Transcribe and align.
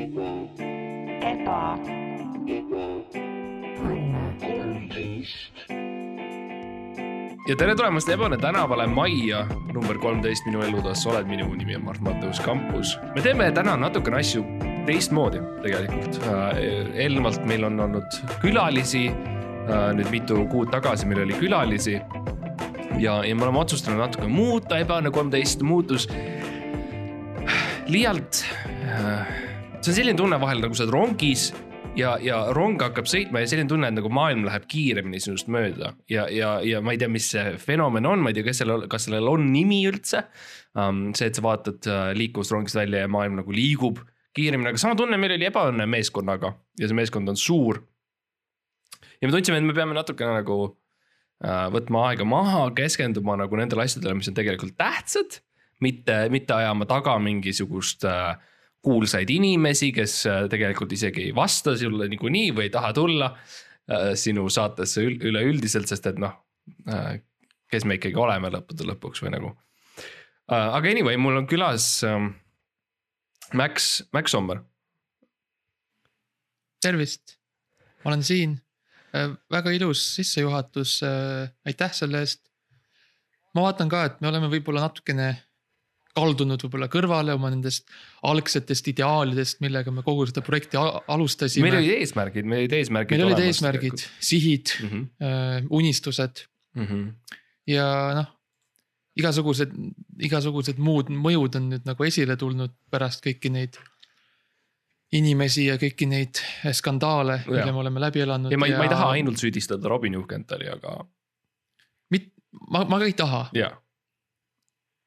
eba, 0.00 1.78
ja 7.48 7.56
tere 7.56 7.74
tulemast 7.76 8.08
Ebane 8.08 8.38
tänavale 8.40 8.86
majja 8.86 9.42
number 9.74 9.98
kolmteist 10.00 10.46
minu 10.46 10.62
sa 10.94 11.10
oled 11.10 11.28
minu 11.28 11.50
nimi 11.54 11.76
on 11.76 11.84
Mart 11.84 12.00
Matteus 12.00 12.40
Kampus. 12.40 12.98
me 13.14 13.20
teeme 13.20 13.50
täna 13.52 13.76
natukene 13.76 14.16
asju 14.16 14.44
teistmoodi 14.86 15.42
tegelikult. 15.62 16.20
eelnevalt 16.94 17.44
meil 17.44 17.64
on 17.64 17.80
olnud 17.80 18.20
külalisi, 18.40 19.10
nüüd 19.94 20.10
mitu 20.10 20.46
kuud 20.48 20.72
tagasi 20.72 21.06
meil 21.06 21.22
oli 21.26 21.36
külalisi. 21.36 22.00
ja, 22.98 23.20
ja 23.24 23.34
me 23.36 23.44
oleme 23.44 23.58
otsustanud 23.58 24.00
natuke 24.00 24.28
muuta, 24.28 24.78
Ebane 24.78 25.10
kolmteist 25.10 25.62
muutus 25.62 26.08
liialt. 27.86 28.44
See 29.80 29.92
on 29.94 29.96
selline 29.96 30.18
tunne 30.18 30.36
vahel 30.40 30.60
nagu 30.60 30.76
sa 30.76 30.84
oled 30.84 30.92
rongis 30.92 31.50
ja, 31.96 32.12
ja 32.20 32.40
rong 32.56 32.80
hakkab 32.82 33.08
sõitma 33.08 33.40
ja 33.40 33.48
selline 33.48 33.70
tunne, 33.70 33.88
et 33.88 33.96
nagu 33.96 34.10
maailm 34.12 34.44
läheb 34.44 34.66
kiiremini 34.68 35.20
sinust 35.24 35.48
mööda 35.52 35.94
ja, 36.12 36.26
ja, 36.28 36.58
ja 36.66 36.82
ma 36.84 36.92
ei 36.92 37.00
tea, 37.00 37.08
mis 37.12 37.30
see 37.32 37.54
fenomen 37.62 38.08
on, 38.08 38.20
ma 38.20 38.30
ei 38.32 38.36
tea, 38.36 38.44
kas 38.50 38.60
sellel, 38.60 38.84
kas 38.92 39.08
sellel 39.08 39.30
on 39.32 39.48
nimi 39.54 39.80
üldse 39.88 40.26
um,. 40.76 41.06
see, 41.16 41.30
et 41.30 41.38
sa 41.38 41.44
vaatad 41.46 41.88
uh, 41.88 42.10
liiklusrongist 42.16 42.76
välja 42.76 43.06
ja 43.06 43.10
maailm 43.10 43.40
nagu 43.40 43.56
liigub 43.56 44.02
kiiremini, 44.36 44.68
aga 44.74 44.82
sama 44.82 44.98
tunne 45.00 45.16
meil 45.20 45.38
oli 45.38 45.48
ebaõnne 45.48 45.88
meeskonnaga 45.90 46.52
ja 46.78 46.90
see 46.90 47.00
meeskond 47.00 47.32
on 47.32 47.40
suur. 47.40 47.80
ja 49.16 49.30
me 49.30 49.32
tundsime, 49.32 49.62
et 49.62 49.68
me 49.70 49.76
peame 49.80 49.96
natukene 49.96 50.42
nagu 50.42 50.60
uh, 50.68 51.66
võtma 51.72 52.04
aega 52.10 52.28
maha, 52.28 52.66
keskenduma 52.76 53.40
nagu 53.40 53.56
nendele 53.56 53.88
asjadele, 53.88 54.18
mis 54.20 54.28
on 54.28 54.36
tegelikult 54.36 54.76
tähtsad, 54.76 55.40
mitte, 55.80 56.26
mitte 56.28 56.60
ajama 56.60 56.84
taga 56.90 57.16
mingisugust 57.16 58.04
uh, 58.04 58.36
kuulsaid 58.84 59.30
inimesi, 59.30 59.90
kes 59.92 60.14
äh, 60.28 60.44
tegelikult 60.52 60.92
isegi 60.96 61.28
ei 61.28 61.34
vasta 61.36 61.76
sulle 61.78 62.08
niikuinii 62.10 62.54
või 62.56 62.68
ei 62.68 62.72
taha 62.74 62.92
tulla 62.96 63.32
äh, 63.34 64.12
sinu 64.18 64.46
saatesse 64.52 65.04
ül- 65.04 65.20
üleüldiselt, 65.30 65.90
sest 65.90 66.08
et 66.10 66.20
noh, 66.20 66.38
kes 67.70 67.84
me 67.88 67.96
ikkagi 67.98 68.18
oleme 68.20 68.50
lõppude 68.52 68.86
lõpuks 68.86 69.22
või 69.24 69.32
nagu. 69.34 69.50
aga 70.50 70.90
anyway, 70.90 71.16
mul 71.18 71.40
on 71.40 71.46
külas 71.50 72.04
ähm, 72.06 72.32
Max, 73.54 74.02
Max 74.12 74.30
Sommer. 74.30 74.60
tervist, 76.80 77.36
olen 78.04 78.22
siin. 78.22 78.60
väga 79.50 79.72
ilus 79.74 80.04
sissejuhatus, 80.14 81.00
aitäh 81.66 81.92
selle 81.92 82.22
eest. 82.22 82.44
ma 83.54 83.66
vaatan 83.66 83.90
ka, 83.90 84.04
et 84.04 84.20
me 84.20 84.30
oleme 84.30 84.50
võib-olla 84.52 84.86
natukene 84.86 85.32
kaldunud 86.16 86.62
võib-olla 86.64 86.88
kõrvale 86.90 87.34
oma 87.36 87.52
nendest 87.52 87.90
algsetest 88.26 88.88
ideaalidest, 88.90 89.60
millega 89.64 89.92
me 89.94 90.02
kogu 90.06 90.26
seda 90.26 90.42
projekti 90.46 90.80
alustasime. 90.80 91.68
meil 91.68 91.78
olid 91.80 92.00
eesmärgid, 92.00 92.48
meil 92.50 92.64
olid 92.64 92.76
eesmärgid. 92.80 93.16
meil 93.16 93.28
olid 93.28 93.44
eesmärgid, 93.46 94.04
sihid 94.18 94.74
mm. 94.82 95.06
äh,, 95.22 95.70
unistused 95.70 96.44
-hmm. 96.76 97.06
ja 97.70 97.86
noh, 98.18 98.32
igasugused, 99.18 99.72
igasugused 100.18 100.82
muud 100.82 101.10
mõjud 101.14 101.60
on 101.60 101.70
nüüd 101.74 101.88
nagu 101.88 102.06
esile 102.06 102.36
tulnud 102.40 102.74
pärast 102.90 103.24
kõiki 103.24 103.52
neid 103.52 103.78
inimesi 105.16 105.66
ja 105.66 105.76
kõiki 105.80 106.06
neid 106.06 106.40
skandaale, 106.76 107.40
Jaa. 107.42 107.50
mille 107.50 107.72
me 107.72 107.82
oleme 107.82 108.02
läbi 108.02 108.22
elanud. 108.22 108.52
ja 108.52 108.58
ma 108.58 108.68
ei, 108.70 108.76
ma 108.78 108.86
ei 108.86 108.92
taha 108.92 109.10
ainult 109.16 109.42
süüdistada 109.42 109.90
Robin 109.90 110.14
Juhkentali, 110.14 110.68
aga 110.70 111.00
mit-, 112.14 112.30
ma, 112.70 112.84
ma 112.84 113.00
ka 113.02 113.08
ei 113.10 113.16
taha, 113.18 113.44
jaa. 113.56 113.72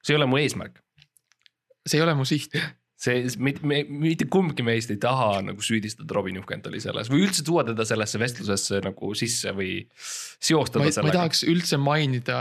see 0.04 0.16
ei 0.16 0.20
ole 0.20 0.28
mu 0.28 0.42
eesmärk, 0.42 0.82
see 1.88 2.00
ei 2.00 2.06
ole 2.06 2.16
mu 2.18 2.26
siht. 2.28 2.56
see, 3.04 3.26
me, 3.44 3.52
me 3.68 3.82
mitte 4.06 4.30
kumbki 4.32 4.64
meist 4.64 4.92
ei 4.94 5.00
taha 5.02 5.42
nagu 5.44 5.64
süüdistada 5.66 6.16
Robin 6.16 6.38
Juhkentali 6.40 6.80
selles 6.80 7.10
või 7.12 7.26
üldse 7.26 7.44
tuua 7.44 7.66
teda 7.68 7.84
sellesse 7.88 8.22
vestlusesse 8.22 8.80
nagu 8.86 9.10
sisse 9.18 9.52
või 9.58 9.82
seostada 10.00 10.86
ei, 10.86 10.88
ma 10.88 10.92
ei 10.92 10.96
sellega. 10.96 11.18
tahaks 11.18 11.44
üldse 11.52 11.80
mainida 11.82 12.38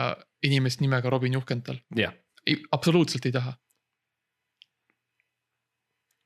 inimest 0.46 0.82
nimega 0.84 1.10
Robin 1.10 1.34
Juhkental, 1.34 1.80
jah, 1.98 2.14
absoluutselt 2.74 3.26
ei 3.26 3.34
taha. 3.34 3.56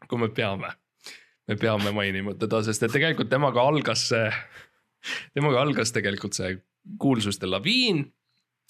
kui 0.07 0.21
me 0.21 0.29
peame, 0.31 0.69
me 1.49 1.57
peame 1.59 1.95
mainima 1.97 2.37
teda, 2.39 2.61
sest 2.67 2.85
et 2.87 2.93
tegelikult 2.95 3.33
temaga 3.33 3.65
algas 3.65 4.05
see, 4.13 4.29
temaga 5.35 5.65
algas 5.65 5.95
tegelikult 5.97 6.37
see 6.37 6.59
kuulsuste 7.01 7.49
laviin 7.49 8.05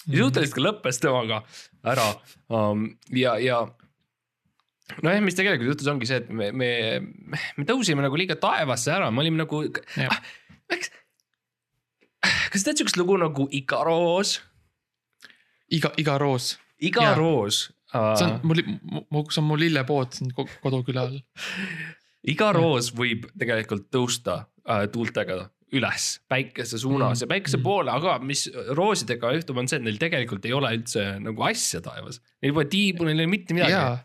ja 0.07 0.23
suhteliselt 0.23 0.55
ka 0.55 0.63
lõppes 0.63 1.01
temaga 1.03 1.41
ära 1.85 2.07
um, 2.53 2.87
ja, 3.11 3.35
ja 3.43 3.65
nojah, 5.03 5.21
mis 5.25 5.35
tegelikult 5.37 5.71
juhtus, 5.73 5.87
ongi 5.91 6.07
see, 6.09 6.21
et 6.23 6.29
me, 6.29 6.51
me, 6.55 6.69
me 7.57 7.65
tõusime 7.67 8.03
nagu 8.05 8.15
liiga 8.19 8.37
taevasse 8.39 8.91
ära, 8.93 9.09
me 9.11 9.23
olime 9.23 9.41
nagu, 9.43 9.63
Jah. 9.97 10.21
eks. 10.73 10.91
kas 12.53 12.63
tead 12.65 12.79
siukest 12.81 12.97
lugu 12.99 13.17
nagu 13.21 13.47
Ikaroos? 13.59 14.37
iga, 15.73 15.91
iga 15.99 16.15
roos, 16.21 16.53
Jaa. 16.79 16.87
Igaroos 16.91 17.65
see 17.91 18.25
on 18.27 18.39
mul, 18.45 18.59
see 19.31 19.41
on 19.41 19.45
mu 19.47 19.55
lillepood 19.59 20.13
siin 20.15 20.31
ko- 20.35 20.47
koduküla 20.63 21.05
all. 21.07 21.19
iga 22.27 22.51
roos 22.55 22.91
võib 22.95 23.25
tegelikult 23.39 23.87
tõusta 23.93 24.41
uh, 24.67 24.83
tuultega 24.91 25.47
üles 25.75 26.05
päikese 26.31 26.79
suunas 26.79 27.17
Mm. 27.19 27.23
ja 27.25 27.27
päikese 27.33 27.57
Mm. 27.57 27.63
poole, 27.63 27.91
aga 27.91 28.17
mis 28.23 28.45
roosidega 28.77 29.33
juhtub, 29.35 29.57
on 29.59 29.67
see, 29.67 29.79
et 29.81 29.83
neil 29.83 29.97
tegelikult 29.99 30.45
ei 30.47 30.53
ole 30.55 30.69
üldse 30.77 31.03
nagu 31.19 31.43
asja 31.43 31.81
taevas. 31.83 32.21
Neil 32.41 32.53
pole 32.55 32.69
tiibu, 32.71 33.03
neil 33.03 33.19
ei 33.19 33.25
ole 33.25 33.31
mitte 33.33 33.53
midagi. 33.57 33.73
jaa, 33.75 33.97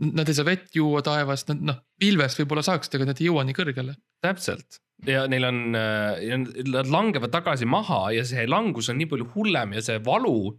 nad 0.00 0.28
ei 0.28 0.34
saa 0.36 0.46
vett 0.48 0.72
juua 0.76 1.02
taevast, 1.04 1.50
nad 1.52 1.60
noh, 1.72 1.82
pilvest 2.00 2.40
võib-olla 2.40 2.64
saaksid, 2.64 2.96
aga 2.96 3.10
nad 3.10 3.20
ei 3.20 3.28
jõua 3.28 3.44
nii 3.44 3.56
kõrgele. 3.58 3.94
täpselt 4.24 4.80
ja 5.06 5.24
neil 5.26 5.44
on, 5.48 5.56
nad 5.74 6.86
langevad 6.86 7.32
tagasi 7.34 7.66
maha 7.66 8.12
ja 8.14 8.22
see 8.24 8.44
langus 8.46 8.88
on 8.92 9.00
nii 9.00 9.08
palju 9.10 9.26
hullem 9.34 9.72
ja 9.74 9.82
see 9.82 9.98
valu, 10.04 10.52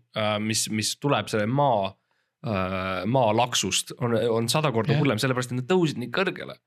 mis, 0.44 0.66
mis 0.70 0.90
tuleb 1.00 1.30
selle 1.32 1.46
maa, 1.48 1.94
maalaksust 3.08 3.94
on, 4.00 4.18
on 4.30 4.50
sada 4.52 4.72
korda 4.76 4.94
Jah. 4.94 5.00
hullem, 5.00 5.22
sellepärast 5.22 5.54
et 5.54 5.62
nad 5.62 5.70
tõusid 5.70 6.02
nii 6.02 6.12
kõrgele. 6.14 6.58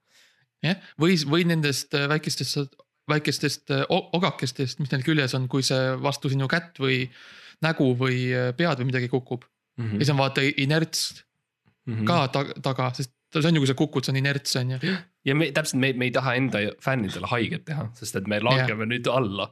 jah, 0.65 0.81
või, 1.01 1.19
või 1.29 1.45
nendest 1.49 1.93
äh, 1.95 2.07
väikestest, 2.09 2.79
väikestest 3.13 3.75
äh, 3.77 3.85
ogakestest, 3.91 4.81
mis 4.81 4.91
neil 4.93 5.05
küljes 5.05 5.37
on, 5.37 5.45
kui 5.53 5.63
see 5.67 5.93
vastu 6.01 6.33
sinu 6.33 6.49
kätt 6.49 6.81
või 6.81 7.05
nägu 7.65 7.93
või 8.01 8.23
äh, 8.33 8.55
pead 8.57 8.81
või 8.81 8.91
midagi 8.93 9.13
kukub 9.13 9.45
Mhm. 9.77 9.99
ja 9.99 10.05
siis 10.07 10.11
on 10.15 10.17
vaata 10.17 10.41
inerts 10.57 11.01
ka 12.07 12.27
ta, 12.35 12.43
taga, 12.63 12.91
sest 12.97 13.13
see 13.35 13.51
on 13.51 13.59
ju, 13.59 13.63
kui 13.63 13.71
sa 13.71 13.77
kukud, 13.79 14.07
see 14.07 14.15
on 14.15 14.21
inerts 14.21 14.57
on 14.59 14.75
ju. 14.75 14.95
ja 15.27 15.37
me 15.39 15.51
täpselt, 15.55 15.81
me, 15.83 15.93
me 15.99 16.09
ei 16.09 16.15
taha 16.15 16.35
enda 16.39 16.63
fännidele 16.83 17.31
haiget 17.31 17.67
teha, 17.69 17.89
sest 17.99 18.19
et 18.21 18.29
me 18.31 18.41
langeme 18.43 18.89
nüüd 18.89 19.09
alla, 19.13 19.51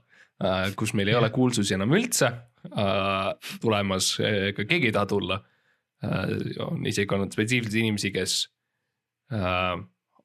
kus 0.79 0.95
meil 0.99 1.11
ei 1.11 1.19
ole 1.19 1.31
Jah. 1.31 1.35
kuulsusi 1.35 1.77
enam 1.77 1.95
üldse 1.95 2.31
äh, 2.71 3.29
tulemas, 3.63 4.15
ega 4.25 4.67
keegi 4.67 4.91
ei 4.91 4.97
taha 4.97 5.11
tulla 5.11 5.41
äh,. 6.05 6.33
on 6.65 6.87
isegi 6.91 7.15
olnud 7.15 7.35
spetsiifilisi 7.35 7.85
inimesi, 7.85 8.11
kes 8.15 8.41
äh, 9.35 9.77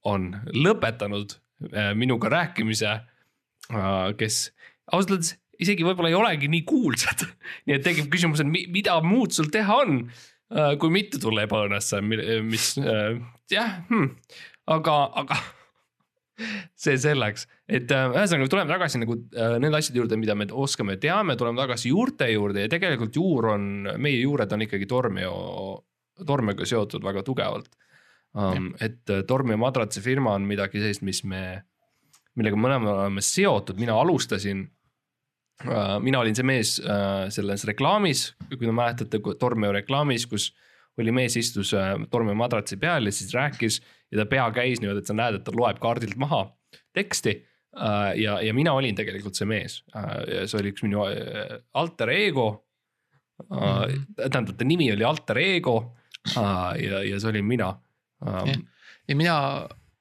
on 0.09 0.31
lõpetanud 0.55 1.37
äh, 1.69 1.93
minuga 1.97 2.31
rääkimise 2.33 2.89
äh,, 2.95 4.09
kes 4.17 4.49
ausalt 4.91 5.17
öeldes 5.17 5.35
isegi 5.59 5.83
võib-olla 5.83 6.09
ei 6.09 6.15
olegi 6.15 6.47
nii 6.47 6.63
kuulsad. 6.63 7.25
nii 7.67 7.75
et 7.75 7.85
tekib 7.85 8.09
küsimus, 8.13 8.41
et 8.41 8.49
mi, 8.49 8.63
mida 8.71 8.95
muud 9.03 9.35
sul 9.35 9.51
teha 9.53 9.81
on 9.83 9.97
äh,, 10.07 10.27
kui 10.81 10.89
mitte 10.93 11.19
tulla 11.21 11.45
ebaõnnesse, 11.45 12.01
mis 12.01 12.71
äh, 12.81 13.19
jah 13.53 13.79
hmm,, 13.89 14.13
aga, 14.73 14.95
aga 15.21 15.37
see 16.83 16.97
selleks, 16.99 17.45
et 17.69 17.91
äh, 17.93 18.07
ühesõnaga 18.13 18.51
tuleme 18.51 18.71
tagasi 18.71 19.01
nagu 19.01 19.17
äh, 19.35 19.57
nende 19.61 19.79
asjade 19.79 20.01
juurde, 20.01 20.19
mida 20.19 20.35
me 20.37 20.47
oskame, 20.49 20.97
teame, 21.01 21.35
tuleme 21.39 21.59
tagasi 21.59 21.91
juurte 21.93 22.29
juurde 22.31 22.65
ja 22.65 22.71
tegelikult 22.71 23.15
juur 23.19 23.51
on, 23.55 23.69
meie 24.01 24.21
juured 24.21 24.55
on 24.55 24.65
ikkagi 24.65 24.89
Tormio, 24.89 25.33
Tormioga 26.25 26.67
seotud 26.67 27.05
väga 27.05 27.23
tugevalt 27.27 27.71
um,. 28.33 28.71
et 28.79 29.09
äh, 29.09 29.23
Tormio 29.27 29.59
madratsi 29.59 30.03
firma 30.05 30.35
on 30.37 30.47
midagi 30.49 30.81
sellist, 30.81 31.05
mis 31.07 31.23
me, 31.27 31.43
millega 32.39 32.59
me 32.59 32.67
mõlemad 32.67 32.93
oleme 32.95 33.25
seotud, 33.25 33.79
mina 33.81 33.97
alustasin. 33.99 34.67
Mina 36.03 36.21
olin 36.21 36.37
see 36.37 36.47
mees 36.47 36.77
uh, 36.83 37.27
selles 37.33 37.65
reklaamis, 37.67 38.29
kui 38.47 38.63
te 38.63 38.71
mäletate, 38.71 39.19
Tormio 39.39 39.73
reklaamis, 39.75 40.25
kus 40.29 40.53
oli 40.99 41.11
mees 41.15 41.35
istus 41.39 41.73
uh, 41.75 41.97
Tormio 42.11 42.35
madratsi 42.39 42.77
peal 42.79 43.09
ja 43.09 43.13
siis 43.15 43.33
rääkis 43.35 43.81
ja 44.11 44.21
ta 44.21 44.25
pea 44.29 44.47
käis 44.55 44.79
niimoodi, 44.79 45.03
et 45.03 45.09
sa 45.11 45.15
näed, 45.17 45.39
et 45.39 45.45
ta 45.47 45.53
loeb 45.55 45.81
kaardilt 45.83 46.17
maha 46.19 46.45
teksti. 46.95 47.39
Ja, 48.17 48.39
ja 48.41 48.53
mina 48.57 48.71
olin 48.73 48.95
tegelikult 48.97 49.37
see 49.37 49.45
mees. 49.47 49.75
See 49.93 50.57
oli 50.57 50.71
üks 50.73 50.81
minu 50.81 51.03
alter 51.77 52.09
ego. 52.11 52.47
Tähendab, 53.37 54.55
ta 54.57 54.65
nimi 54.65 54.87
oli 54.91 55.05
alter 55.05 55.37
ego. 55.37 55.75
Ja, 56.33 56.73
ja 57.05 57.19
see 57.21 57.29
olin 57.29 57.45
mina. 57.45 57.69
Ja 58.25 59.15
mina 59.15 59.35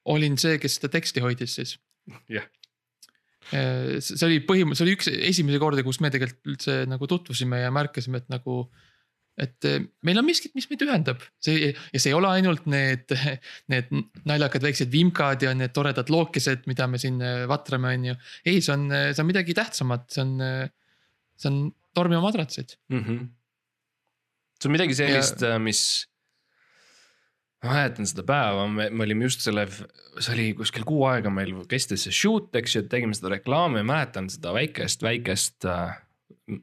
olin 0.09 0.41
see, 0.41 0.57
kes 0.59 0.79
seda 0.79 0.91
teksti 0.97 1.21
hoidis 1.23 1.59
siis. 1.61 1.77
Jah. 2.33 2.49
See 3.51 4.27
oli 4.27 4.43
põhimõtteliselt, 4.45 4.79
see 4.79 4.87
oli 4.87 4.97
üks 4.99 5.09
esimesi 5.33 5.63
kordi, 5.63 5.85
kus 5.87 6.01
me 6.05 6.11
tegelikult 6.13 6.53
üldse 6.53 6.83
nagu 6.91 7.09
tutvusime 7.11 7.63
ja 7.63 7.73
märkasime, 7.75 8.23
et 8.23 8.29
nagu 8.33 8.63
et 9.39 9.69
eh, 9.69 9.79
meil 10.07 10.19
on 10.19 10.27
miskit, 10.27 10.53
mis 10.59 10.67
meid 10.71 10.83
ühendab, 10.83 11.23
see 11.43 11.71
ja 11.71 12.01
see 12.01 12.11
ei 12.11 12.17
ole 12.17 12.31
ainult 12.41 12.67
need, 12.71 13.15
need 13.73 13.93
naljakad 14.29 14.67
väiksed 14.67 14.91
vimkad 14.93 15.47
ja 15.47 15.55
need 15.57 15.75
toredad 15.77 16.11
lookesed, 16.13 16.67
mida 16.71 16.89
me 16.91 17.01
siin 17.01 17.21
eh, 17.23 17.45
vatrame, 17.51 17.95
on 17.95 18.09
ju. 18.11 18.19
ei, 18.45 18.59
see 18.59 18.75
on, 18.75 18.89
see 18.91 19.23
on 19.23 19.31
midagi 19.31 19.57
tähtsamat, 19.59 20.09
see 20.15 20.25
on, 20.25 20.35
see 21.39 21.53
on 21.53 21.61
tormi 21.97 22.19
madratsid 22.23 22.77
mm. 22.93 23.03
-hmm. 23.05 23.27
see 24.59 24.71
on 24.71 24.77
midagi 24.77 24.99
sellist, 24.99 25.47
mis 25.63 25.83
ma 27.65 27.75
mäletan 27.75 28.07
seda 28.07 28.23
päeva, 28.27 28.67
me, 28.71 28.89
me 28.91 29.05
olime 29.07 29.27
just 29.27 29.43
selle, 29.43 29.65
see 29.71 30.35
oli 30.35 30.47
kuskil 30.59 30.85
kuu 30.87 31.03
aega 31.11 31.31
meil 31.33 31.57
kestis 31.71 32.07
see 32.07 32.15
shoot, 32.15 32.53
eks 32.59 32.77
ju, 32.77 32.85
tegime 32.91 33.17
seda 33.19 33.33
reklaami, 33.35 33.83
mäletan 33.87 34.29
seda 34.31 34.53
väikest, 34.55 35.03
väikest 35.07 35.67
äh, 35.69 35.97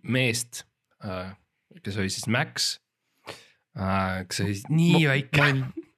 meest 0.04 0.64
äh,. 1.04 1.36
kes 1.84 2.00
oli 2.00 2.14
siis 2.14 2.30
Max 2.32 2.70
äh,, 3.76 4.24
kes 4.30 4.42
oli 4.46 4.58
nii 4.72 4.94
ma, 4.96 5.04
väike. 5.12 5.52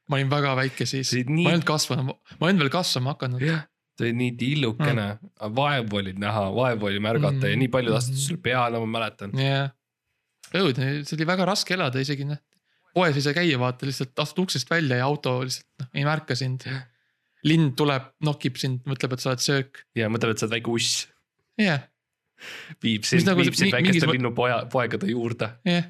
ma 0.09 0.19
olin, 0.19 0.33
väga 0.33 0.57
väike 0.63 0.89
siis, 0.89 1.13
nii... 1.29 1.45
ma 1.45 1.53
ei 1.53 1.59
olnud 1.59 1.69
kasvanud, 1.69 2.13
ma 2.39 2.49
olin 2.49 2.65
veel 2.65 2.73
kasvama 2.73 3.13
hakanud. 3.13 3.45
jah, 3.45 3.67
ta 3.97 4.07
oli 4.07 4.17
nii 4.17 4.33
tillukene 4.39 5.07
mm., 5.13 5.55
vaevu 5.61 6.01
oli 6.01 6.17
näha, 6.17 6.47
vaevu 6.57 6.89
oli 6.89 7.03
märgata 7.03 7.43
mm. 7.43 7.53
ja 7.53 7.61
nii 7.61 7.73
paljud 7.73 8.01
astusid 8.01 8.31
sulle 8.31 8.45
peale, 8.49 8.81
ma 8.81 8.93
mäletan. 8.97 9.37
yeah., 9.37 9.69
õudne, 10.57 11.03
see 11.05 11.19
oli 11.19 11.29
väga 11.29 11.45
raske 11.45 11.77
elada 11.77 12.01
isegi 12.01 12.25
noh 12.25 12.41
poes 12.97 13.17
ei 13.17 13.25
saa 13.25 13.35
käia, 13.37 13.57
vaata 13.61 13.87
lihtsalt 13.87 14.23
astud 14.23 14.47
uksest 14.47 14.69
välja 14.71 15.01
ja 15.01 15.09
auto 15.09 15.37
lihtsalt 15.43 15.83
noh, 15.83 15.91
ei 15.93 16.05
märka 16.07 16.37
sind. 16.37 16.65
lind 17.47 17.75
tuleb, 17.79 18.09
nokib 18.25 18.57
sind, 18.59 18.81
mõtleb, 18.89 19.13
et 19.13 19.23
sa 19.23 19.31
oled 19.31 19.43
söök. 19.43 19.83
ja 19.97 20.09
mõtleb, 20.11 20.33
et 20.33 20.41
sa 20.41 20.47
oled 20.47 20.57
väike 20.57 20.73
uss. 20.73 21.05
jah 21.59 21.77
yeah.. 21.77 21.85
viib 22.83 23.05
sind, 23.07 23.27
nagu, 23.29 23.41
viib 23.41 23.57
sind 23.57 23.73
väikeste 23.73 24.05
mingis... 24.05 24.17
linnupoja, 24.17 24.65
poegade 24.73 25.09
juurde. 25.11 25.51
jah 25.67 25.79
yeah. 25.79 25.89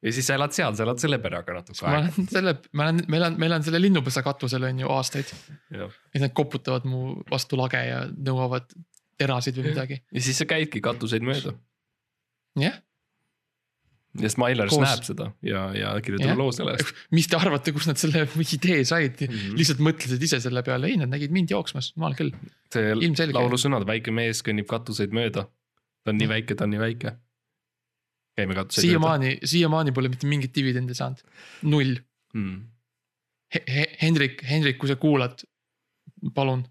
ja 0.00 0.14
siis 0.16 0.28
sa 0.30 0.36
elad 0.40 0.56
seal, 0.56 0.76
sa 0.76 0.86
elad 0.86 1.02
selle 1.02 1.20
perega 1.22 1.56
natuke 1.60 1.88
aega. 1.88 2.26
selle, 2.34 2.56
ma 2.72 2.88
olen, 2.88 3.02
meil 3.12 3.28
on, 3.28 3.40
meil 3.44 3.56
on 3.58 3.66
selle 3.66 3.82
linnupesa 3.82 4.24
katusel 4.26 4.68
on 4.70 4.84
ju 4.84 4.92
aastaid. 4.96 5.34
ja 5.76 5.90
nad 6.24 6.36
koputavad 6.36 6.88
mu 6.88 7.18
vastu 7.30 7.60
lage 7.60 7.82
ja 7.84 8.06
nõuavad 8.10 8.72
terasid 9.20 9.58
või 9.60 9.74
midagi. 9.74 10.00
ja 10.08 10.24
siis 10.24 10.40
sa 10.40 10.48
käidki 10.48 10.82
katuseid 10.84 11.26
mööda. 11.26 11.56
jah 12.56 12.72
yeah 12.72 12.86
ja 14.18 14.30
Smilers 14.32 14.72
Koos... 14.74 14.82
näeb 14.82 15.04
seda 15.06 15.28
ja, 15.46 15.62
ja 15.76 15.92
kirjutab 16.02 16.38
loo 16.38 16.50
sellest. 16.54 16.90
mis 17.14 17.28
te 17.30 17.38
arvate, 17.38 17.74
kust 17.74 17.90
nad 17.90 18.00
selle 18.00 18.24
idee 18.42 18.82
said 18.88 19.22
mm, 19.22 19.36
-hmm. 19.36 19.58
lihtsalt 19.60 19.82
mõtlesid 19.86 20.24
ise 20.26 20.40
selle 20.42 20.64
peale, 20.66 20.90
ei 20.90 20.98
nad 20.98 21.12
nägid 21.12 21.34
mind 21.34 21.54
jooksmas, 21.54 21.92
jumal 21.94 22.16
küll. 22.18 22.34
see 22.74 23.30
laulusõnad, 23.30 23.86
väike 23.86 24.14
mees 24.14 24.42
kõnnib 24.46 24.66
katuseid 24.70 25.14
mööda. 25.14 25.46
ta 26.02 26.14
on 26.14 26.18
nii 26.18 26.30
väike, 26.32 26.58
ta 26.58 26.66
on 26.66 26.74
nii 26.74 26.82
väike. 26.82 27.14
käime 28.38 28.58
katuseid 28.58 28.82
mööda. 28.82 28.90
siiamaani, 28.90 29.32
siiamaani 29.54 29.94
pole 29.94 30.12
mitte 30.12 30.26
mingit 30.26 30.54
dividendi 30.56 30.98
saanud, 30.98 31.22
null 31.62 31.96
mm.. 32.34 32.60
Hendrik, 34.02 34.42
Hendrik, 34.46 34.76
kui 34.78 34.90
sa 34.90 34.94
kuulad, 34.98 35.42
palun. 36.34 36.66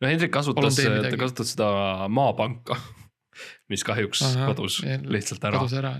no 0.00 0.08
Hendrik 0.08 0.32
kasutas, 0.32 0.76
ta 0.76 1.16
kasutas 1.16 1.56
seda 1.56 2.08
maapanka 2.08 2.76
mis 3.72 3.84
kahjuks 3.84 4.26
Aha, 4.28 4.52
kadus 4.52 4.82
lihtsalt 4.84 5.44
ära. 5.48 5.56
kadus 5.56 5.80
ära 5.80 5.96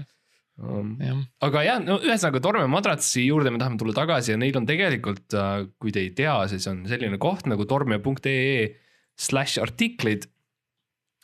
um,. 0.60 1.24
aga 1.42 1.64
jah, 1.66 1.80
no 1.84 1.98
ühesõnaga 2.02 2.42
Torme 2.44 2.68
madratsi 2.70 3.26
juurde 3.26 3.52
me 3.52 3.60
tahame 3.62 3.80
tulla 3.80 3.96
tagasi 3.96 4.34
ja 4.34 4.40
neil 4.40 4.56
on 4.60 4.68
tegelikult, 4.68 5.26
äh, 5.32 5.66
kui 5.80 5.94
te 5.94 6.04
ei 6.04 6.12
tea, 6.16 6.36
siis 6.52 6.66
on 6.70 6.84
selline 6.90 7.20
koht 7.22 7.48
nagu 7.50 7.66
tormio.ee 7.68 8.70
slash 9.18 9.60
artiklid. 9.62 10.28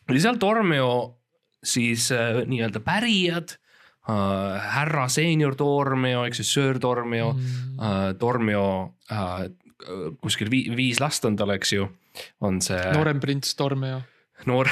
ja 0.08 0.20
seal 0.20 0.38
Tormio 0.40 0.90
siis 1.64 2.10
äh, 2.14 2.42
nii-öelda 2.48 2.80
pärijad 2.84 3.56
äh,, 4.08 4.68
härra 4.74 5.08
seenior 5.12 5.56
Tormio 5.58 6.24
ehk 6.26 6.38
siis 6.38 6.52
söör 6.54 6.78
Tormio 6.82 7.32
mm., 7.34 7.80
äh, 7.80 8.12
Tormio 8.18 8.66
äh, 9.12 9.48
kuskil 10.22 10.50
vi 10.50 10.64
viis 10.76 11.00
last 11.00 11.24
on 11.24 11.36
tal, 11.38 11.52
eks 11.54 11.72
ju, 11.72 11.86
on 12.40 12.60
see. 12.64 12.80
noorem 12.94 13.20
prints 13.20 13.54
Tormio. 13.58 14.02
noor, 14.46 14.70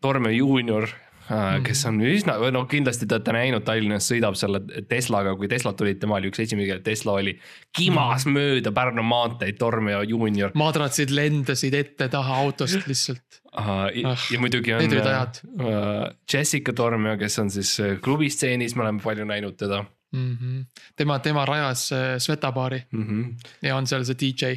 Tormio 0.00 0.32
juunior 0.32 0.88
kes 1.24 1.84
mhm. 1.86 1.88
on 1.88 2.00
üsna, 2.04 2.34
noh, 2.52 2.66
kindlasti 2.68 3.06
te 3.08 3.16
olete 3.16 3.32
näinud 3.32 3.64
Tallinnas 3.64 4.08
sõidab 4.10 4.36
selle 4.38 4.60
Teslaga, 4.88 5.32
kui 5.38 5.48
Teslad 5.48 5.78
tulid, 5.78 6.00
tema 6.02 6.18
oli 6.18 6.28
üks 6.28 6.42
kellel 6.42 6.82
Tesla 6.84 7.16
oli. 7.20 7.36
kimas 7.76 8.26
mm. 8.26 8.36
mööda 8.36 8.72
Pärnu 8.76 9.02
maanteid, 9.06 9.56
Tormio 9.58 10.02
juunior. 10.08 10.52
madratsid 10.54 11.14
lendasid 11.14 11.74
ette-taha 11.74 12.40
autost 12.44 12.86
lihtsalt 12.90 13.40
uh,. 13.54 13.88
Ja, 13.94 14.12
ah, 14.12 14.28
ja 14.32 14.40
muidugi 14.42 14.74
on 14.74 14.84
uh, 14.84 16.10
Jessica 16.32 16.72
Tormio, 16.72 17.16
kes 17.18 17.38
on 17.38 17.50
siis 17.50 17.76
klubistseenis, 18.02 18.74
me 18.76 18.82
oleme 18.82 19.00
palju 19.00 19.24
näinud 19.24 19.56
teda 19.56 19.84
mm. 20.12 20.36
-hmm. 20.36 20.64
tema, 20.96 21.18
tema 21.18 21.44
rajas 21.44 21.90
Svetabaari 22.18 22.82
mm 22.90 23.04
-hmm. 23.04 23.50
ja 23.62 23.76
on 23.76 23.86
seal 23.86 24.04
see 24.04 24.16
DJ. 24.20 24.54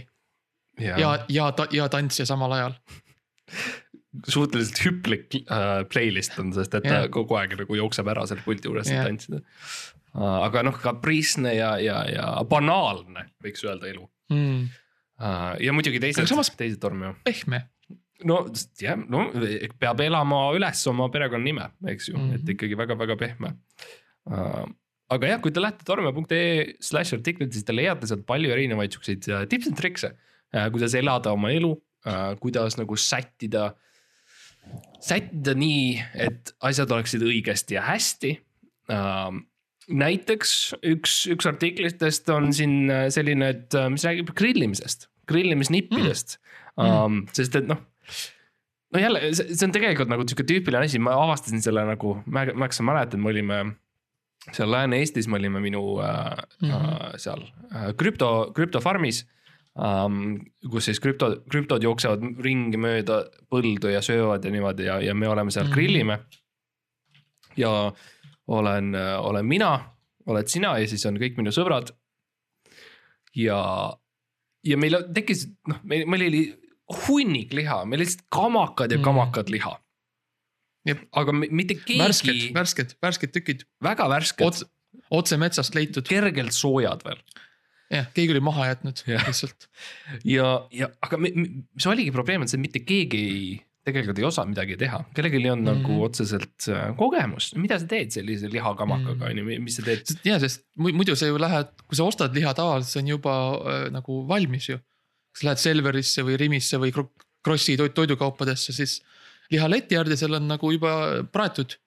ja, 0.80 1.00
ja, 1.00 1.26
ja, 1.30 1.54
ja 1.72 1.90
tantsija 1.90 2.26
samal 2.26 2.52
ajal 2.52 2.74
suhteliselt 4.28 4.80
hüplik 4.86 5.36
äh, 5.44 5.84
playlist 5.92 6.38
on, 6.42 6.52
sest 6.56 6.76
et 6.80 6.88
yeah. 6.88 7.06
ta 7.06 7.14
kogu 7.14 7.38
aeg 7.40 7.58
nagu 7.60 7.78
jookseb 7.78 8.08
ära 8.12 8.26
selle 8.30 8.44
puldi 8.46 8.70
juures 8.70 8.90
yeah., 8.92 9.06
tantsida 9.08 9.42
uh,. 9.42 10.44
aga 10.48 10.64
noh, 10.68 10.78
kapriisne 10.82 11.54
ja, 11.58 11.76
ja, 11.84 12.02
ja 12.10 12.28
banaalne, 12.50 13.28
võiks 13.44 13.66
öelda 13.68 13.90
elu 13.94 14.06
mm.. 14.34 14.68
Ja 15.18 15.72
muidugi 15.74 15.98
teised, 15.98 16.30
teised 16.60 16.78
torme. 16.78 17.16
pehme. 17.26 17.64
no 18.30 18.36
jah, 18.78 19.00
no 19.10 19.24
peab 19.82 20.04
elama 20.06 20.44
üles 20.54 20.84
oma 20.92 21.08
perekonnanime, 21.10 21.72
eks 21.90 22.12
ju 22.12 22.18
mm, 22.18 22.28
-hmm. 22.28 22.36
et 22.38 22.52
ikkagi 22.54 22.78
väga-väga 22.78 23.16
pehme 23.18 23.56
uh, 24.30 24.68
aga 25.10 25.34
jah, 25.34 25.42
kui 25.42 25.54
te 25.54 25.64
lähete 25.64 25.88
torme.ee 25.88 26.78
slash 26.86 27.18
artiklid, 27.18 27.50
siis 27.54 27.66
te 27.66 27.74
leiate 27.74 28.10
sealt 28.10 28.28
palju 28.30 28.54
erinevaid 28.54 28.94
siukseid 28.94 29.26
äh, 29.30 29.48
tips 29.50 29.72
and 29.72 29.82
tricks'e 29.82 30.14
uh,, 30.14 30.70
kuidas 30.70 30.96
elada 30.98 31.34
oma 31.34 31.52
elu 31.52 31.74
kuidas 32.40 32.78
nagu 32.80 32.96
sättida 32.96 33.66
uh, 33.74 33.87
sättida 35.04 35.54
nii, 35.58 36.00
et 36.28 36.54
asjad 36.66 36.92
oleksid 36.92 37.24
õigesti 37.26 37.78
ja 37.78 37.86
hästi 37.88 38.34
uh,. 38.94 39.30
näiteks 39.88 40.54
üks, 40.84 41.20
üks 41.32 41.48
artiklitest 41.48 42.28
on 42.34 42.52
siin 42.56 42.90
äh, 42.92 43.06
selline, 43.14 43.54
et 43.56 43.78
äh, 43.78 43.88
mis 43.94 44.04
räägib 44.08 44.34
grillimisest, 44.36 45.08
grillimisnippidest 45.32 46.40
mm. 46.76 46.84
um,, 46.84 47.22
sest 47.36 47.56
et 47.62 47.70
noh 47.70 47.84
no 48.94 49.00
jälle, 49.02 49.22
see 49.36 49.68
on 49.68 49.76
tegelikult 49.76 50.12
nagu 50.12 50.26
sihuke 50.28 50.46
tüüpiline 50.48 50.88
asi, 50.88 51.00
ma 51.04 51.16
avastasin 51.26 51.64
selle 51.64 51.84
nagu, 51.88 52.18
Max, 52.28 52.80
sa 52.80 52.86
mäletad, 52.88 53.20
me 53.22 53.32
olime 53.34 53.62
seal 54.56 54.72
Lääne-Eestis, 54.72 55.28
me 55.28 55.40
olime 55.40 55.60
minu 55.64 55.82
äh, 56.04 56.36
mm 56.62 56.70
-hmm. 56.72 57.18
seal 57.20 57.44
äh, 57.76 57.90
krüpto, 58.00 58.52
krüptofarmis 58.56 59.26
um,. 59.78 60.38
kus 60.72 60.90
siis 60.90 61.00
krüpto, 61.04 61.30
krüptod 61.52 61.84
jooksevad 61.86 62.24
ringi 62.44 62.80
mööda 62.82 63.22
põldu 63.52 63.92
ja 63.94 64.02
söövad 64.06 64.46
ja 64.46 64.52
niimoodi 64.54 64.88
ja, 64.88 65.00
ja 65.04 65.16
me 65.16 65.30
oleme 65.30 65.54
seal 65.54 65.68
mm, 65.68 65.72
-hmm. 65.72 65.76
grillime. 65.76 66.20
ja 67.58 67.94
olen, 68.48 68.96
olen 69.20 69.46
mina, 69.46 69.72
oled 70.26 70.48
sina 70.48 70.78
ja 70.80 70.88
siis 70.88 71.06
on 71.06 71.18
kõik 71.18 71.38
minu 71.38 71.52
sõbrad. 71.52 71.92
ja, 73.36 73.60
ja 74.64 74.78
meil 74.78 75.04
tekkis, 75.14 75.48
noh, 75.68 75.82
meil, 75.84 76.06
meil 76.08 76.28
oli 76.28 76.44
hunnik 77.08 77.54
liha, 77.54 77.84
meil 77.86 78.00
lihtsalt 78.00 78.26
kamakad 78.30 78.92
ja 78.92 78.98
mhm. 78.98 79.04
kamakad 79.04 79.50
liha. 79.50 79.78
aga 81.12 81.32
mitte 81.34 81.76
keegi. 81.76 82.00
värsked, 82.00 82.54
värsked, 82.54 82.96
värsked 83.02 83.32
tükid. 83.32 83.68
väga 83.84 84.10
värsked 84.10 84.46
Ots,. 84.46 84.66
otse 85.10 85.38
metsast 85.38 85.76
leitud. 85.76 86.08
kergelt 86.08 86.52
soojad 86.52 87.04
veel 87.04 87.22
jah, 87.94 88.10
keegi 88.16 88.36
oli 88.36 88.44
maha 88.44 88.72
jätnud 88.72 89.04
ja. 89.08 89.22
lihtsalt. 89.28 89.70
ja, 90.28 90.50
ja 90.76 90.90
aga 91.06 91.20
mis 91.22 91.88
oligi 91.90 92.14
probleem, 92.16 92.44
et 92.44 92.54
see 92.54 92.62
mitte 92.62 92.84
keegi 92.88 93.22
ei, 93.28 93.48
tegelikult 93.88 94.20
ei 94.20 94.28
osa 94.28 94.44
midagi 94.48 94.76
teha, 94.80 95.00
kellelgi 95.16 95.40
ei 95.40 95.52
olnud 95.54 95.72
mm 95.72 95.78
-hmm. 95.78 95.86
nagu 95.88 96.08
otseselt 96.08 96.68
äh, 96.74 96.90
kogemust, 97.00 97.56
mida 97.56 97.80
sa 97.80 97.88
teed 97.88 98.12
sellise 98.12 98.52
lihakamakaga 98.52 99.32
on 99.32 99.40
ju, 99.40 99.62
mis 99.64 99.80
sa 99.80 99.86
teed? 99.88 100.12
ja, 100.28 100.40
sest 100.44 100.66
muidu 100.76 101.16
sa 101.16 101.30
ju 101.30 101.40
lähed, 101.40 101.72
kui 101.88 102.00
sa 102.00 102.08
ostad 102.08 102.36
liha 102.36 102.54
tavaliselt, 102.54 102.92
see 102.92 103.04
on 103.06 103.14
juba 103.16 103.36
äh, 103.56 103.88
nagu 103.94 104.24
valmis 104.28 104.70
ju. 104.70 104.80
sa 105.38 105.52
lähed 105.52 105.62
Selverisse 105.62 106.26
või 106.26 106.38
Rimisse 106.42 106.80
või 106.82 106.92
Krossi 107.46 107.78
toidukaupadesse, 107.78 108.74
siis 108.74 109.02
liha 109.54 109.70
leti 109.70 109.96
äärde, 109.96 110.18
seal 110.18 110.34
on 110.36 110.48
nagu 110.50 110.72
juba 110.72 111.24
praetud 111.32 111.78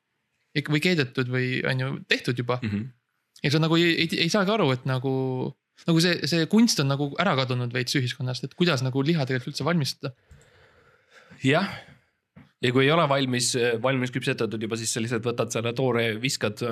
või 0.57 0.80
keedetud 0.80 1.28
või 1.28 1.61
on 1.69 1.80
ju 1.80 1.88
tehtud 2.09 2.38
juba 2.38 2.59
mm. 2.62 2.69
-hmm. 2.69 2.87
ja 3.45 3.50
sa 3.50 3.59
nagu 3.59 3.76
ei, 3.76 3.92
ei, 4.02 4.09
ei 4.25 4.30
saagi 4.33 4.50
aru, 4.50 4.71
et 4.73 4.87
nagu 4.88 5.12
nagu 5.88 6.02
see, 6.02 6.18
see 6.30 6.49
kunst 6.50 6.80
on 6.82 6.90
nagu 6.92 7.10
ära 7.22 7.34
kadunud 7.38 7.72
veits 7.75 7.96
ühiskonnast, 7.99 8.46
et 8.46 8.56
kuidas 8.58 8.84
nagu 8.87 9.02
liha 9.06 9.26
tegelikult 9.28 9.54
üldse 9.54 9.66
valmistada. 9.66 10.12
jah, 11.44 11.68
ja 12.60 12.72
kui 12.75 12.87
ei 12.87 12.92
ole 12.94 13.06
valmis, 13.08 13.52
valmis 13.82 14.12
küpsetatud 14.14 14.62
juba, 14.62 14.78
siis 14.80 14.92
sa 14.94 15.02
lihtsalt 15.02 15.26
võtad 15.26 15.52
selle 15.54 15.72
toore, 15.76 16.06
viskad, 16.22 16.62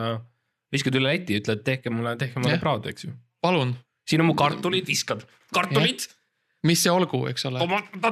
viskad 0.74 0.98
üle 1.00 1.12
leti, 1.12 1.38
ütled 1.40 1.64
tehke 1.66 1.92
mulle, 1.94 2.16
tehke 2.20 2.42
mulle 2.42 2.58
praad, 2.62 2.88
eks 2.92 3.08
ju. 3.08 3.14
palun. 3.44 3.76
siin 4.08 4.24
on 4.24 4.32
mu 4.32 4.36
kartulid, 4.38 4.88
viskad, 4.88 5.24
kartulid. 5.54 6.08
mis 6.68 6.82
see 6.84 6.92
olgu, 6.92 7.24
eks 7.32 7.48
ole. 7.50 7.64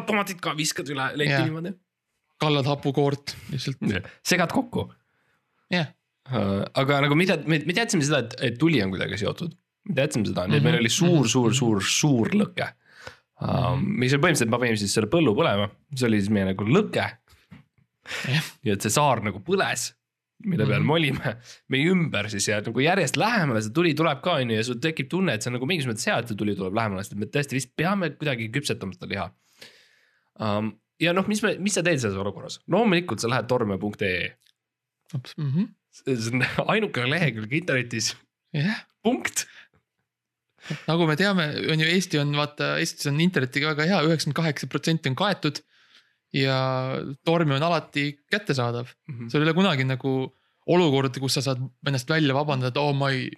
tomatid 0.09 0.41
ka 0.45 0.57
viskad 0.57 0.89
üle 0.95 1.11
leti 1.19 1.43
niimoodi. 1.43 1.77
kallad 2.41 2.69
hapukoort 2.69 3.37
lihtsalt. 3.53 4.11
segad 4.25 4.53
kokku. 4.55 4.89
jah 5.73 5.93
aga 6.27 7.01
nagu 7.05 7.17
mida, 7.19 7.39
me, 7.47 7.61
me 7.63 7.75
teadsime 7.77 8.05
seda, 8.07 8.25
et, 8.25 8.37
et 8.49 8.59
tuli 8.59 8.81
on 8.83 8.93
kuidagi 8.95 9.19
seotud. 9.21 9.55
Me 9.87 9.95
teadsime 9.99 10.27
seda, 10.29 10.47
nii 10.51 10.59
et 10.61 10.65
meil 10.67 10.77
Mhm, 10.79 10.85
oli 10.85 10.93
suur 10.93 11.21
mhm,, 11.23 11.31
suur, 11.33 11.51
mhm. 11.51 11.59
suur, 11.61 11.83
suur 11.83 12.33
lõke 12.43 12.71
um,. 13.41 13.85
mis 14.01 14.13
oli 14.17 14.23
põhimõtteliselt, 14.25 14.51
ma 14.53 14.59
panin 14.63 14.81
siis 14.81 14.95
selle 14.97 15.11
põllu 15.13 15.35
põlema, 15.37 15.69
see 15.95 16.09
oli 16.09 16.21
siis 16.23 16.33
meie 16.33 16.49
nagu 16.53 16.67
lõke. 16.67 17.07
Ja 18.63 18.75
et 18.77 18.85
see 18.85 18.93
saar 18.95 19.19
nagu 19.27 19.41
põles, 19.43 19.89
mille 20.47 20.67
peal 20.69 20.85
me 20.87 20.93
olime, 20.95 21.33
meie 21.75 21.89
ümber 21.91 22.29
siis 22.31 22.47
ja 22.49 22.61
nagu 22.63 22.83
järjest 22.85 23.17
lähemale 23.19 23.63
see 23.65 23.73
tuli 23.75 23.95
tuleb 23.99 24.21
ka 24.23 24.37
on 24.43 24.53
ju 24.53 24.59
ja 24.61 24.65
sul 24.69 24.79
tekib 24.83 25.09
tunne, 25.11 25.35
et 25.35 25.43
see 25.43 25.51
on 25.51 25.57
nagu 25.59 25.67
mingis 25.67 25.89
mõttes 25.91 26.07
hea, 26.07 26.19
et 26.23 26.31
see 26.31 26.39
tuli 26.39 26.55
tuleb 26.59 26.77
lähemale, 26.77 27.03
sest 27.07 27.17
me 27.19 27.27
tõesti 27.27 27.57
vist 27.59 27.73
peame 27.77 28.13
kuidagi 28.15 28.51
küpsetama 28.55 28.95
seda 28.95 29.09
liha 29.11 29.27
um,. 30.39 30.71
ja 31.03 31.13
noh, 31.17 31.27
mis 31.29 31.43
me, 31.45 31.57
mis 31.61 31.75
sa 31.77 31.83
teed 31.85 31.99
selles 32.01 32.17
olukorras, 32.21 32.61
loomulikult 32.73 33.21
sa 33.25 33.29
lähed 33.33 33.49
torme.ee, 33.51 34.31
Mhm. 35.39 35.67
see 35.97 36.17
on 36.33 36.43
ainukene 36.77 37.11
lehekülg 37.15 37.53
internetis, 37.61 38.13
jah, 38.55 38.81
punkt. 39.07 39.47
Nagu 40.89 41.07
me 41.09 41.17
teame, 41.17 41.47
on 41.73 41.81
ju 41.83 41.87
Eesti 41.93 42.19
on 42.23 42.33
vaata, 42.37 42.77
Eestis 42.83 43.07
on 43.11 43.21
internetiga 43.21 43.73
väga 43.75 43.87
hea, 43.91 44.03
üheksakümmend 44.09 44.37
kaheksa 44.41 44.67
protsenti 44.73 45.09
on 45.13 45.17
kaetud. 45.19 45.63
ja 46.37 46.57
torm 47.25 47.53
on 47.55 47.63
alati 47.63 48.11
kättesaadav, 48.31 48.89
sul 49.31 49.41
ei 49.41 49.47
ole 49.47 49.55
kunagi 49.57 49.85
nagu 49.89 50.11
olukorda, 50.67 51.21
kus 51.23 51.37
sa 51.39 51.41
saad 51.47 51.63
ennast 51.87 52.09
välja 52.11 52.35
vabandada, 52.35 52.69
et 52.75 52.81
oo 52.83 52.91
oh, 52.91 52.97
ma 52.99 53.09
ei, 53.15 53.31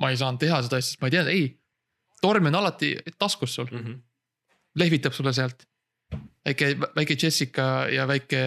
ma 0.00 0.08
ei 0.12 0.16
saanud 0.16 0.40
teha 0.40 0.62
seda 0.64 0.78
asja, 0.78 0.92
sest 0.94 1.02
ma 1.02 1.10
ei 1.10 1.16
teadnud, 1.16 1.32
ei. 1.34 1.46
torm 2.22 2.46
on 2.48 2.54
alati 2.54 2.94
taskus 3.18 3.54
sul, 3.58 3.68
Mhm. 3.72 3.98
lehvitab 4.78 5.12
sulle 5.12 5.32
sealt. 5.36 5.66
väike, 6.46 6.76
väike 6.94 7.16
Jessica 7.22 7.88
ja 7.90 8.06
väike, 8.06 8.40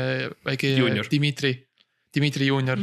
väike 0.46 0.70
Junior. 0.78 1.06
Dmitri, 1.12 1.52
Dmitri 2.16 2.48
juunior, 2.48 2.80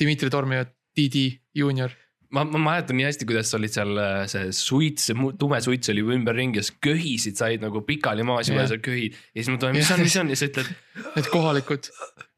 Dmitri 0.00 0.30
Torm 0.30 0.52
ja 0.52 0.66
Didi 0.96 1.40
juunior. 1.54 1.90
ma, 2.32 2.44
ma 2.48 2.58
mäletan 2.64 2.96
nii 2.98 3.06
hästi, 3.08 3.26
kuidas 3.28 3.50
sa 3.52 3.58
olid 3.60 3.72
seal, 3.74 3.98
see 4.32 4.50
suits, 4.56 5.08
see 5.10 5.16
mu- 5.18 5.32
tume 5.38 5.58
suits 5.64 5.90
oli 5.92 6.02
ümberringi 6.16 6.60
ja 6.60 6.66
siis 6.66 6.76
köhisid, 6.84 7.36
said 7.40 7.64
nagu 7.64 7.82
pikali 7.86 8.24
maas 8.26 8.48
juba 8.50 8.64
ja 8.64 8.70
sa 8.72 8.78
köhid. 8.82 9.16
ja 9.34 9.40
siis 9.42 9.50
ma 9.52 9.60
tulen, 9.62 9.76
mis 9.78 9.90
on, 9.94 10.00
mis 10.06 10.16
on 10.22 10.32
ja 10.32 10.38
sa 10.40 10.48
ütled, 10.50 10.70
Need 11.16 11.28
kohalikud, 11.32 11.88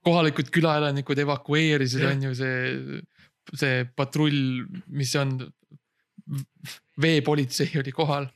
kohalikud 0.07 0.51
külaelanikud 0.55 1.21
evakueerisid, 1.25 2.05
on 2.11 2.23
ju 2.29 2.33
see, 2.39 3.03
see 3.55 3.85
patrull, 3.97 4.41
mis 4.89 5.15
see 5.15 5.23
on. 5.23 5.37
veepolitsei 7.01 7.71
oli 7.81 7.93
kohal. 7.93 8.27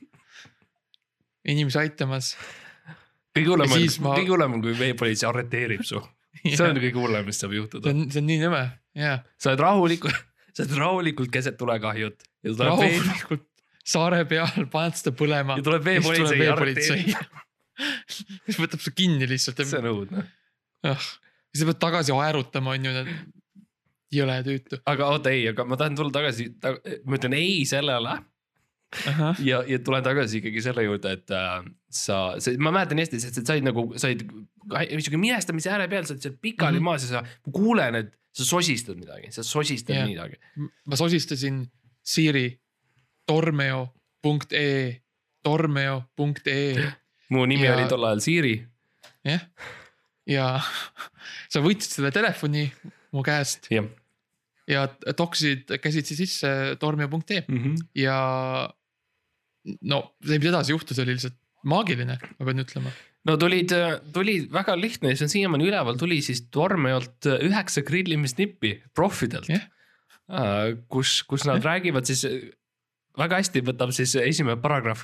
inimesi 1.49 1.79
aitamas. 1.81 2.33
kõige 3.35 3.49
hullem 3.53 3.71
on 3.71 3.85
ma- 4.03 4.15
kõige 4.17 4.33
hullem 4.33 4.53
on, 4.57 4.61
kui 4.63 4.73
veepolitsei 4.79 5.29
arreteerib 5.29 5.83
su. 5.87 6.01
see 6.45 6.65
on 6.65 6.77
kõige 6.77 6.99
hullem, 6.99 7.25
mis 7.25 7.39
saab 7.41 7.51
see 7.55 7.61
juhtuda. 7.61 7.89
on, 7.93 8.03
see 8.11 8.21
on 8.21 8.27
nii 8.29 8.39
nõme, 8.43 8.63
jaa. 8.99 9.19
sa 9.39 9.51
oled 9.53 9.63
rahulikult, 9.65 10.19
sa 10.53 10.63
oled 10.63 10.75
rahulikult 10.77 11.31
keset 11.33 11.57
tulekahjut 11.59 12.25
tuleb 12.45 12.81
vee, 12.81 12.97
rahulikult 12.97 13.45
saare 13.89 14.23
peal, 14.29 14.65
paned 14.71 14.97
seda 14.99 15.13
põlema. 15.17 15.57
ja 15.59 15.65
tuleb 15.65 15.85
veepolitsei 15.87 16.43
ja 16.43 16.55
arreteerib. 16.55 17.13
siis 18.45 18.59
võtab 18.59 18.83
su 18.83 18.93
kinni 18.95 19.27
lihtsalt. 19.29 19.63
see 19.65 19.81
on 19.81 19.91
õudne. 19.93 20.25
ah, 20.87 21.11
siis 21.51 21.63
sa 21.63 21.69
pead 21.71 21.81
tagasi 21.81 22.15
aerutama, 22.15 22.75
on 22.77 22.89
ju, 22.89 23.05
jõle 24.19 24.39
tüütu. 24.47 24.81
aga 24.89 25.13
oota, 25.15 25.33
ei, 25.35 25.47
aga 25.53 25.65
ma 25.67 25.79
tahan 25.79 25.97
tulla 25.99 26.15
tagasi 26.19 26.51
ta,, 26.61 26.75
ma 27.05 27.19
ütlen 27.19 27.37
ei 27.37 27.63
sellele 27.69 28.19
ja, 29.45 29.61
ja 29.69 29.79
tulen 29.85 30.05
tagasi 30.05 30.39
ikkagi 30.41 30.63
selle 30.65 30.85
juurde, 30.85 31.13
et 31.19 31.33
äh, 31.35 31.59
sa, 31.93 32.21
ma 32.61 32.73
mäletan 32.73 33.01
hästi, 33.03 33.19
sest 33.21 33.41
sa 33.41 33.45
said 33.53 33.65
nagu, 33.65 33.89
said 34.01 34.23
sihuke 34.25 35.19
minestamise 35.21 35.71
ääre 35.73 35.89
peal, 35.91 36.07
sa 36.07 36.15
oled 36.15 36.25
seal 36.25 36.39
pikali 36.41 36.79
mm. 36.79 36.81
-hmm. 36.81 36.89
maas 36.89 37.05
ja 37.05 37.19
sa, 37.19 37.21
ma 37.45 37.53
kuulen, 37.53 37.99
et 38.01 38.15
sa 38.39 38.47
sosistad 38.47 38.97
midagi, 38.99 39.31
sa 39.35 39.43
sosistad 39.45 39.97
yeah. 39.97 40.07
midagi. 40.07 40.39
ma 40.87 40.99
sosistasin 40.99 41.65
Siiri 42.09 42.47
tormeo.ee, 43.27 44.79
tormeo.ee, 45.45 46.87
mu 47.35 47.45
nimi 47.45 47.67
Ja- 47.67 47.75
oli 47.75 47.85
tol 47.91 48.07
ajal 48.07 48.23
Siiri. 48.23 48.55
jah. 49.27 49.43
ja 50.29 50.45
sa 51.51 51.61
võtsid 51.65 51.99
selle 51.99 52.11
telefoni 52.15 52.69
mu 53.13 53.25
käest 53.25 53.69
jah 53.73 53.87
ja 54.69 54.85
toksisid 55.17 55.71
käsitsi 55.81 56.15
sisse 56.15 56.49
tormeo.ee 56.79 57.41
mm 57.47 57.57
-hmm. 57.57 57.77
ja 57.97 58.17
no 59.81 60.01
see, 60.25 60.39
mis 60.39 60.49
edasi 60.49 60.73
juhtus, 60.73 60.99
oli 61.01 61.15
lihtsalt 61.15 61.37
maagiline, 61.67 62.17
ma 62.37 62.47
pean 62.47 62.63
ütlema. 62.63 62.91
No 63.27 63.35
tulid, 63.39 63.73
tuli 64.15 64.37
väga 64.53 64.77
lihtne 64.79 65.15
see 65.15 65.27
on 65.27 65.33
siiamaani 65.33 65.67
üleval, 65.67 65.97
tuli 65.99 66.21
siis 66.25 66.45
Tormeolt 66.53 67.27
üheksa 67.39 67.83
grillimisnippi 67.87 68.75
proffidelt 68.95 69.49
yeah.. 69.51 69.67
kus, 70.87 71.19
kus 71.27 71.47
nad 71.49 71.63
räägivad 71.65 72.07
siis 72.07 72.23
väga 73.19 73.41
hästi 73.41 73.63
võtab 73.67 73.91
siis 73.95 74.15
esimene 74.21 74.59
paragrahv 74.61 75.03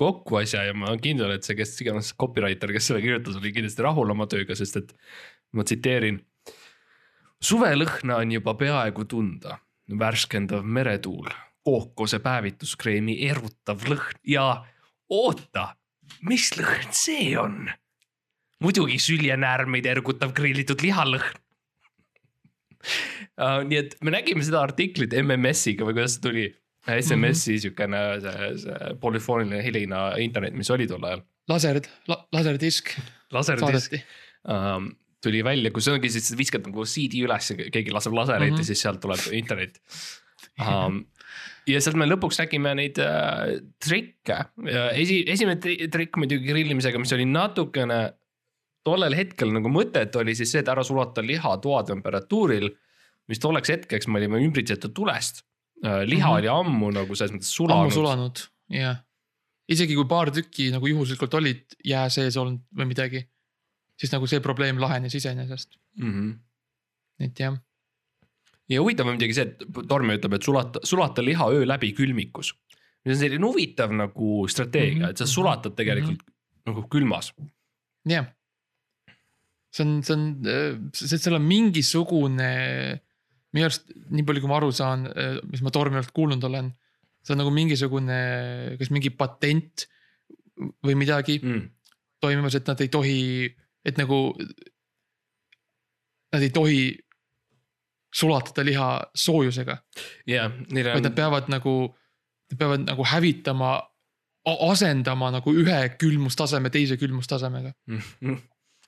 kokku 0.00 0.40
asja 0.40 0.64
ja 0.68 0.74
ma 0.74 0.90
olen 0.90 1.02
kindel, 1.02 1.32
et 1.34 1.46
see, 1.46 1.56
kes 1.58 1.76
iganes 1.84 2.10
copywriter, 2.18 2.72
kes 2.74 2.90
selle 2.90 3.02
kirjutas, 3.04 3.38
oli 3.38 3.52
kindlasti 3.54 3.84
rahul 3.84 4.10
oma 4.14 4.26
tööga, 4.30 4.56
sest 4.58 4.80
et 4.80 4.94
ma 5.54 5.66
tsiteerin. 5.66 6.18
suvelõhna 7.44 8.18
on 8.22 8.32
juba 8.34 8.56
peaaegu 8.58 9.04
tunda, 9.04 9.58
värskendav 10.00 10.64
meretuul, 10.64 11.30
kookose 11.64 12.18
päevituskreemi 12.24 13.20
erutav 13.28 13.86
lõhn 13.88 14.18
ja 14.26 14.64
oota, 15.08 15.74
mis 16.28 16.50
lõhn 16.58 16.90
see 16.96 17.32
on? 17.40 17.70
muidugi 18.64 18.98
süljenäärmeid 19.02 19.86
ergutav 19.90 20.32
grillitud 20.36 20.80
lihalõhn 20.84 21.40
uh. 23.38 23.60
nii 23.68 23.78
et 23.80 23.96
me 24.04 24.14
nägime 24.14 24.44
seda 24.46 24.62
artiklit 24.64 25.14
MMS-iga 25.20 25.86
või 25.88 25.98
kuidas 25.98 26.16
see 26.16 26.24
tuli, 26.28 26.44
SMS-i 26.84 27.58
siukene 27.64 28.00
see, 28.24 28.50
see 28.64 28.90
polüfooniline 29.00 29.62
helina 29.64 30.02
internet, 30.20 30.56
mis 30.56 30.70
oli 30.74 30.86
tol 30.90 31.04
ajal, 31.08 31.24
laser 31.48 31.80
la,, 32.10 32.18
laserdisk 32.36 32.92
laserdisk 33.34 33.96
um, 34.44 34.90
tuli 35.24 35.40
välja, 35.44 35.72
kus 35.72 35.88
ongi 35.88 36.10
siis 36.12 36.28
viskad 36.36 36.66
nagu 36.68 36.84
CD 36.88 37.24
üles 37.24 37.50
ja 37.50 37.56
keegi 37.72 37.94
laseb 37.94 38.12
lasereid 38.16 38.52
mm 38.52 38.54
Mhm. 38.54 38.60
-hmm. 38.60 38.68
ja 38.68 38.72
siis 38.72 38.84
sealt 38.84 39.00
tuleb 39.00 39.32
internet 39.32 39.80
um. 40.60 41.04
ja 41.68 41.80
sealt 41.80 41.96
me 41.96 42.06
lõpuks 42.08 42.38
nägime 42.42 42.74
neid 42.78 42.98
äh, 43.02 43.56
trikke 43.82 44.40
esi, 44.92 45.22
esimene 45.32 45.60
tri- 45.60 45.88
trikk 45.92 46.18
muidugi 46.20 46.50
grillimisega, 46.50 47.00
mis 47.00 47.14
oli 47.16 47.26
natukene 47.28 48.00
tollel 48.84 49.16
hetkel 49.16 49.52
nagu 49.54 49.70
mõtet 49.72 50.14
oli 50.20 50.34
siis 50.36 50.52
see, 50.52 50.62
et 50.64 50.70
ära 50.70 50.84
sulata 50.84 51.24
liha 51.24 51.56
toatemperatuuril, 51.64 52.68
mis 53.32 53.40
tolleks 53.40 53.72
hetkeks 53.72 54.08
me 54.10 54.20
olime 54.20 54.42
ümbritsetud 54.44 54.94
tulest. 54.96 55.44
liha 55.84 56.04
mm. 56.04 56.32
-hmm. 56.32 56.38
oli 56.38 56.48
ammu 56.48 56.90
nagu 56.94 57.14
selles 57.14 57.34
mõttes 57.34 57.50
ammu 57.60 57.90
sulanud. 57.90 57.92
sulanud, 57.92 58.42
jah. 58.72 59.02
isegi 59.68 59.94
kui 59.94 60.06
paar 60.08 60.30
tükki 60.30 60.70
nagu 60.72 60.86
juhuslikult 60.86 61.34
olid 61.34 61.76
jää 61.84 62.08
sees 62.08 62.36
olnud 62.36 62.60
või 62.76 62.86
midagi, 62.92 63.24
siis 64.00 64.12
nagu 64.12 64.26
see 64.26 64.40
probleem 64.40 64.80
lahenes 64.80 65.14
iseenesest, 65.14 65.78
Mm 65.96 66.12
-hmm. 66.12 66.38
et 67.24 67.40
jah. 67.40 67.58
Ja 68.70 68.80
huvitav 68.80 69.08
on 69.08 69.16
muidugi 69.16 69.36
see, 69.36 69.48
et 69.50 69.88
Tormi 69.88 70.16
ütleb, 70.18 70.36
et 70.38 70.46
sulata, 70.46 70.82
sulata 70.86 71.24
liha 71.24 71.48
öö 71.52 71.66
läbi 71.68 71.92
külmikus. 71.96 72.54
see 73.04 73.12
on 73.12 73.20
selline 73.20 73.44
huvitav 73.44 73.92
nagu 73.92 74.46
strateegia 74.48 74.94
mm, 74.94 75.02
-hmm. 75.04 75.10
et 75.10 75.20
sa 75.20 75.24
mhm, 75.24 75.32
sulatad 75.32 75.76
tegelikult 75.76 76.22
mm 76.22 76.30
-hmm. 76.30 76.66
nagu 76.66 76.88
külmas. 76.88 77.32
jah. 78.08 78.26
see 79.70 79.84
on, 79.86 80.02
see 80.02 80.14
on, 80.14 80.24
see, 80.94 81.18
seal 81.18 81.34
on 81.34 81.42
mingisugune, 81.42 82.50
minu 83.52 83.64
arust 83.66 83.90
nii 84.10 84.22
palju, 84.22 84.40
kui 84.40 84.48
ma 84.48 84.56
aru 84.56 84.72
saan, 84.72 85.08
mis 85.50 85.62
ma 85.62 85.70
Tormialt 85.70 86.10
kuulnud 86.12 86.44
olen. 86.44 86.72
see 87.22 87.34
on 87.34 87.38
nagu 87.38 87.50
mingisugune, 87.50 88.76
kas 88.78 88.90
mingi 88.90 89.10
patent 89.10 89.88
või 90.56 90.94
midagi 90.94 91.40
Mm. 91.42 91.70
toimumas, 92.20 92.54
et 92.54 92.66
nad 92.66 92.80
ei 92.80 92.88
tohi, 92.88 93.54
et 93.84 93.98
nagu. 93.98 94.34
Nad 96.32 96.42
ei 96.42 96.50
tohi 96.50 97.03
sulatada 98.14 98.64
liha 98.66 98.88
soojusega, 99.18 99.76
ja 100.30 100.48
neil 100.70 100.90
vaid 100.92 101.02
nad 101.02 101.12
on, 101.12 101.18
peavad 101.18 101.50
nagu, 101.52 101.74
nad 102.52 102.58
peavad 102.60 102.86
nagu 102.86 103.06
hävitama, 103.10 103.74
asendama 104.70 105.30
nagu 105.34 105.54
ühe 105.56 105.78
külmustaseme 105.98 106.70
teise 106.70 106.98
külmustasemega. 107.00 107.72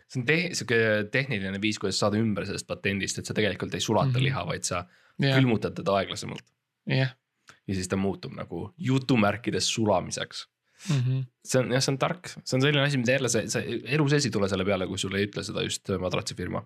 see 0.06 0.20
on 0.20 0.26
te-, 0.28 0.54
sihuke 0.54 0.80
tehniline 1.12 1.60
viis, 1.62 1.80
kuidas 1.82 1.98
saada 2.02 2.20
ümber 2.20 2.46
sellest 2.46 2.68
patendist, 2.68 3.18
et 3.18 3.28
sa 3.28 3.34
tegelikult 3.34 3.74
ei 3.74 3.82
sulata 3.82 4.12
mm. 4.12 4.16
-hmm. 4.16 4.28
liha, 4.28 4.46
vaid 4.46 4.68
sa 4.68 4.84
jah, 5.18 5.38
külmutad 5.38 5.74
teda 5.74 5.96
aeglasemalt. 6.00 6.44
jah 6.86 7.16
ja 7.66 7.74
siis 7.74 7.88
ta 7.88 7.98
muutub 7.98 8.34
nagu 8.36 8.70
jutumärkides 8.78 9.68
sulamiseks. 9.74 10.48
mm 10.90 11.00
-hmm. 11.00 11.24
see 11.44 11.60
on 11.60 11.72
jah, 11.72 11.82
see 11.82 11.92
on 11.92 11.98
tark, 11.98 12.28
see 12.28 12.56
on 12.56 12.62
selline 12.62 12.82
asi, 12.82 12.98
mida 12.98 13.12
jälle 13.12 13.28
sa, 13.28 13.42
sa 13.48 13.60
elu 13.60 14.08
sees 14.08 14.24
ei 14.24 14.30
tule 14.30 14.48
selle 14.48 14.64
peale, 14.64 14.86
kui 14.86 14.98
sulle 14.98 15.18
ei 15.18 15.26
ütle 15.26 15.42
seda 15.42 15.62
just 15.62 15.88
madratsifirma 16.00 16.62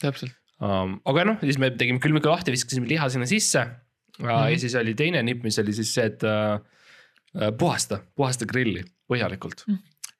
täpselt, 0.00 0.32
um,. 0.64 0.98
aga 1.10 1.26
noh, 1.30 1.40
siis 1.44 1.58
me 1.60 1.70
tegime 1.78 2.02
külmiku 2.02 2.32
lahti, 2.32 2.54
viskasime 2.54 2.88
liha 2.90 3.08
sinna 3.12 3.28
sisse 3.30 3.64
mm. 3.64 4.24
-hmm. 4.24 4.52
ja 4.52 4.58
siis 4.62 4.74
oli 4.80 4.94
teine 4.98 5.22
nipp, 5.26 5.44
mis 5.46 5.58
oli 5.62 5.74
siis 5.76 5.92
see, 5.94 6.06
et 6.12 6.24
uh, 6.28 7.50
puhasta, 7.58 8.00
puhasta 8.16 8.46
grilli 8.46 8.84
põhjalikult. 9.10 9.66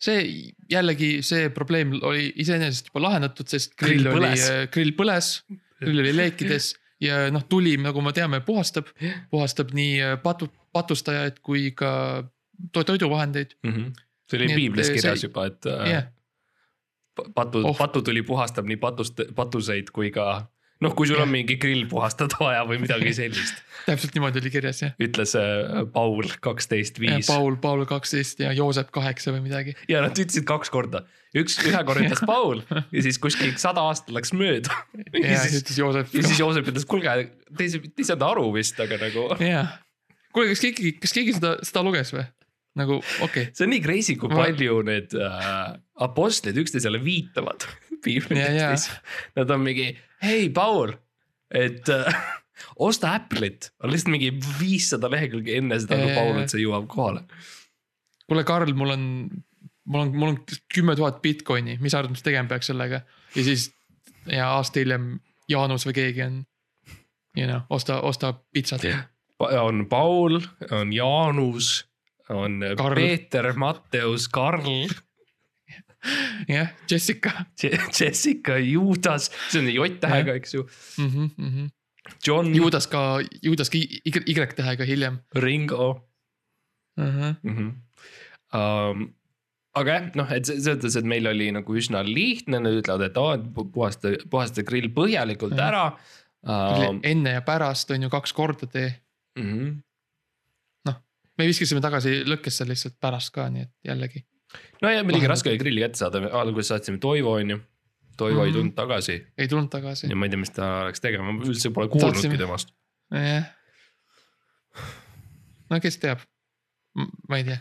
see 0.05 0.53
jällegi 0.71 1.23
see 1.25 1.49
probleem 1.55 1.95
oli 2.03 2.33
iseenesest 2.43 2.91
juba 2.91 3.07
lahendatud, 3.09 3.49
sest 3.49 3.77
grill, 3.81 4.03
Grill 4.05 4.19
oli 4.19 4.69
grill 4.75 4.97
põles, 4.99 5.37
grill 5.81 6.03
oli 6.03 6.13
leekides 6.17 6.75
ja 7.01 7.25
noh, 7.33 7.45
tuli, 7.49 7.77
nagu 7.81 8.03
me 8.05 8.13
teame, 8.17 8.41
puhastab, 8.45 8.91
puhastab 9.31 9.73
nii 9.77 10.17
patu, 10.23 10.49
patustajaid 10.73 11.41
kui 11.45 11.71
ka 11.77 11.91
to 12.73 12.85
toiduvahendeid. 12.85 13.57
see 14.31 14.39
oli 14.39 14.47
Nii 14.47 14.55
et 14.55 14.61
piiblis 14.61 14.87
see- 14.89 14.99
kirjas 14.99 15.25
juba, 15.27 15.47
et 15.51 15.67
jah, 15.91 16.07
patu 17.35 17.63
Oh. 17.65 17.77
patutuli 17.79 18.23
puhastab 18.27 18.67
nii 18.69 18.77
patust, 18.83 19.21
patuseid 19.37 19.91
kui 19.95 20.11
ka 20.15 20.47
noh, 20.85 20.93
kui 20.99 21.07
sul 21.09 21.21
on 21.23 21.31
mingi 21.31 21.57
grill 21.61 21.87
puhastada 21.89 22.37
vaja 22.41 22.65
või 22.69 22.81
midagi 22.83 23.13
sellist, 23.17 23.61
täpselt 23.89 24.17
niimoodi 24.17 24.41
oli 24.43 24.51
kirjas 24.53 24.83
jah. 24.83 24.95
ütles 25.01 25.33
äh, 25.39 25.85
Paul 25.95 26.27
kaksteist 26.45 26.99
viis 27.01 27.31
Paul, 27.31 27.57
Paul 27.63 27.85
kaksteist 27.89 28.43
ja 28.43 28.51
Joosep 28.53 28.91
kaheksa 28.93 29.33
või 29.33 29.45
midagi. 29.47 29.77
ja 29.89 30.03
nad 30.05 30.19
ütlesid 30.19 30.45
kaks 30.49 30.73
korda, 30.75 31.05
üks, 31.37 31.57
ühe 31.65 31.81
korra 31.87 32.05
ütles 32.05 32.25
Paul 32.29 32.61
ja 32.69 33.05
siis 33.07 33.21
kuskil 33.23 33.55
sada 33.63 33.87
aastat 33.89 34.13
läks 34.19 34.35
mööda. 34.37 34.75
ja 35.25 35.39
siis, 35.47 35.63
ütles 35.63 35.79
Joosep 35.81 36.13
ja 36.19 36.27
siis 36.27 36.43
Joosep 36.43 36.69
ütles, 36.75 36.85
kuulge, 36.91 37.17
te 37.55 37.65
ei, 37.69 37.79
te 37.87 38.05
ei 38.05 38.11
saanud 38.11 38.27
aru 38.33 38.51
vist, 38.59 38.81
aga 38.85 38.99
nagu 39.07 39.29
jah, 39.55 39.79
kuule, 40.35 40.51
kas 40.53 40.67
keegi, 40.67 40.97
kas 41.01 41.15
keegi 41.17 41.39
seda, 41.39 41.57
seda 41.65 41.87
luges 41.87 42.13
või? 42.17 42.27
nagu 42.75 42.99
okei 42.99 43.23
okay., 43.23 43.51
see 43.55 43.69
on 43.69 43.71
nii 43.71 43.83
crazy, 43.87 44.19
kui 44.19 44.33
Ma- 44.33 44.43
palju 44.43 44.81
need 44.91 45.13
äh, 45.15 45.77
apostlid 46.03 46.59
üksteisele 46.59 47.01
viitavad 47.05 47.67
piibli 48.05 48.41
Ja, 48.41 48.51
ja. 48.51 48.71
tekstis. 48.73 48.91
Nad 49.37 49.51
on 49.51 49.65
mingi, 49.67 49.93
hei 50.23 50.49
Paul, 50.55 50.95
et 51.55 51.89
äh, 51.93 52.25
osta 52.77 53.15
Apple'it, 53.19 53.71
on 53.83 53.93
lihtsalt 53.93 54.13
mingi 54.15 54.33
viissada 54.61 55.11
lehekülge 55.13 55.59
enne 55.61 55.79
seda, 55.83 56.01
kui 56.01 56.15
Paul 56.17 56.41
üldse 56.43 56.61
jõuab 56.63 56.89
kohale. 56.91 57.25
kuule, 58.29 58.45
Karl, 58.49 58.75
mul 58.75 58.95
on, 58.97 59.07
mul 59.85 60.07
on, 60.07 60.13
mul 60.17 60.35
on 60.35 60.43
kümme 60.75 60.97
tuhat 60.97 61.23
Bitcoini, 61.23 61.79
mis 61.81 61.95
sa 61.95 62.03
arvad, 62.03 62.17
mis 62.17 62.27
tegema 62.27 62.51
peaks 62.51 62.73
sellega? 62.73 63.05
ja 63.35 63.47
siis 63.47 63.71
ja 64.31 64.51
aasta 64.57 64.81
hiljem 64.81 65.19
Jaanus 65.51 65.87
või 65.89 65.97
keegi 65.99 66.23
on, 66.25 66.39
you 67.37 67.47
know, 67.49 67.65
osta, 67.71 68.01
osta 68.01 68.33
pitsat. 68.55 68.87
on 69.39 69.85
Paul, 69.91 70.41
on 70.71 70.93
Jaanus, 70.93 71.85
on 72.29 72.61
Karl. 72.63 72.77
Karl. 72.81 73.01
Peeter, 73.01 73.53
Matteus, 73.53 74.29
Karl, 74.33 74.89
jah, 76.49 76.69
Jessica 76.91 77.33
Jessica, 77.99 78.59
Juudas, 78.59 79.31
see 79.51 79.63
on 79.63 79.71
J-tähega, 79.73 80.35
eks 80.41 80.55
ju, 80.55 80.69
mm. 80.99 81.09
-hmm, 81.09 81.31
mm 81.37 81.51
-hmm. 81.51 81.71
John, 82.27 82.55
Juudas 82.55 82.87
ka, 82.87 83.21
Juudas 83.43 83.71
ka 83.71 83.79
Y 83.79 84.11
Y-tähega 84.27 84.85
hiljem 84.85 85.19
Ringo 85.35 85.91
uh. 85.91 87.05
-huh. 87.05 87.35
mm. 87.43 87.57
-hmm. 87.57 87.73
Um, 88.55 89.09
aga 89.75 89.95
jah, 89.97 90.11
noh, 90.15 90.33
et 90.35 90.47
selles 90.47 90.69
mõttes, 90.77 90.99
et 90.99 91.07
meil 91.11 91.27
oli 91.27 91.49
nagu 91.55 91.79
üsna 91.79 92.05
lihtne, 92.07 92.61
nad 92.63 92.77
ütlevad, 92.79 93.09
et 93.09 93.17
aa, 93.19 93.39
puhasta, 93.75 94.15
puhasta 94.31 94.63
grill 94.67 94.93
põhjalikult 94.95 95.57
Mhm. 95.57 95.65
ära 95.65 95.87
um,. 96.47 97.01
enne 97.03 97.35
ja 97.35 97.43
pärast 97.43 97.91
on 97.91 98.07
ju 98.07 98.11
kaks 98.13 98.33
korda 98.33 98.67
tee. 98.67 98.95
Mm 99.39 99.51
-hmm. 99.51 99.83
me 101.39 101.47
viskasime 101.47 101.81
tagasi 101.81 102.23
lõkkesse 102.31 102.67
lihtsalt 102.69 102.95
pärast 103.01 103.33
ka, 103.35 103.49
nii 103.51 103.63
et 103.63 103.73
jällegi. 103.85 104.25
No 104.83 104.91
ja 104.91 105.05
muidugi 105.05 105.27
raske 105.31 105.51
oli 105.53 105.59
grilli 105.63 105.81
kätte 105.85 105.99
saada, 106.03 106.21
alguses 106.41 106.69
saatsime 106.75 106.99
Toivo 107.03 107.37
on 107.41 107.51
ju. 107.57 107.61
Toivo 108.17 108.41
mm 108.41 108.45
ei 108.47 108.51
Mhm. 108.51 108.59
tulnud 108.59 108.75
tagasi 108.79 109.15
ei 109.39 109.49
tulnud 109.51 109.71
tagasi 109.71 110.07
ja. 110.11 110.17
ma 110.17 110.27
ei 110.27 110.31
tea, 110.31 110.39
mis 110.39 110.51
ta 110.55 110.69
läks 110.89 111.01
tegema, 111.03 111.33
ma 111.33 111.43
üldse 111.45 111.73
pole 111.75 111.89
kuulnudki 111.91 112.21
Saatsime- 112.23 112.39
temast. 112.39 112.71
jah. 113.11 113.49
no 115.71 115.81
kes 115.83 115.99
teab, 116.03 116.23
ma 117.29 117.39
ei 117.41 117.45
tea. 117.49 117.59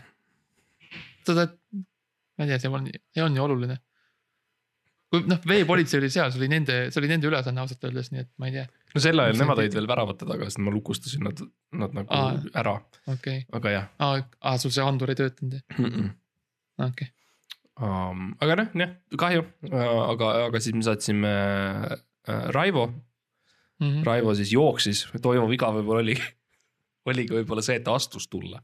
seda, 1.26 1.48
ma 2.38 2.44
ei 2.46 2.52
tea, 2.52 2.58
see 2.62 2.70
on, 2.70 2.86
see 3.14 3.24
on 3.24 3.36
ju 3.38 3.42
oluline. 3.48 3.78
kui 5.10 5.22
noh, 5.30 5.38
veepolitsei 5.46 6.00
oli 6.00 6.10
seal, 6.10 6.32
see 6.34 6.40
oli 6.42 6.48
nende, 6.50 6.78
see 6.90 7.00
oli 7.02 7.08
nende 7.10 7.28
ülesanne 7.30 7.60
ausalt 7.62 7.84
öeldes, 7.86 8.10
nii 8.12 8.24
et 8.24 8.30
ma 8.42 8.48
ei 8.50 8.56
tea, 8.56 8.64
no 8.94 9.02
sel 9.02 9.22
ajal 9.22 9.38
nemad 9.42 9.60
olid 9.62 9.74
veel 9.78 9.86
väravate 9.90 10.26
taga, 10.26 10.48
sest 10.50 10.58
ma 10.62 10.72
lukustasin 10.74 11.22
nad, 11.28 11.42
nad 11.82 11.94
nagu 11.98 12.10
Aa. 12.14 12.32
Ära, 12.62 12.72
okei 13.06 13.40
okay.. 13.44 13.46
aga 13.58 13.74
jah 13.76 13.86
aa 14.42 14.54
sul 14.62 14.74
see 14.74 14.82
andur 14.86 15.10
ei 15.14 15.18
töötanud 15.18 15.58
jah, 15.60 15.78
mm. 15.78 15.90
-mm. 15.90 16.12
Okei 16.78 16.88
okay.. 16.90 17.12
Um, 17.74 18.36
aga 18.38 18.54
noh, 18.60 18.68
jah, 18.78 18.90
kahju, 19.18 19.42
aga, 19.74 20.28
aga 20.44 20.60
siis 20.62 20.76
me 20.78 20.84
saatsime 20.86 21.30
äh, 21.34 22.44
Raivo, 22.54 22.86
Mm 23.80 23.90
-hmm. 23.90 24.04
Raivo 24.06 24.34
siis 24.34 24.52
jooksis, 24.52 25.08
Toivo 25.22 25.48
viga 25.50 25.66
võib-olla 25.74 26.04
oli, 26.04 26.14
oligi 27.10 27.34
võib-olla 27.34 27.62
see, 27.62 27.76
et 27.76 27.84
ta 27.84 27.94
astus 27.98 28.28
tulla. 28.30 28.62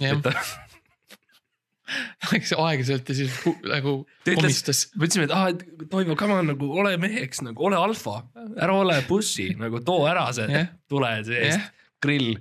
et, 0.00 0.22
ta, 0.22 0.32
läks 2.32 2.52
aeglaselt 2.56 3.08
ja 3.08 3.14
siis 3.14 3.36
nagu 3.66 3.94
komistas. 4.24 4.90
me 4.96 5.06
ütlesime, 5.06 5.26
et 5.28 5.34
aa, 5.34 5.48
et 5.54 5.64
Toivo, 5.90 6.16
come 6.16 6.34
on 6.34 6.50
nagu 6.52 6.70
ole 6.82 6.96
meheks 6.96 7.42
nagu 7.46 7.66
ole 7.66 7.78
alfa, 7.78 8.22
ära 8.56 8.74
ole 8.74 8.98
bussi 9.08 9.50
nagu 9.58 9.82
too 9.86 10.06
ära 10.10 10.28
see 10.32 10.48
jah, 10.50 10.72
tule 10.88 11.12
seest 11.24 11.58
jah, 11.58 11.70
grill. 12.02 12.34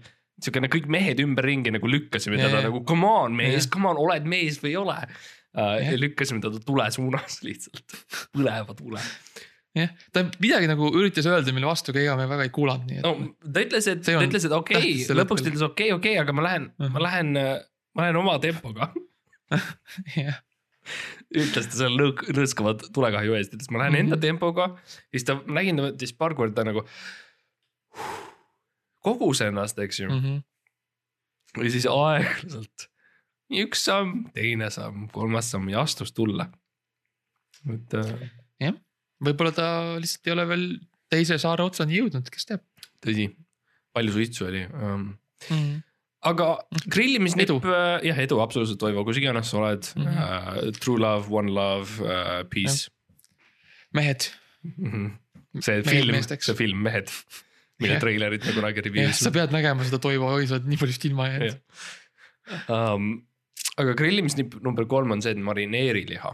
Siukene 0.44 0.70
kõik 0.72 0.88
mehed 0.92 1.20
ümberringi 1.24 1.72
nagu 1.76 1.88
lükkasime 1.92 2.38
Jah, 2.40 2.48
teda 2.48 2.62
jah. 2.62 2.70
nagu 2.70 2.84
come 2.88 3.08
on 3.08 3.36
mees 3.38 3.64
Jah., 3.66 3.70
come 3.74 3.90
on, 3.92 3.98
oled 4.02 4.26
mees 4.30 4.58
või 4.64 4.74
ei 4.76 4.80
ole. 4.82 4.96
Jah. 5.60 5.80
ja 5.82 5.98
lükkasime 5.98 6.42
teda 6.44 6.60
tule 6.66 6.86
suunas 6.94 7.40
lihtsalt, 7.48 7.96
põleva 8.36 8.76
tule. 8.78 9.02
jah, 9.78 9.90
ta 10.14 10.24
midagi 10.42 10.68
nagu 10.70 10.92
üritas 10.98 11.26
öelda 11.30 11.54
meile 11.56 11.68
vastu, 11.70 11.92
aga 11.94 12.04
ega 12.04 12.16
me 12.20 12.28
väga 12.30 12.46
ei 12.48 12.52
kuulanud, 12.54 12.86
nii 12.90 13.00
et 13.02 13.06
no 13.06 13.14
ta 13.54 13.64
ütles, 13.66 13.88
et 13.90 14.04
ta 14.06 14.16
ütles, 14.22 14.46
et 14.46 14.54
okei 14.56 14.78
okay, 14.78 15.18
lõpuks 15.18 15.42
ta 15.46 15.50
ütles 15.52 15.66
okei, 15.66 15.90
okei, 15.96 16.16
aga 16.22 16.34
ma 16.38 16.46
lähen, 16.46 16.70
ma 16.78 16.88
Mhm. 16.90 17.02
lähen, 17.06 17.34
ma 17.98 18.06
lähen 18.06 18.20
oma 18.22 18.38
tempoga. 18.44 18.92
jah, 20.16 20.38
ütles 21.34 21.68
ta 21.70 21.76
selle 21.82 21.98
lõõk-, 21.98 22.26
lõõskava 22.34 22.76
tulekahju 22.86 23.38
eest, 23.42 23.54
ütles 23.58 23.70
ma 23.74 23.82
lähen 23.84 23.94
Mhm. 23.98 24.06
enda 24.06 24.22
tempoga. 24.22 24.70
siis 25.14 25.26
ta, 25.26 25.40
ma 25.46 25.60
nägin 25.62 25.78
ta 25.82 25.90
võttis 25.90 26.14
paar 26.18 26.38
korda 26.38 26.66
nagu 26.70 26.86
kogus 29.04 29.42
ennast, 29.42 29.80
eks 29.80 30.00
ju 30.00 30.10
mm. 30.10 30.16
Mhm. 30.16 30.38
-hmm. 30.38 31.64
ja 31.64 31.72
siis 31.72 31.88
aeglaselt 31.90 32.90
üks 33.50 33.86
samm, 33.90 34.28
teine 34.34 34.70
samm, 34.70 35.08
kolmas 35.14 35.52
samm 35.52 35.70
ja 35.70 35.82
astus 35.82 36.12
tulla. 36.14 36.50
et 37.74 37.94
äh, 37.94 38.30
võib-olla 39.26 39.52
ta 39.56 39.68
lihtsalt 40.00 40.30
ei 40.30 40.36
ole 40.36 40.48
veel 40.48 40.66
teise 41.12 41.38
saare 41.42 41.66
otsani 41.66 41.98
jõudnud, 41.98 42.30
kes 42.32 42.46
teab 42.50 42.64
tõsi, 43.04 43.30
palju 43.96 44.16
suitsu 44.16 44.48
oli 44.48 44.66
um,. 44.68 45.06
mm. 45.50 45.56
-hmm. 45.56 45.82
aga 46.32 46.50
grillimisnipp 46.88 47.50
Edu., 47.50 47.60
jah, 48.06 48.22
edu 48.26 48.40
absoluutselt 48.44 48.80
Toivo, 48.80 49.04
kus 49.08 49.20
iganes 49.22 49.52
sa 49.52 49.58
oled 49.64 49.92
mm. 49.96 50.04
Mhm. 50.04 50.16
-hmm. 50.16 50.70
Uh, 50.70 50.80
true 50.80 51.00
love, 51.00 51.28
one 51.32 51.52
love 51.52 52.04
uh,, 52.04 52.44
peace. 52.50 52.90
mehed, 53.94 54.32
Mm 54.64 54.92
-hmm. 54.92 55.62
see 55.62 55.76
Mehed 55.76 55.90
film, 55.90 56.40
see 56.40 56.56
film 56.56 56.78
Mehed, 56.84 57.10
mille 57.80 57.96
Jah. 57.96 58.04
treilerit 58.04 58.46
me 58.46 58.54
kunagi 58.58 58.82
jah, 58.82 58.88
review'isime 58.90 59.28
sa 59.28 59.32
pead 59.36 59.56
nägema 59.56 59.88
seda 59.88 60.00
Toivo, 60.04 60.30
oi 60.36 60.48
sa 60.50 60.58
oled 60.58 60.68
nii 60.72 60.80
paljust 60.82 61.06
ilma 61.10 61.30
jäänud. 61.32 61.58
um,. 62.76 63.10
aga 63.80 63.94
grillimisnipp 63.96 64.60
number 64.66 64.86
kolm 64.86 65.12
on 65.16 65.22
see, 65.24 65.32
et 65.36 65.40
marineeri 65.44 66.04
liha 66.10 66.34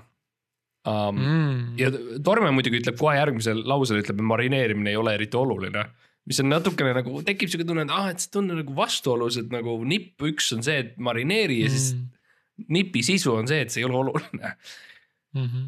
um, 0.86 1.20
mm.. 1.20 1.78
Ja 1.82 1.92
Torme 2.26 2.50
muidugi 2.56 2.82
ütleb 2.82 2.98
kohe 2.98 3.16
järgmisel 3.20 3.62
lausel 3.68 4.02
ütleb, 4.02 4.18
et 4.22 4.30
marineerimine 4.34 4.94
ei 4.94 5.00
ole 5.00 5.14
eriti 5.18 5.38
oluline. 5.38 5.86
mis 6.26 6.40
on 6.42 6.50
natukene 6.50 6.94
nagu 6.98 7.22
tekib 7.26 7.52
siuke 7.52 7.68
tunne, 7.70 7.86
et 7.86 7.94
aa, 7.94 8.10
et 8.14 8.24
see 8.24 8.32
tunne 8.34 8.58
nagu 8.58 8.74
vastuolus, 8.78 9.38
et 9.42 9.52
nagu 9.54 9.78
nipp 9.86 10.22
üks 10.26 10.52
on 10.56 10.66
see, 10.66 10.78
et 10.86 10.98
marineeri 10.98 11.62
ja 11.64 11.70
siis 11.70 11.94
Mm. 11.96 12.12
nipi 12.72 13.02
sisu 13.04 13.34
on 13.36 13.48
see, 13.52 13.62
et 13.66 13.70
see 13.74 13.82
ei 13.84 13.86
ole 13.90 13.98
oluline 14.00 14.56
Mm 15.36 15.46
-hmm. 15.46 15.66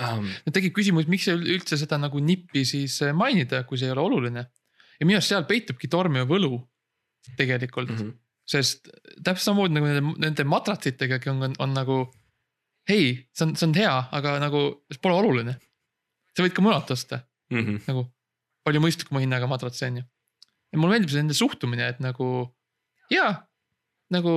um,. 0.00 0.28
no 0.46 0.52
tekib 0.56 0.72
küsimus, 0.72 1.06
miks 1.12 1.26
üldse 1.28 1.76
seda 1.76 1.98
nagu 2.00 2.18
nippi 2.24 2.64
siis 2.64 2.94
mainida, 3.12 3.62
kui 3.68 3.76
see 3.78 3.86
ei 3.86 3.92
ole 3.92 4.00
oluline. 4.00 4.46
Ja 4.98 5.06
minu 5.06 5.18
arust 5.18 5.32
seal 5.32 5.46
peitubki 5.48 5.90
tormi 5.90 6.22
ja 6.22 6.28
võlu 6.28 6.58
tegelikult 7.38 7.90
mm. 7.92 7.98
-hmm. 8.02 8.16
sest 8.48 8.90
täpselt 9.22 9.46
samamoodi 9.46 9.78
nagu 9.78 9.88
nende, 9.90 10.14
nende 10.26 10.44
matratsitega 10.44 11.20
on, 11.32 11.42
on, 11.50 11.56
on 11.58 11.74
nagu. 11.76 11.98
hei, 12.88 13.28
see 13.36 13.44
on, 13.46 13.56
see 13.56 13.66
on 13.68 13.74
hea, 13.76 13.96
aga 14.12 14.38
nagu 14.40 14.60
see 14.92 15.00
pole 15.02 15.14
oluline. 15.14 15.58
sa 16.36 16.44
võid 16.44 16.54
ka 16.56 16.64
mujalt 16.64 16.90
osta 16.90 17.24
Mm 17.48 17.64
-hmm. 17.64 17.76
nagu 17.88 18.02
palju 18.64 18.80
mõistlikuma 18.84 19.20
hinnaga 19.24 19.46
madrats 19.48 19.82
on 19.82 19.96
ju. 19.96 20.02
ja 20.72 20.78
mulle 20.78 20.92
meeldib 20.94 21.10
see 21.12 21.22
nende 21.22 21.36
suhtumine, 21.36 21.86
et 21.88 22.00
nagu 22.04 22.26
jaa, 23.08 23.30
nagu 24.12 24.32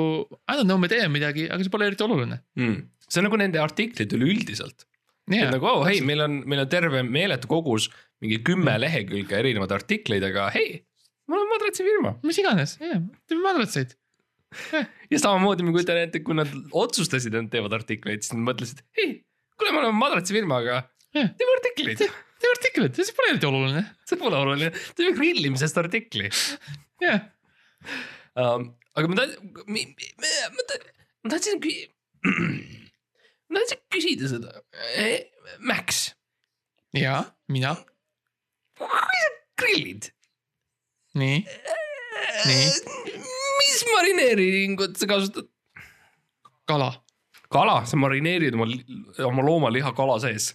I 0.47 0.55
don't 0.55 0.69
know, 0.69 0.79
me 0.79 0.87
teeme 0.87 1.11
midagi, 1.11 1.49
aga 1.51 1.63
see 1.63 1.73
pole 1.73 1.89
eriti 1.89 2.03
oluline. 2.03 2.39
Mm. 2.55 2.87
see 3.09 3.19
on 3.19 3.27
nagu 3.27 3.39
nende 3.41 3.59
artiklid 3.59 4.13
üleüldiselt 4.15 4.85
Yeah, 5.29 5.51
nagu 5.53 5.67
oh, 5.69 5.83
hei, 5.85 5.99
meil 6.03 6.23
on, 6.25 6.39
meil 6.49 6.63
on 6.63 6.69
terve 6.71 7.03
meeletu 7.05 7.49
kogus 7.51 7.87
mingi 8.21 8.39
kümme 8.45 8.73
lehekülge 8.81 9.37
erinevaid 9.37 9.73
artikleid, 9.75 10.23
aga 10.25 10.47
hei, 10.55 10.81
mul 11.29 11.43
on 11.43 11.51
madratsifirma. 11.51 12.15
mis 12.25 12.39
iganes, 12.41 12.77
teeme 12.81 13.43
madratseid. 13.43 13.93
ja 15.13 15.21
samamoodi 15.21 15.65
ma 15.65 15.75
kujutan 15.75 16.01
ette, 16.01 16.23
kui 16.25 16.35
nad 16.37 16.49
otsustasid, 16.75 17.33
et 17.33 17.45
nad 17.45 17.53
teevad 17.53 17.77
artikleid, 17.77 18.25
siis 18.25 18.35
nad 18.35 18.43
mõtlesid, 18.49 18.81
hei, 18.99 19.21
kuule, 19.55 19.71
me 19.71 19.83
oleme 19.83 19.97
madratsifirma, 20.01 20.59
aga 20.63 20.81
Jah. 21.15 21.31
teeme 21.39 21.55
artikleid. 21.59 22.01
teeme 22.01 22.57
artiklit, 22.57 22.99
see 22.99 23.15
pole 23.15 23.33
eriti 23.35 23.49
oluline. 23.49 23.85
see 24.09 24.19
pole 24.19 24.41
oluline, 24.41 24.73
teeme 24.97 25.15
grillimisest 25.17 25.79
artikli 25.81 26.29
jah, 27.05 27.25
um,. 28.35 28.71
aga 28.97 29.13
ma 29.13 29.21
tahtsin, 29.21 29.55
ma 29.69 30.67
tahtsin, 30.67 30.93
ma 31.23 31.35
tahtsin, 31.35 32.79
ma 33.51 33.61
tahtsin 33.61 33.81
küsida 33.93 34.31
seda. 34.31 34.53
Max, 35.67 36.01
ja 36.95 37.19
mina, 37.51 37.75
kui 38.79 38.87
sa 39.21 39.31
grillid, 39.61 40.07
nii, 41.19 41.41
Nii. 42.47 42.69
mis 43.59 43.81
marineeringut 43.91 44.95
sa 44.97 45.09
kasutad? 45.11 45.49
kala, 46.69 46.93
kala, 47.51 47.81
sa 47.89 47.99
marineerid 47.99 48.55
oma, 48.55 48.69
oma 49.27 49.43
loomaliha 49.45 49.91
kala 49.97 50.17
sees 50.23 50.53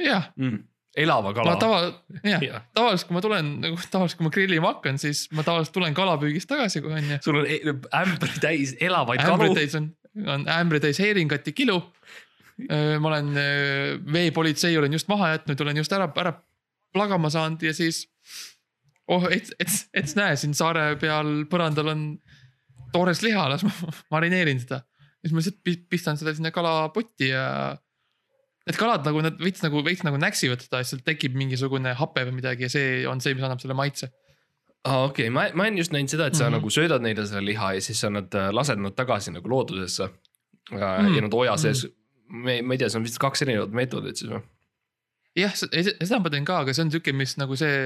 jah, 0.00 0.30
mm.. 0.38 0.62
elava 0.98 1.34
kala 1.36 1.54
ma. 1.54 1.60
tava, 1.60 1.80
jah, 2.24 2.42
Jah. 2.46 2.64
tavaliselt, 2.76 3.10
kui 3.10 3.18
ma 3.18 3.22
tulen 3.24 3.50
nagu 3.66 3.76
tavaliselt, 3.92 4.18
kui 4.20 4.28
ma 4.28 4.32
grillima 4.34 4.72
hakkan, 4.72 4.98
siis 5.02 5.26
ma 5.36 5.44
tavaliselt 5.46 5.76
tulen 5.76 5.96
kalapüügist 5.98 6.48
tagasi 6.50 6.82
kohe 6.84 7.02
onju. 7.02 7.20
sul 7.24 7.42
on 7.42 7.50
e- 7.52 7.76
ämbri 8.00 8.40
täis 8.42 8.74
elavaid 8.80 9.20
kalu 9.22 9.36
ämbrid. 9.36 9.58
täis 9.60 9.76
on, 9.78 9.90
on 10.24 10.48
ämbri 10.56 10.80
täis 10.86 11.02
heeringat 11.04 11.46
ja 11.46 11.54
kilu. 11.60 11.82
Ma 13.00 13.08
olen 13.12 13.28
veepolitsei 14.12 14.76
olen 14.78 14.92
just 14.92 15.08
maha 15.08 15.28
jätnud, 15.36 15.60
olen 15.62 15.76
just 15.76 15.92
ära, 15.94 16.08
ära 16.18 16.32
plagama 16.92 17.30
saanud 17.30 17.62
ja 17.62 17.74
siis. 17.74 18.06
oh, 19.08 19.24
et, 19.30 19.50
et, 19.60 19.68
et 19.94 20.14
näe, 20.18 20.36
siin 20.36 20.54
saare 20.54 20.96
peal 21.00 21.44
põrandal 21.50 21.92
on 21.94 22.02
toores 22.92 23.22
liha, 23.22 23.48
las 23.48 23.62
ma 23.64 23.70
marineerin 24.14 24.60
seda. 24.60 24.80
siis 25.22 25.32
ma 25.32 25.38
lihtsalt 25.42 25.60
pi- 25.64 25.84
pistan 25.90 26.16
selle 26.18 26.34
sinna 26.34 26.50
kalapotti 26.54 27.28
ja. 27.34 27.76
Need 28.68 28.76
kalad 28.76 29.06
nagu 29.06 29.20
nad 29.24 29.38
veits 29.40 29.62
nagu, 29.64 29.80
veits 29.84 30.02
nagu 30.04 30.18
näksivad 30.20 30.60
seda, 30.60 30.82
siis 30.82 30.90
sealt 30.92 31.04
tekib 31.06 31.36
mingisugune 31.40 31.94
hape 31.96 32.26
või 32.28 32.34
midagi 32.42 32.66
ja 32.66 32.68
see 32.68 32.88
on 33.08 33.20
see, 33.24 33.32
mis 33.32 33.46
annab 33.46 33.62
selle 33.62 33.72
maitse. 33.78 34.10
aa 34.84 35.06
okei 35.06 35.28
okay., 35.28 35.32
ma, 35.32 35.46
ma 35.56 35.64
olen 35.64 35.78
just 35.80 35.92
näinud 35.94 36.12
seda, 36.12 36.26
et 36.28 36.34
sa 36.36 36.44
mm 36.44 36.48
Mhm. 36.48 36.54
-hmm. 36.54 36.58
nagu 36.60 36.70
söödad 36.70 37.02
neile 37.02 37.24
seda 37.26 37.40
liha 37.44 37.72
ja 37.74 37.80
siis 37.80 38.00
sa 38.00 38.10
nad 38.10 38.34
äh, 38.34 38.50
lased 38.52 38.78
nad 38.78 38.92
tagasi 38.98 39.30
nagu 39.32 39.48
loodusesse 39.48 40.04
mm.. 40.08 40.76
Mm. 40.76 41.14
ja 41.16 41.22
nad 41.22 41.32
oja 41.34 41.56
sees 41.56 41.84
mm, 41.84 41.88
-hmm. 41.90 41.97
me, 42.28 42.60
ma 42.62 42.76
ei 42.76 42.80
tea, 42.80 42.90
see 42.92 43.00
on 43.00 43.06
vist 43.06 43.20
kaks 43.22 43.44
erinevat 43.46 43.74
meetodit 43.76 44.20
siis 44.20 44.32
või? 44.32 44.42
jah, 45.38 45.54
seda 45.54 46.18
ma 46.22 46.32
teen 46.32 46.46
ka, 46.48 46.62
aga 46.64 46.74
see 46.74 46.86
on 46.86 46.94
sihuke, 46.94 47.14
mis 47.16 47.36
nagu 47.38 47.56
see, 47.58 47.76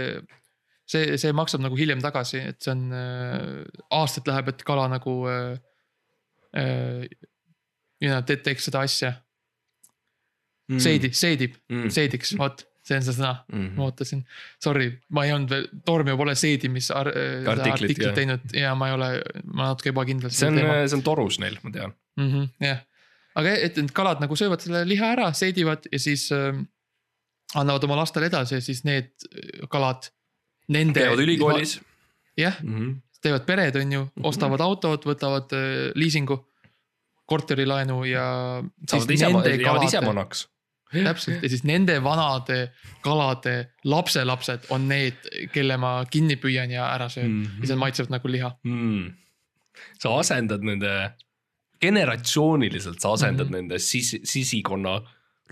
see, 0.89 1.19
see 1.21 1.35
maksab 1.37 1.65
nagu 1.65 1.77
hiljem 1.79 2.01
tagasi, 2.05 2.41
et 2.53 2.63
see 2.65 2.73
on 2.75 2.87
äh, 2.97 3.83
aastaid 3.99 4.31
läheb, 4.31 4.55
et 4.55 4.65
kala 4.69 4.89
nagu 4.93 5.19
äh,. 5.31 5.53
Äh, 6.53 7.07
know, 8.11 8.21
te 8.27 8.37
teeks 8.43 8.67
seda 8.69 8.83
asja, 8.85 9.13
seedi, 10.83 11.13
seedib, 11.17 11.57
mm.. 11.71 11.91
seediks, 11.95 12.35
vot, 12.39 12.65
see 12.87 12.99
on 12.99 13.05
see 13.07 13.15
sõna, 13.17 13.33
Mm 13.53 13.77
ma 13.79 13.87
ootasin. 13.89 14.25
Sorry, 14.63 14.89
ma 15.15 15.27
ei 15.27 15.35
olnud 15.35 15.53
veel, 15.53 15.69
Tormio 15.87 16.17
pole 16.19 16.35
seedimis 16.39 16.91
ar, 16.95 17.13
äh, 17.15 17.47
Artiklit, 17.47 17.93
artiklit 17.93 18.17
teinud 18.19 18.57
ja 18.59 18.75
ma 18.79 18.91
ei 18.91 18.97
ole, 18.97 19.11
ma 19.47 19.71
natuke 19.71 19.93
ebakindel. 19.93 20.35
see 20.35 20.51
on, 20.51 20.59
see 20.59 20.99
on 20.99 21.05
torus 21.07 21.39
neil, 21.43 21.59
ma 21.63 21.75
tean. 21.75 21.95
mm. 22.19 22.33
-hmm, 22.33 22.51
jah, 22.67 22.83
aga 23.39 23.55
et 23.67 23.79
need 23.81 23.93
kalad 23.97 24.21
nagu 24.23 24.37
söövad 24.39 24.65
selle 24.65 24.85
liha 24.89 25.13
ära, 25.17 25.31
seedivad 25.37 25.89
ja 25.93 26.01
siis 26.03 26.29
äh, 26.35 26.53
annavad 27.55 27.85
oma 27.89 27.97
lastele 28.01 28.29
edasi 28.31 28.59
ja 28.59 28.65
siis 28.65 28.85
need 28.89 29.13
äh, 29.29 29.65
kalad. 29.73 30.11
Nende. 30.73 31.01
käivad 31.01 31.21
ülikoolis. 31.25 31.81
jah, 32.39 32.57
Mm 32.63 32.79
-hmm. 32.79 32.95
teevad 33.23 33.45
pered, 33.47 33.77
on 33.77 33.93
ju, 33.93 34.07
ostavad 34.23 34.61
autod, 34.61 35.05
võtavad 35.05 35.53
äh, 35.53 35.91
liisingu, 35.95 36.39
korterilaenu 37.27 38.05
ja. 38.05 38.63
saavad 38.89 39.11
ise, 39.11 39.27
jäävad 39.63 39.85
ise 39.85 40.01
vanaks. 40.07 40.49
täpselt 40.93 41.43
ja 41.43 41.49
siis 41.49 41.63
nende 41.65 41.95
vanade 42.05 42.73
kalade 43.01 43.71
lapselapsed 43.85 44.67
on 44.69 44.89
need, 44.89 45.15
kelle 45.53 45.77
ma 45.81 46.05
kinni 46.11 46.37
püüan 46.37 46.71
ja 46.71 46.91
ära 46.93 47.09
söön 47.09 47.31
mm. 47.31 47.43
Mhm. 47.43 47.63
ja 47.63 47.67
see 47.71 47.77
maitseb 47.77 48.11
nagu 48.13 48.29
liha. 48.29 48.51
mm.. 48.63 49.13
sa 49.99 50.19
asendad 50.19 50.61
nende, 50.61 50.93
generatsiooniliselt 51.83 53.03
sa 53.03 53.13
asendad 53.17 53.49
mm 53.49 53.51
Mhm. 53.51 53.59
-hmm. 53.59 53.69
nende 53.69 53.79
sis-, 53.79 54.23
sisikonna 54.25 55.01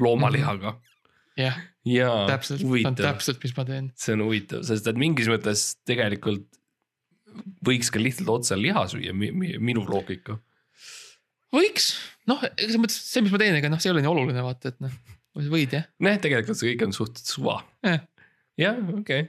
loomalihaga 0.01 0.71
mm. 0.71 1.43
jah, 1.43 1.57
-hmm. 1.57 1.95
jaa, 1.97 2.27
täpselt, 2.27 2.63
on 2.87 2.95
täpselt, 2.95 3.43
mis 3.43 3.57
ma 3.57 3.65
teen. 3.65 3.93
see 3.97 4.15
on 4.15 4.25
huvitav, 4.29 4.63
sest 4.67 4.87
et 4.87 5.01
mingis 5.01 5.29
mõttes 5.31 5.67
tegelikult 5.89 6.47
võiks 7.67 7.91
ka 7.93 8.03
lihtsalt 8.03 8.31
otse 8.33 8.59
liha 8.59 8.87
süüa 8.91 9.15
mi,, 9.15 9.31
mi, 9.33 9.57
minu 9.59 9.85
loogika. 9.87 10.39
võiks, 11.55 11.93
noh, 12.31 12.43
selles 12.59 12.79
mõttes 12.81 12.99
see, 13.13 13.23
mis 13.23 13.35
ma 13.35 13.43
teen, 13.43 13.59
ega 13.59 13.71
noh, 13.71 13.81
see 13.83 13.91
ei 13.91 13.95
ole 13.95 14.05
nii 14.05 14.13
oluline, 14.13 14.43
vaata, 14.47 14.73
et 14.75 14.81
noh, 14.83 14.95
võid 15.35 15.77
jah 15.77 15.87
noh, 15.99 16.17
tegelikult 16.23 16.59
see 16.59 16.73
kõik 16.73 16.89
on 16.89 16.97
suht 16.97 17.23
suva. 17.23 17.61
jah, 18.59 18.81
okei 18.99 19.29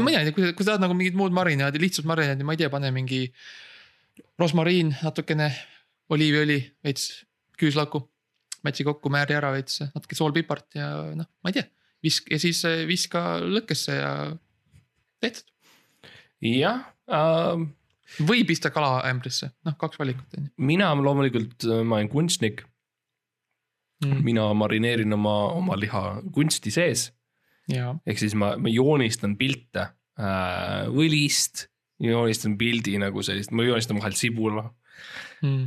mina 0.00 0.22
ei 0.22 0.28
tea, 0.28 0.34
kui 0.36 0.44
sa, 0.46 0.52
kui 0.56 0.64
sa 0.64 0.72
tahad 0.72 0.84
nagu 0.86 0.94
mingit 0.96 1.16
muud 1.18 1.34
marinaadi, 1.36 1.80
lihtsalt 1.82 2.06
marinaadi, 2.08 2.46
ma 2.46 2.54
ei 2.56 2.60
tea, 2.62 2.70
pane 2.72 2.90
mingi 2.94 3.26
rosmariin, 4.40 4.94
natukene 5.02 5.50
oliiviõli, 6.14 6.60
veits 6.84 7.24
küüslauku. 7.58 8.04
mätsi 8.66 8.84
kokku, 8.84 9.10
määri 9.10 9.36
ära 9.38 9.52
veits, 9.54 9.80
natuke 9.94 10.16
soolpipart 10.18 10.74
ja 10.74 10.88
noh, 11.14 11.28
ma 11.42 11.50
ei 11.50 11.60
tea. 11.60 11.68
visk 12.02 12.30
ja 12.30 12.38
siis 12.38 12.64
eh, 12.64 12.86
viska 12.86 13.40
lõkkesse 13.42 13.98
ja 13.98 14.12
tehtud. 15.20 15.52
jah 16.42 16.88
uh,, 17.10 17.66
või 18.24 18.44
pista 18.46 18.70
kalaämbrisse, 18.70 19.50
noh, 19.64 19.76
kaks 19.78 19.98
valikut 19.98 20.38
on 20.38 20.50
mina 20.56 20.90
loomulikult, 20.94 21.68
ma 21.84 22.00
olen 22.00 22.08
kunstnik, 22.08 22.64
ju 24.04 24.14
mm.. 24.14 24.24
mina 24.24 24.46
marineerin 24.54 25.12
oma, 25.12 25.38
oma 25.58 25.76
liha 25.78 26.20
kunsti 26.32 26.70
sees 26.70 27.08
ehk 27.68 28.20
siis 28.20 28.34
ma, 28.38 28.54
ma 28.60 28.70
joonistan 28.72 29.36
pilte 29.38 29.84
äh, 30.18 30.88
õlist, 30.88 31.66
joonistan 32.02 32.56
pildi 32.60 32.96
nagu 33.00 33.22
sellist, 33.24 33.52
ma 33.52 33.66
joonistan 33.66 33.98
vahel 34.00 34.16
sibula. 34.18 34.68
Mm. 35.42 35.64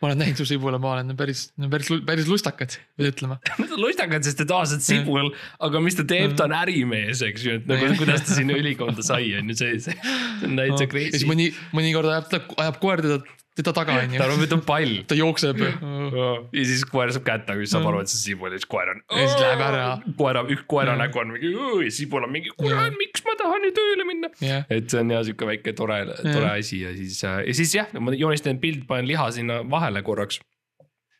ma 0.00 0.08
olen 0.08 0.20
näinud 0.24 0.40
su 0.40 0.46
sibulamaa, 0.48 0.96
need 1.02 1.14
on 1.14 1.20
päris, 1.20 1.46
päris, 1.70 1.92
päris 2.08 2.30
lustakad, 2.30 2.78
pead 2.96 3.10
ütlema. 3.12 3.38
Need 3.60 3.76
on 3.76 3.84
lustakad, 3.84 4.26
sest 4.26 4.42
et 4.44 4.54
aa, 4.54 4.64
see 4.70 4.80
on 4.80 4.84
sibul, 4.88 5.30
aga 5.68 5.84
mis 5.84 5.98
ta 5.98 6.06
teeb, 6.08 6.36
ta 6.38 6.48
on 6.48 6.56
ärimees, 6.56 7.22
eks 7.28 7.46
ju, 7.46 7.60
et 7.60 7.70
nagu 7.70 7.92
kuidas 8.00 8.26
ta 8.26 8.38
sinna 8.38 8.56
ülikonda 8.60 9.04
sai, 9.06 9.34
on 9.38 9.52
ju 9.52 9.58
see, 9.60 9.78
see, 9.86 9.96
see 10.00 10.50
on 10.50 10.60
täitsa 10.60 10.90
crazy. 10.90 11.24
mõni, 11.28 11.50
mõnikord 11.76 12.12
ajab 12.14 12.30
ta, 12.32 12.42
ajab 12.66 12.80
koer 12.82 13.04
teda, 13.04 13.20
teda 13.54 13.72
taga, 13.76 13.92
on 14.02 14.08
ta 14.10 14.16
ju. 14.16 14.22
arvab, 14.24 14.42
et 14.46 14.52
on 14.56 14.62
pall. 14.66 14.94
ta 15.06 15.14
jookseb. 15.18 15.60
ja 15.62 16.64
siis 16.66 16.84
koer 16.90 17.12
saab 17.14 17.24
kätte, 17.28 17.54
kui 17.58 17.66
saab 17.70 17.86
aru, 17.90 18.00
et 18.02 18.10
see 18.10 18.18
sibul 18.32 18.50
ja 18.50 18.58
siis 18.58 18.66
koer 18.70 18.90
on. 18.94 19.02
Ja 19.14 19.26
siis 19.28 19.36
läheb 19.40 19.62
ära. 19.68 19.84
koera, 20.18 20.42
üks 20.50 20.64
koera 20.70 20.94
Mm. 20.96 21.02
nägu 21.04 21.20
on 21.22 21.32
mingi, 21.36 21.52
ja 21.84 21.90
sibul 21.94 22.24
on 22.26 22.32
mingi, 22.34 22.50
kurat, 22.58 22.96
miks 22.98 23.22
ma 23.26 23.36
tahan 23.38 23.62
ju 23.68 23.70
tööle 23.76 24.04
minna. 24.08 24.30
et 24.70 24.90
see 24.90 25.00
on 25.00 25.10
ja 25.14 25.22
sihuke 25.26 25.46
väike 25.52 25.72
tore, 25.78 26.00
tore 26.22 26.50
asi 26.58 26.80
ja 26.82 26.90
siis, 26.96 27.20
ja 27.22 27.54
siis 27.54 27.74
jah, 27.74 27.86
ma 28.00 28.12
joonistan 28.14 28.58
pilt, 28.58 28.86
panen 28.90 29.06
liha 29.08 29.30
sinna 29.30 29.60
vahele 29.70 30.02
korraks, 30.02 30.40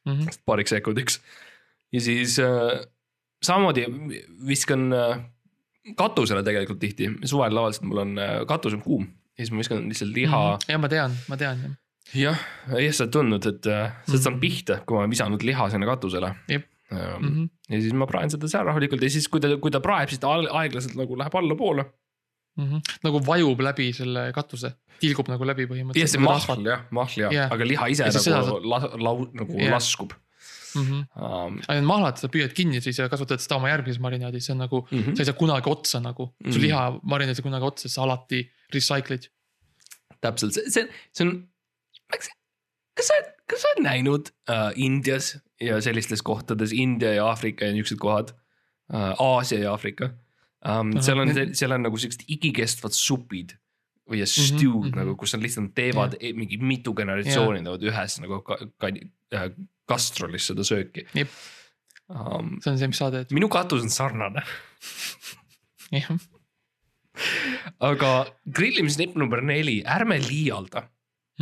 Mhm. 0.07 0.27
paariks 0.44 0.70
sekundiks. 0.75 1.20
ja 1.92 2.01
siis 2.01 2.38
äh, 2.42 2.83
samamoodi 3.42 3.87
viskan 4.47 4.92
äh, 4.92 5.20
katusele 5.97 6.42
tegelikult 6.44 6.81
tihti, 6.83 7.09
suvel 7.25 7.55
tavaliselt 7.55 7.87
mul 7.88 8.03
on 8.03 8.18
äh, 8.18 8.35
katus 8.49 8.75
on 8.75 8.83
kuum 8.83 9.07
ja 9.38 9.44
siis 9.44 9.51
ma 9.53 9.59
viskan 9.62 9.87
lihtsalt 9.88 10.12
liha 10.16 10.42
mm. 10.59 10.68
ja 10.73 10.79
ma 10.79 10.88
tean, 10.92 11.16
ma 11.29 11.37
tean 11.40 11.62
jah. 11.62 11.73
jah, 12.12 12.38
jah, 12.68 12.92
sa 12.92 13.04
oled 13.04 13.12
tundnud, 13.12 13.46
et 13.46 13.62
sa 13.64 13.92
Mhm. 14.08 14.16
saan 14.22 14.40
pihta, 14.40 14.80
kui 14.86 14.94
ma 14.96 15.00
olen 15.04 15.10
visanud 15.10 15.42
liha 15.42 15.70
sinna 15.70 15.86
katusele. 15.86 16.34
Ähm, 16.92 17.22
Mhm. 17.22 17.44
ja 17.70 17.80
siis 17.80 17.92
ma 17.96 18.06
praen 18.06 18.30
seda 18.30 18.46
seal 18.48 18.64
rahulikult 18.66 19.00
ja 19.02 19.08
siis, 19.10 19.26
kui 19.28 19.40
ta, 19.40 19.48
kui 19.56 19.70
ta 19.70 19.80
praeb, 19.80 20.08
siis 20.08 20.20
ta 20.20 20.28
aeglaselt 20.28 20.94
nagu 20.96 21.16
läheb 21.16 21.32
allapoole. 21.34 21.84
nagu 23.02 23.18
vajub 23.18 23.58
läbi 23.60 23.92
selle 23.92 24.30
katuse, 24.32 24.74
tilgub 25.00 25.26
nagu 25.28 25.42
läbi 25.44 25.64
jah, 25.64 25.70
põhimõtteliselt. 25.72 26.08
see 26.08 26.20
mahl 26.20 26.62
jah, 26.64 26.84
mahl 26.92 27.10
jah 27.18 27.32
Jah. 27.32 27.50
aga 27.50 27.64
liha 27.64 27.88
ise 27.90 28.04
Ja 28.04 28.12
nagu 28.12 28.22
seda 28.22 28.60
la, 28.62 28.78
lau, 28.96 29.26
nagu 29.34 29.58
Jah. 29.58 29.72
laskub 29.72 30.12
um,. 30.76 31.06
aga 31.16 31.74
need 31.80 31.84
mahlad, 31.88 32.16
sa 32.18 32.28
püüad 32.28 32.54
kinni 32.54 32.80
siis 32.80 32.98
ja 32.98 33.08
kasutad 33.08 33.40
seda 33.42 33.56
oma 33.56 33.68
järgmises 33.72 33.98
marinaadis, 33.98 34.46
see 34.46 34.52
on 34.54 34.58
nagu 34.58 34.86
mm. 34.88 34.98
-hmm. 35.02 35.16
sa 35.16 35.22
ei 35.22 35.26
saa 35.26 35.34
kunagi 35.34 35.66
otsa 35.70 36.00
nagu, 36.00 36.32
su 36.44 36.58
Mhm. 36.58 36.62
liha 36.62 37.00
marinaadis 37.02 37.42
kunagi 37.42 37.64
otsa, 37.66 37.88
sa 37.88 38.02
alati 38.04 38.48
recycle'id. 38.72 39.26
täpselt, 40.22 40.52
see, 40.54 40.70
see, 40.70 40.88
see 41.12 41.26
on, 41.26 41.48
kas 42.12 43.08
sa, 43.10 43.18
kas 43.50 43.64
sa 43.64 43.72
oled 43.74 43.84
näinud 43.86 44.30
uh, 44.50 44.70
Indias 44.80 45.34
ja 45.62 45.80
sellistes 45.84 46.22
kohtades, 46.22 46.72
India 46.72 47.14
ja 47.16 47.26
Aafrika 47.30 47.68
ja 47.68 47.74
niuksed 47.76 47.98
kohad 48.02 48.34
uh,, 48.34 49.14
Aasia 49.18 49.64
ja 49.64 49.74
Aafrika 49.74 50.12
um,. 50.68 50.94
seal 51.02 51.22
on, 51.22 51.34
seal 51.56 51.74
on 51.76 51.86
nagu 51.88 52.00
siuksed 52.00 52.26
igikestvad 52.28 52.96
supid 52.96 53.56
või 54.10 54.20
ja 54.20 54.28
stew'd 54.28 54.60
mm 54.60 54.70
mhm. 54.70 54.88
-hmm. 54.90 55.00
nagu, 55.00 55.16
kus 55.20 55.34
nad 55.34 55.44
lihtsalt 55.44 55.74
teevad 55.76 56.18
yeah. 56.20 56.36
mingi 56.36 56.58
mitu 56.60 56.94
generatsiooni 56.96 57.64
teevad 57.64 57.88
ühes 57.88 58.18
nagu 58.20 58.40
ka, 58.44 58.58
ka, 58.78 58.92
äh, 59.34 59.50
gastrolis 59.88 60.50
seda 60.50 60.66
sööki 60.66 61.06
Jep. 61.16 61.32
um,. 62.08 62.58
see 62.60 62.72
on 62.72 62.78
see, 62.78 62.90
mis 62.92 63.00
sa 63.00 63.10
teed. 63.14 63.32
minu 63.34 63.48
katus 63.52 63.84
on 63.84 63.92
sarnane, 63.92 64.44
jah, 65.94 66.10
aga 67.80 68.12
grillimisnipp 68.44 69.16
number 69.16 69.40
neli, 69.40 69.80
ärme 69.86 70.20
liialda 70.20 70.88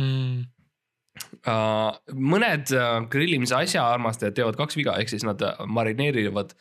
Mm. 0.01 0.43
Uh, 1.45 1.91
mõned 2.17 2.71
uh, 2.73 3.03
grillimise 3.13 3.53
asjaarmastajad 3.53 4.33
teevad 4.33 4.55
kaks 4.57 4.77
viga, 4.79 4.95
ehk 4.97 5.11
siis 5.11 5.25
nad 5.27 5.41
uh, 5.45 5.59
marineerivad 5.69 6.55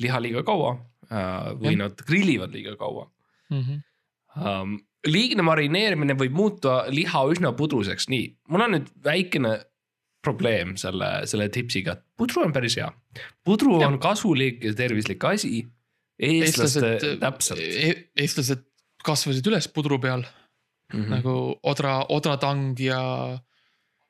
liha 0.00 0.20
liiga 0.24 0.40
kaua 0.46 0.70
uh, 0.78 1.50
või 1.58 1.74
Jah. 1.74 1.80
nad 1.82 2.04
grillivad 2.08 2.54
liiga 2.54 2.76
kaua 2.80 3.08
Mhm. 3.52 3.78
um,. 4.44 4.78
liigne 5.08 5.44
marineerimine 5.46 6.16
võib 6.18 6.34
muuta 6.36 6.82
liha 6.92 7.20
üsna 7.32 7.52
pudruseks, 7.56 8.08
nii, 8.12 8.26
mul 8.52 8.64
on 8.66 8.74
nüüd 8.76 8.88
väikene 9.04 9.52
probleem 10.24 10.74
selle, 10.80 11.26
selle 11.30 11.46
tipsiga, 11.54 11.94
pudru 12.18 12.42
on 12.44 12.52
päris 12.52 12.76
hea. 12.80 12.88
pudru 13.44 13.78
Jah. 13.80 13.88
on 13.92 13.98
kasulik 14.02 14.64
ja 14.64 14.72
tervislik 14.74 15.24
asi. 15.24 15.66
eestlaste, 16.18 17.16
täpselt, 17.20 17.60
e- 17.60 18.08
eestlased 18.18 18.64
kasvasid 19.06 19.46
üles 19.46 19.68
pudru 19.70 20.00
peal 20.02 20.24
mm 20.92 21.00
-hmm. 21.00 21.08
nagu 21.08 21.58
odra, 21.62 22.04
odratang 22.08 22.80
ja 22.80 23.00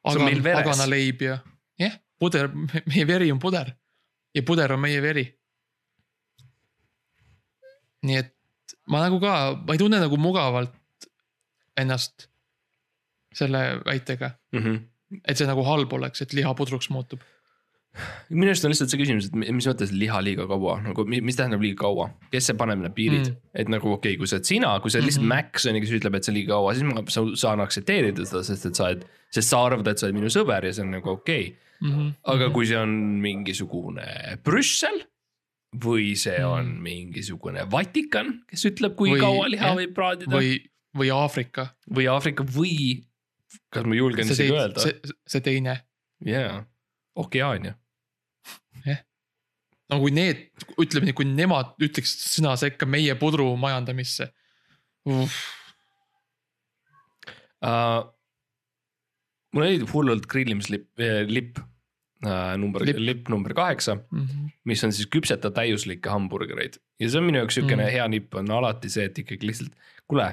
agan, 0.04 0.46
aganaleib 0.56 1.22
ja 1.22 1.38
jah, 1.78 1.98
puder, 2.18 2.50
meie 2.86 3.06
veri 3.06 3.32
on 3.32 3.38
puder 3.38 3.72
ja 4.34 4.42
puder 4.42 4.72
on 4.72 4.80
meie 4.80 5.02
veri. 5.02 5.26
nii 8.02 8.16
et 8.16 8.34
ma 8.86 9.00
nagu 9.02 9.20
ka, 9.20 9.32
ma 9.66 9.74
ei 9.74 9.80
tunne 9.80 9.98
nagu 10.00 10.16
mugavalt 10.16 10.74
ennast 11.78 12.28
selle 13.34 13.80
väitega, 13.86 14.30
mm. 14.52 14.62
-hmm. 14.62 14.78
et 15.24 15.38
see 15.38 15.46
nagu 15.46 15.64
halb 15.66 15.92
oleks, 15.92 16.22
et 16.22 16.32
liha 16.32 16.54
pudruks 16.54 16.90
muutub. 16.90 17.20
Minu 18.30 18.50
arust 18.52 18.64
on 18.66 18.70
lihtsalt 18.72 18.92
see 18.92 19.00
küsimus, 19.00 19.26
et 19.30 19.34
mi- 19.34 19.50
mis 19.56 19.66
mõttes 19.66 19.90
liha 19.92 20.20
liiga 20.22 20.46
kaua, 20.46 20.76
nagu 20.84 21.04
mi- 21.08 21.20
mis 21.24 21.36
tähendab 21.38 21.62
liiga 21.64 21.80
kaua, 21.82 22.10
kes 22.30 22.46
see 22.50 22.54
paneb 22.58 22.78
need 22.84 22.94
piirid 22.94 23.26
Mm. 23.26 23.34
mm., 23.34 23.60
et 23.62 23.68
nagu 23.68 23.92
okei 23.92 24.12
okay,, 24.14 24.16
kui 24.20 24.26
sa 24.30 24.36
oled 24.36 24.44
sina, 24.46 24.74
kui 24.80 24.90
sa 24.90 24.98
oled 24.98 25.08
lihtsalt 25.08 25.24
Mhm. 25.24 25.28
Max 25.28 25.66
on 25.66 25.74
ju, 25.74 25.80
kes 25.80 25.90
ütleb, 25.98 26.14
et 26.14 26.24
see 26.24 26.32
on 26.32 26.36
liiga 26.38 26.52
kaua, 26.54 26.74
siis 26.74 26.84
ma 26.84 27.02
sa- 27.08 27.34
saan 27.42 27.60
aktsepteerida 27.64 28.26
seda, 28.26 28.42
sest 28.44 28.66
et 28.66 28.76
sa 28.76 28.84
oled, 28.90 29.04
sest 29.34 29.48
sa 29.48 29.64
arvad, 29.66 29.88
et 29.88 29.98
sa 29.98 30.06
oled 30.06 30.14
minu 30.20 30.30
sõber 30.30 30.64
ja 30.64 30.72
see 30.72 30.82
on 30.84 30.90
nagu 30.92 31.08
okei 31.10 31.46
okay.. 31.48 31.56
Mm 31.80 31.92
-hmm. 31.94 32.14
aga 32.26 32.50
kui 32.50 32.66
see 32.66 32.76
on 32.76 33.20
mingisugune 33.22 34.38
Brüssel 34.44 35.02
või 35.76 36.14
see 36.16 36.44
on 36.44 36.66
Mm. 36.78 36.82
mingisugune 36.82 37.66
Vatikan, 37.70 38.42
kes 38.48 38.64
ütleb, 38.64 38.94
kui 38.96 39.10
Või- 39.10 39.20
kaua 39.20 39.48
liha 39.48 39.74
võib 39.76 39.92
praadida 39.94 40.30
või, 40.32 40.58
või, 40.96 41.10
Aafrika, 41.12 41.70
või 41.90 42.06
Aafrika 42.08 42.42
või 42.44 43.04
kas 43.70 43.84
ma 43.84 43.94
julgen 43.94 44.26
isegi 44.28 44.50
öelda, 44.52 44.80
see, 44.80 44.94
see 45.26 45.40
teine 45.40 45.80
jaa, 46.24 46.64
Okeaania. 47.18 47.74
no 49.88 49.96
kui 50.02 50.10
need, 50.12 50.42
ütleme 50.76 51.06
nii, 51.08 51.14
kui 51.16 51.24
nemad 51.24 51.70
ütleks 51.80 52.10
sõna 52.34 52.50
sekka 52.60 52.84
meie 52.86 53.14
pudru 53.16 53.46
majandamisse. 53.56 54.26
uh,. 55.08 55.30
mulle 59.54 59.70
meeldib 59.72 59.88
hullult 59.94 60.26
grillimislipp, 60.30 60.90
lipp 61.32 61.58
uh, 61.58 62.54
number, 62.60 62.84
Lipp. 62.84 63.28
number 63.32 63.54
kaheksa, 63.56 63.96
Mhm. 64.12 64.46
mis 64.68 64.84
on 64.84 64.92
siis 64.92 65.08
küpseta 65.08 65.50
täiuslikke 65.50 66.10
hamburgereid 66.12 66.76
ja 67.00 67.08
see 67.08 67.18
on 67.18 67.24
minu 67.30 67.38
jaoks 67.40 67.54
siukene 67.58 67.82
Mm. 67.82 67.88
mm. 67.88 67.92
hea 67.96 68.08
nipp 68.08 68.34
on 68.34 68.50
alati 68.50 68.88
see, 68.92 69.04
et 69.08 69.18
ikkagi 69.18 69.46
lihtsalt, 69.48 69.72
kuule 70.08 70.28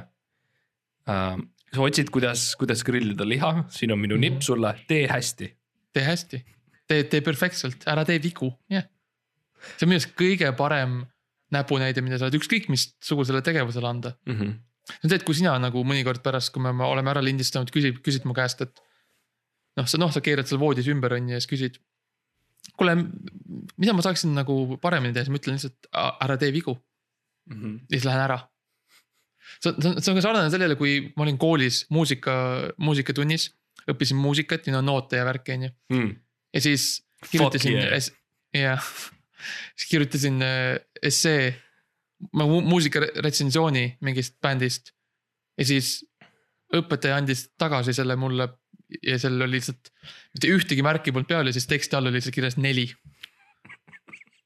uh,. 1.07 1.39
sa 1.75 1.81
otsid, 1.81 2.09
kuidas, 2.11 2.55
kuidas 2.59 2.83
grillida 2.83 3.23
liha, 3.27 3.63
siin 3.69 3.91
on 3.95 3.99
minu 3.99 4.15
Mhm. 4.15 4.21
nipp 4.21 4.41
sulle, 4.41 4.75
tee 4.87 5.07
hästi. 5.07 5.53
tee 5.93 6.03
hästi, 6.03 6.43
tee, 6.87 7.03
tee 7.09 7.21
perfektselt, 7.25 7.85
ära 7.91 8.05
tee 8.07 8.19
vigu, 8.23 8.51
jah. 8.71 8.85
see 9.75 9.85
on 9.85 9.89
minu 9.91 9.99
arust 10.01 10.15
kõige 10.19 10.51
parem 10.57 11.03
näpunäide, 11.55 12.01
mida 12.05 12.17
sa 12.19 12.27
oled 12.27 12.37
ükskõik 12.39 12.67
missugusele 12.69 13.41
tegevusele 13.45 13.87
anda. 13.87 14.15
Mm 14.25 14.35
-hmm. 14.39 14.55
see 14.89 15.03
on 15.05 15.09
see, 15.09 15.19
et 15.21 15.25
kui 15.27 15.35
sina 15.37 15.57
nagu 15.59 15.83
mõnikord 15.83 16.21
pärast, 16.23 16.51
kui 16.53 16.61
me 16.61 16.73
me 16.73 16.83
oleme 16.83 17.09
ära 17.11 17.23
lindistanud, 17.23 17.71
küsid, 17.71 18.01
küsid 18.05 18.25
mu 18.25 18.33
käest, 18.33 18.61
et. 18.61 18.81
noh, 19.77 19.87
sa 19.87 19.97
noh, 19.97 20.11
sa 20.11 20.21
keerad 20.21 20.47
seal 20.47 20.59
voodis 20.59 20.87
ümber 20.87 21.13
on 21.13 21.29
ju 21.29 21.33
ja 21.35 21.39
siis 21.41 21.51
küsid. 21.51 21.79
kuule, 22.77 22.95
mida 23.77 23.93
ma 23.93 24.01
saaksin 24.01 24.33
nagu 24.33 24.77
paremini 24.81 25.13
teha, 25.13 25.25
siis 25.25 25.31
ma 25.31 25.37
ütlen 25.37 25.53
lihtsalt 25.57 25.87
"Ä- 25.93 26.17
ära 26.25 26.37
tee 26.37 26.51
vigu 26.53 26.77
Mm 27.45 27.61
-hmm. 27.61 27.79
ja 27.79 27.99
siis 27.99 28.05
lähen 28.05 28.21
ära. 28.21 28.39
see 29.61 29.69
on, 29.73 29.81
see 29.81 29.91
on, 29.91 30.01
see 30.01 30.11
on 30.11 30.17
ka 30.17 30.21
sarnane 30.21 30.49
sellele, 30.49 30.75
kui 30.75 31.13
ma 31.15 31.23
olin 31.23 31.37
koolis 31.37 31.85
muusika, 31.89 32.33
muusikatunnis, 32.77 33.51
õppisin 33.91 34.17
muusikat 34.17 34.67
ja 34.67 34.73
no 34.73 34.81
noote 34.81 35.17
ja 35.17 35.25
värki 35.25 35.51
on 35.53 35.63
ju. 35.63 35.69
Mm. 35.93 36.15
Ja 36.55 36.61
siis 36.63 37.03
kirjutasin 37.31 37.77
yeah. 37.77 38.09
jah, 38.55 38.89
siis 39.75 39.89
kirjutasin 39.89 40.41
äh, 40.41 40.79
essee, 41.03 41.55
muusikaretsensiooni 42.33 43.97
mingist 44.01 44.37
bändist. 44.41 44.93
ja 45.57 45.65
siis 45.67 45.97
õpetaja 46.75 47.19
andis 47.19 47.49
tagasi 47.59 47.93
selle 47.93 48.15
mulle 48.19 48.47
ja 49.03 49.17
seal 49.19 49.37
oli 49.41 49.57
lihtsalt 49.57 49.91
mitte 50.33 50.51
ühtegi 50.51 50.83
märki 50.85 51.13
polnud 51.13 51.29
peal 51.29 51.49
ja 51.49 51.53
siis 51.55 51.67
teksti 51.69 51.97
all 51.97 52.09
oli 52.09 52.19
lihtsalt 52.19 52.35
kirjas 52.35 52.57
neli. 52.57 52.87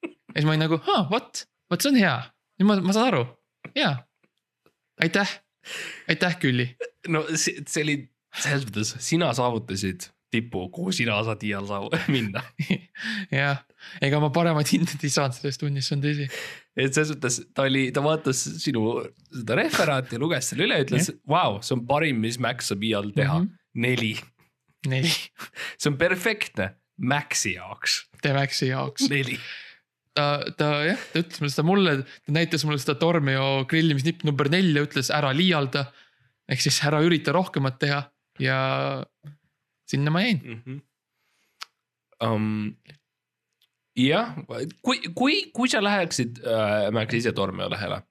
ja 0.04 0.36
siis 0.36 0.46
ma 0.46 0.56
olin 0.56 0.66
nagu, 0.66 0.82
vot, 1.12 1.44
vot 1.72 1.82
see 1.82 1.94
on 1.94 2.00
hea, 2.02 2.16
nüüd 2.60 2.72
ma, 2.72 2.80
ma 2.90 2.96
saan 2.96 3.12
aru, 3.14 3.26
jaa. 3.78 3.96
aitäh, 5.06 5.36
aitäh 6.10 6.40
Külli. 6.42 6.72
no 7.08 7.26
see, 7.36 7.62
see 7.68 7.86
oli 7.86 8.00
selles 8.34 8.66
mõttes, 8.68 8.96
sina 9.04 9.32
saavutasid 9.38 10.10
tipu, 10.34 10.66
kuhu 10.74 10.94
sina 10.96 11.18
saad 11.26 11.44
iial 11.46 11.68
saavu- 11.70 11.92
minna. 12.16 12.44
jah, 13.34 13.62
ega 14.06 14.22
ma 14.22 14.32
paremat 14.34 14.74
hindet 14.74 15.06
ei 15.06 15.14
saanud 15.14 15.38
selles 15.38 15.62
tunnis, 15.62 15.90
see 15.90 15.98
on 15.98 16.04
tõsi. 16.06 16.28
et 16.80 16.94
selles 16.94 17.14
mõttes 17.16 17.40
ta 17.56 17.66
oli, 17.70 17.86
ta 17.96 18.04
vaatas 18.06 18.44
sinu 18.64 19.00
seda 19.28 19.58
referaati 19.60 20.18
ja 20.18 20.24
luges 20.24 20.52
selle 20.52 20.68
üle, 20.68 20.82
ütles, 20.86 21.14
vau, 21.30 21.60
see 21.66 21.78
on 21.78 21.86
parim, 21.90 22.20
mis 22.26 22.40
Max 22.42 22.70
saab 22.72 22.86
iial 22.86 23.10
teha 23.16 23.40
mm. 23.40 23.48
-hmm. 23.48 23.82
neli. 23.86 24.14
neli, 24.90 25.16
see 25.80 25.92
on 25.92 25.98
perfektne 26.02 26.74
Maxi 27.00 27.56
jaoks, 27.56 28.04
Devaxi 28.24 28.70
jaoks. 28.74 29.08
neli. 29.10 29.38
ta, 30.18 30.44
ta 30.60 30.70
jah, 30.84 31.02
ta 31.14 31.22
ütles 31.24 31.40
mulle 31.40 31.54
seda 31.54 31.66
mulle, 31.68 31.96
ta 32.28 32.36
näitas 32.36 32.66
mulle 32.68 32.82
seda 32.82 32.98
Tormio 33.00 33.66
grillimisnipp 33.72 34.26
number 34.28 34.50
neli 34.52 34.76
ja 34.76 34.84
ütles 34.84 35.12
ära 35.16 35.32
liialda. 35.32 35.86
ehk 36.50 36.62
siis 36.66 36.82
ära 36.84 37.00
ürita 37.06 37.32
rohkemat 37.32 37.80
teha 37.80 38.02
ja 38.42 38.58
sinna 39.90 40.14
ma 40.14 40.22
jäin. 40.26 40.42
mm. 40.44 40.62
-hmm. 40.66 40.86
Um, 42.20 42.76
jah, 43.96 44.36
kui, 44.84 44.98
kui, 45.16 45.36
kui 45.56 45.70
sa 45.72 45.80
läheksid 45.80 46.42
äh, 46.44 46.90
Max 46.92 47.14
ise 47.16 47.32
Tormio 47.32 47.70
lehele, 47.72 48.02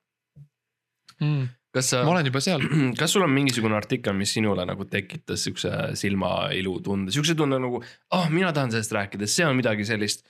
Mm, 1.19 1.49
kas 1.75 1.91
sa 1.93 2.03
ma, 2.05 2.13
olen 2.13 2.29
juba 2.31 2.41
seal. 2.43 2.63
kas 3.01 3.15
sul 3.15 3.25
on 3.27 3.33
mingisugune 3.35 3.77
artikkel, 3.79 4.15
mis 4.19 4.33
sinule 4.37 4.65
nagu 4.69 4.87
tekitas 4.91 5.45
siukse 5.47 5.73
silmailu 5.99 6.77
tunde, 6.85 7.15
siukse 7.15 7.35
tunde 7.39 7.59
nagu, 7.63 7.83
ah 8.13 8.21
oh,, 8.21 8.29
mina 8.33 8.53
tahan 8.55 8.73
sellest 8.75 8.95
rääkida, 8.95 9.29
see 9.31 9.47
on 9.47 9.59
midagi 9.59 9.87
sellist, 9.89 10.23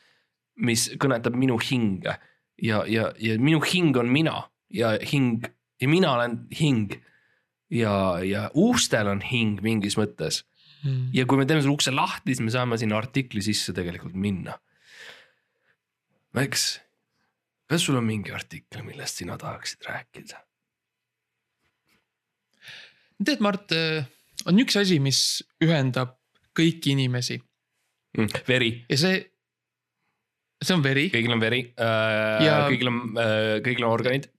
mis 0.64 0.88
kõnetab 0.98 1.36
minu 1.38 1.58
hinge 1.62 2.16
ja, 2.58 2.82
ja, 2.90 3.10
ja 3.22 3.36
minu 3.38 3.60
hing 3.62 3.96
on 4.00 4.08
mina 4.10 4.40
ja 4.74 4.96
hing 5.12 5.46
ja 5.78 5.90
mina 5.90 6.16
olen 6.16 6.40
hing 6.58 6.96
ja, 7.70 7.92
ja 8.24 8.48
uustel 8.58 9.12
on 9.12 9.22
hing 9.22 9.60
mingis 9.62 9.94
mõttes 10.00 10.42
Mm. 10.84 11.08
ja 11.16 11.24
kui 11.26 11.40
me 11.40 11.46
teeme 11.48 11.62
selle 11.62 11.74
ukse 11.74 11.90
lahti, 11.94 12.34
siis 12.34 12.44
me 12.44 12.52
saame 12.54 12.78
sinna 12.78 12.98
artikli 13.00 13.42
sisse 13.42 13.74
tegelikult 13.74 14.14
minna. 14.14 14.54
Max, 16.36 16.68
kas 17.66 17.86
sul 17.86 17.98
on 17.98 18.06
mingi 18.06 18.34
artikkel, 18.34 18.84
millest 18.86 19.22
sina 19.22 19.38
tahaksid 19.40 19.88
rääkida? 19.88 20.44
tead, 23.18 23.42
Mart, 23.42 23.74
on 24.46 24.62
üks 24.62 24.76
asi, 24.78 25.00
mis 25.02 25.42
ühendab 25.64 26.14
kõiki 26.58 26.94
inimesi 26.94 27.40
veri, 28.46 28.70
ja 28.88 28.98
see, 28.98 29.18
see 30.62 30.76
on 30.76 30.84
veri 30.84 31.08
kõigil 31.12 31.34
on 31.34 31.42
veri 31.42 31.60
äh, 31.78 32.46
kõigil 32.70 32.90
on 32.90 33.00
äh,, 33.18 33.58
kõigil 33.66 33.86
on 33.86 33.94
organid, 33.94 34.30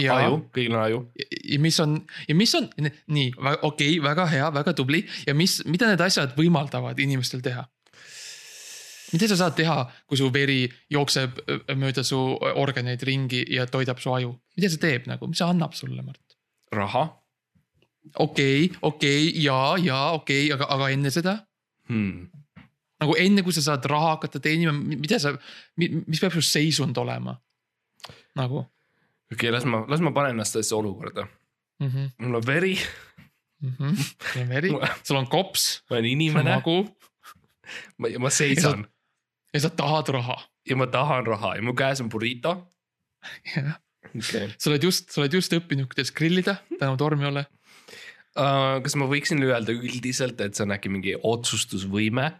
ja 0.00 0.16
aju, 0.16 0.38
kõigil 0.54 0.74
on 0.74 0.82
aju. 0.82 1.00
ja 1.44 1.58
mis 1.60 1.78
on 1.82 1.96
ja 2.28 2.36
mis 2.36 2.54
on 2.56 2.68
nii, 2.72 3.32
okei 3.36 3.62
okay,, 3.68 3.96
väga 4.04 4.26
hea, 4.32 4.50
väga 4.54 4.72
tubli 4.76 5.02
ja 5.26 5.34
mis, 5.36 5.60
mida 5.68 5.88
need 5.90 6.00
asjad 6.04 6.32
võimaldavad 6.38 7.00
inimestel 7.04 7.44
teha? 7.44 7.66
mida 9.14 9.28
sa 9.30 9.36
saad 9.44 9.58
teha, 9.58 9.76
kui 10.08 10.18
su 10.18 10.30
veri 10.34 10.62
jookseb 10.90 11.36
öö, 11.44 11.58
mööda 11.78 12.02
su 12.06 12.18
organeid 12.64 13.02
ringi 13.06 13.44
ja 13.54 13.68
toidab 13.70 14.00
su 14.02 14.14
aju, 14.14 14.32
mida 14.56 14.72
see 14.72 14.82
teeb 14.82 15.10
nagu, 15.10 15.28
mis 15.30 15.42
see 15.42 15.50
annab 15.50 15.76
sulle, 15.76 16.02
Mart? 16.02 16.38
raha 16.74 17.04
okei 18.14 18.64
okay,, 18.64 18.78
okei 18.80 19.28
okay, 19.28 19.44
ja, 19.44 19.58
ja 19.84 20.00
okei 20.16 20.46
okay,, 20.48 20.54
aga, 20.56 20.70
aga 20.74 20.90
enne 20.96 21.12
seda 21.14 21.36
hmm.. 21.92 22.30
nagu 23.04 23.18
enne, 23.20 23.44
kui 23.44 23.54
sa 23.56 23.68
saad 23.68 23.84
raha 23.90 24.16
hakata 24.16 24.40
teenima, 24.40 24.72
mida 24.72 25.20
sa, 25.20 25.36
mis 25.76 26.24
peab 26.24 26.32
su 26.32 26.44
seisund 26.44 26.96
olema? 27.04 27.36
nagu 28.34 28.64
okei 29.32 29.48
okay,, 29.48 29.50
las 29.54 29.64
ma, 29.64 29.84
las 29.88 30.00
ma 30.04 30.12
panen 30.12 30.36
ennast 30.36 30.52
sellesse 30.56 30.74
olukorda. 30.74 31.26
mm. 31.80 31.88
-hmm. 31.88 32.10
mul 32.18 32.34
on 32.40 32.46
veri, 32.46 32.78
Mm 33.64 33.70
-hmm. 33.80 33.94
sul 34.32 34.40
on 34.42 34.48
veri, 34.48 34.70
sul 35.02 35.16
on 35.16 35.26
kops, 35.26 35.82
ma 35.90 35.96
olen 35.96 36.04
inimene, 36.04 36.62
ma, 37.98 38.08
ma 38.18 38.30
seisan 38.30 38.84
ja 39.54 39.60
sa 39.60 39.70
tahad 39.70 40.08
raha. 40.08 40.36
ja 40.68 40.76
ma 40.76 40.86
tahan 40.86 41.26
raha 41.26 41.54
ja 41.56 41.62
mu 41.62 41.74
käes 41.74 42.00
on 42.00 42.08
burrito. 42.08 42.54
jah, 43.54 43.76
okei 44.04 44.44
okay., 44.44 44.54
sa 44.58 44.70
oled 44.70 44.82
just, 44.84 45.10
sa 45.12 45.22
oled 45.22 45.32
just 45.32 45.52
õppinud, 45.52 45.88
kuidas 45.88 46.12
grillida 46.12 46.56
tänu 46.78 46.96
Tormiole. 47.00 47.46
uh, 48.36 48.82
kas 48.84 48.96
ma 49.00 49.08
võiksin 49.10 49.42
öelda 49.46 49.72
üldiselt, 49.72 50.40
et 50.40 50.54
see 50.58 50.66
on 50.66 50.74
äkki 50.76 50.92
mingi 50.92 51.16
otsustusvõime? 51.22 52.30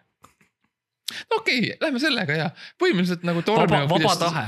okei 1.31 1.59
okay,, 1.61 1.77
lähme 1.81 2.03
sellega 2.03 2.39
ja 2.43 2.51
põhimõtteliselt 2.83 3.27
nagu 3.29 3.45
Vaba- 3.45 3.69
Tormio. 3.69 3.89
vaba 3.89 4.17
tahe.. 4.21 4.47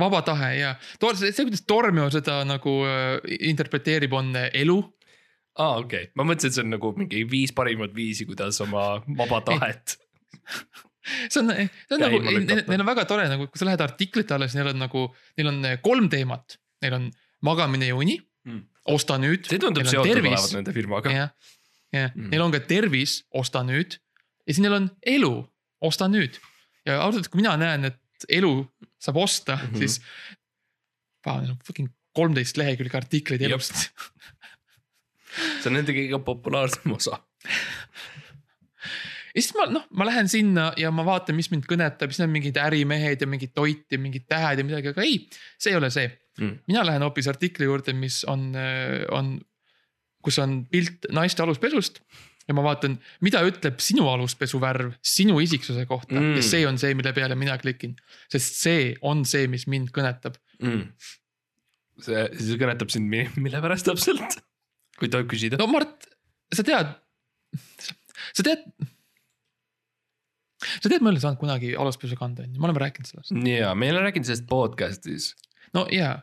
Vaba 0.00 0.22
tahe 0.26 0.50
ja, 0.58 0.74
see, 0.82 1.30
see, 1.30 1.46
kuidas 1.46 1.64
Tormio 1.68 2.08
seda 2.12 2.40
nagu 2.48 2.80
äh, 2.88 3.18
interpreteerib, 3.50 4.14
on 4.16 4.32
äh, 4.38 4.48
elu. 4.62 4.78
aa 5.54 5.68
ah,, 5.68 5.76
okei 5.84 6.08
okay., 6.08 6.12
ma 6.18 6.26
mõtlesin, 6.26 6.50
et 6.50 6.56
see 6.58 6.64
on 6.64 6.72
nagu 6.74 6.90
mingi 6.98 7.22
viis 7.30 7.54
parimat 7.54 7.94
viisi, 7.94 8.26
kuidas 8.26 8.58
oma 8.64 8.86
vaba 9.20 9.40
tahet. 9.46 9.96
see 11.30 11.40
on, 11.42 11.52
see 11.54 11.94
on 11.94 12.02
Käima 12.02 12.08
nagu, 12.08 12.22
lükata. 12.26 12.66
neil 12.72 12.82
on 12.82 12.90
väga 12.90 13.06
tore 13.10 13.26
nagu, 13.30 13.48
kui 13.50 13.60
sa 13.60 13.68
lähed 13.68 13.84
artiklite 13.84 14.34
alla, 14.34 14.48
siis 14.50 14.58
neil 14.58 14.72
on 14.72 14.82
nagu, 14.82 15.08
neil 15.38 15.52
on 15.52 15.60
äh, 15.70 15.76
kolm 15.84 16.10
teemat, 16.12 16.58
neil 16.82 16.98
on 17.00 17.10
magamine 17.46 17.90
ja 17.92 17.98
uni 17.98 18.20
Mm. 18.44 18.60
osta 18.92 19.16
nüüd. 19.16 19.46
see 19.48 19.56
tundub 19.56 19.86
seotud 19.88 20.18
olevat 20.20 20.50
nende 20.52 20.72
firmaga. 20.76 21.08
jah, 21.08 21.30
jah, 21.96 22.10
Mm. 22.12 22.26
neil 22.28 22.42
on 22.44 22.52
ka 22.52 22.58
tervis, 22.60 23.22
osta 23.32 23.62
nüüd 23.64 23.96
ja 23.96 24.52
siis 24.52 24.60
neil 24.60 24.76
on 24.76 24.90
elu, 25.00 25.30
osta 25.80 26.10
nüüd. 26.12 26.36
ja 26.84 26.98
ausalt 27.00 27.30
kui 27.32 27.40
mina 27.40 27.54
näen, 27.56 27.88
et 27.88 27.96
elu 28.28 28.54
saab 29.00 29.20
osta 29.22 29.56
mm. 29.56 29.68
-hmm. 29.68 29.78
siis. 29.78 30.00
neil 31.26 31.50
on 31.50 31.58
fucking 31.66 31.92
kolmteist 32.14 32.56
lehekülge 32.56 32.96
artikleid 32.96 33.42
elust. 33.42 33.74
see 35.60 35.70
on 35.70 35.78
nende 35.80 35.92
kõige 35.96 36.20
populaarsem 36.24 36.92
osa. 36.94 37.18
ja 39.34 39.40
siis 39.40 39.54
ma 39.56 39.66
noh, 39.66 39.86
ma 39.90 40.06
lähen 40.06 40.28
sinna 40.28 40.72
ja 40.76 40.90
ma 40.90 41.04
vaatan, 41.04 41.36
mis 41.36 41.50
mind 41.50 41.64
kõnetab, 41.70 42.12
siis 42.12 42.26
on 42.26 42.30
mingid 42.30 42.56
ärimehed 42.56 43.20
ja 43.20 43.26
mingid 43.26 43.54
toit 43.54 43.86
ja 43.90 43.98
mingid 43.98 44.28
tähed 44.28 44.58
ja 44.58 44.64
midagi, 44.64 44.94
aga 44.94 45.02
ei, 45.02 45.26
see 45.58 45.74
ei 45.74 45.80
ole 45.80 45.90
see 45.90 46.10
Mm. 46.40 46.58
mina 46.66 46.86
lähen 46.86 47.02
hoopis 47.02 47.28
artikli 47.28 47.64
juurde, 47.64 47.92
mis 47.92 48.24
on, 48.24 48.52
on, 49.10 49.36
kus 50.22 50.38
on 50.42 50.64
pilt 50.70 51.06
naiste 51.12 51.42
aluspesust. 51.42 52.00
Ja 52.48 52.56
ma 52.56 52.64
vaatan, 52.64 52.96
mida 53.24 53.40
ütleb 53.46 53.80
sinu 53.82 54.06
aluspesu 54.10 54.60
värv 54.62 54.94
sinu 55.04 55.38
isiksuse 55.42 55.86
kohta 55.88 56.16
mm. 56.16 56.38
Ja 56.38 56.46
see 56.46 56.64
on 56.68 56.78
see, 56.80 56.94
mille 56.96 57.14
peale 57.16 57.36
mina 57.38 57.56
klikin. 57.60 57.94
sest 58.32 58.58
see 58.60 58.88
on 59.02 59.24
see, 59.28 59.48
mis 59.50 59.66
mind 59.70 59.92
kõnetab. 59.96 60.36
mm.. 60.60 60.82
see, 62.04 62.26
see 62.40 62.58
kõnetab 62.60 62.92
sind, 62.92 63.08
mille 63.08 63.62
pärast 63.64 63.88
täpselt, 63.88 64.40
kui 65.00 65.12
tohib 65.12 65.30
küsida 65.32 65.60
no.? 65.60 65.70
Mart, 65.72 66.08
sa 66.54 66.66
tead, 66.66 66.92
sa 68.34 68.46
tead. 68.46 68.68
sa 70.60 70.90
tead, 70.90 71.00
ma 71.00 71.10
ei 71.10 71.16
ole 71.16 71.24
saanud 71.24 71.40
kunagi 71.40 71.74
aluspesu 71.80 72.18
kanda, 72.20 72.44
on 72.44 72.52
ju, 72.52 72.60
me 72.60 72.70
oleme 72.70 72.84
rääkinud 72.84 73.08
sellest. 73.08 73.34
ja, 73.48 73.72
me 73.78 73.88
ei 73.88 73.96
ole 73.96 74.04
rääkinud 74.04 74.28
sellest 74.28 74.48
podcast'is. 74.52 75.32
no 75.76 75.88
jaa, 75.92 76.18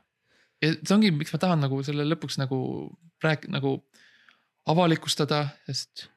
ja 0.61 0.73
see 0.77 0.95
ongi, 0.97 1.15
miks 1.17 1.33
ma 1.33 1.41
tahan 1.41 1.65
nagu 1.65 1.81
selle 1.85 2.05
lõpuks 2.13 2.37
nagu 2.41 2.61
rääk-, 3.25 3.49
nagu 3.53 3.79
avalikustada, 4.69 5.45
sest 5.69 6.07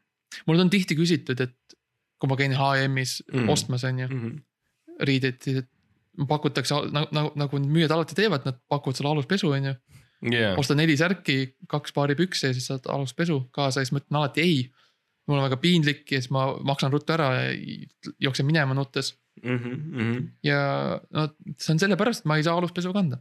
mul 0.48 0.61
on 0.61 0.72
tihti 0.72 0.96
küsitud, 0.98 1.40
et 1.40 1.78
kui 2.20 2.30
ma 2.30 2.37
käin 2.40 2.54
HM-is 2.57 3.20
mm. 3.33 3.48
ostmas, 3.52 3.85
on 3.88 4.02
ju, 4.04 4.09
riideid, 5.04 5.40
siis 5.44 5.62
et 5.62 5.70
pakutakse 6.28 6.76
nagu, 6.94 7.11
nagu, 7.14 7.33
nagu 7.38 7.61
müüjad 7.64 7.94
alati 7.96 8.16
teevad, 8.18 8.46
nad 8.46 8.61
pakuvad 8.70 8.98
sulle 8.98 9.11
aluspesu, 9.11 9.50
on 9.57 9.70
ju. 9.70 9.74
osta 10.57 10.76
neli 10.78 10.96
särki, 10.96 11.57
kaks 11.68 11.92
paari 11.92 12.16
pükse 12.16 12.52
ja 12.52 12.57
siis 12.57 12.70
saad 12.70 12.87
aluspesu 12.92 13.42
kaasa 13.52 13.83
ja 13.83 13.88
siis 13.88 13.92
ma 13.92 14.00
ütlen 14.00 14.20
alati 14.20 14.44
ei. 14.44 14.62
mul 15.28 15.40
on 15.40 15.46
väga 15.46 15.57
piinlik 15.57 16.12
ja 16.12 16.20
siis 16.20 16.30
ma 16.33 16.50
maksan 16.64 16.92
ruttu 16.92 17.12
ära 17.12 17.30
ja 17.35 17.52
jooksen 18.20 18.46
minema 18.46 18.76
nuttes 18.76 19.14
Mhm, 19.42 20.28
ja 20.46 20.59
no 21.11 21.26
see 21.59 21.74
on 21.74 21.80
sellepärast, 21.83 22.22
et 22.22 22.28
ma 22.30 22.38
ei 22.38 22.46
saa 22.46 22.54
aluspesu 22.59 22.92
kanda. 22.94 23.18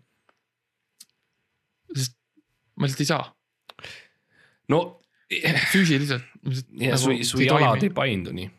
sest 1.93 2.15
ma 2.77 2.88
lihtsalt 2.88 3.03
ei 3.03 3.09
saa, 3.09 3.25
no 4.71 4.79
füüsiliselt. 5.71 6.25
ja 6.79 6.97
su, 6.99 7.15
su 7.27 7.41
jalad 7.43 7.83
ei 7.83 7.91
paindu 7.93 8.33
nii. 8.36 8.49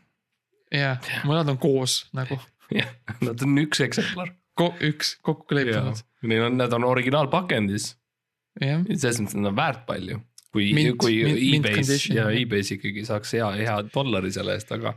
jah, 0.73 0.99
mu 1.23 1.35
jalad 1.35 1.53
on 1.53 1.59
koos 1.61 2.03
nagu 2.17 2.39
jah, 2.79 2.91
nad 3.21 3.41
on 3.45 3.63
üks 3.63 3.83
eksemplar. 3.85 4.33
ko, 4.57 4.71
üks 4.83 5.15
kokku 5.25 5.49
kleebitud, 5.51 6.03
Neil 6.25 6.47
on, 6.47 6.55
nad 6.57 6.73
on 6.73 6.87
originaalpakendis, 6.87 7.91
selles 8.59 9.19
mõttes 9.21 9.35
nad 9.37 9.51
on 9.51 9.57
väärt 9.57 9.83
palju. 9.89 10.21
kui 10.55 10.71
kui 10.99 11.19
e-base 11.57 11.99
ja 12.15 12.29
e-base 12.31 12.77
ikkagi 12.77 13.03
saaks 13.07 13.35
hea, 13.35 13.49
hea 13.59 13.81
dollari 13.91 14.31
selle 14.31 14.55
eest, 14.55 14.71
aga. 14.71 14.95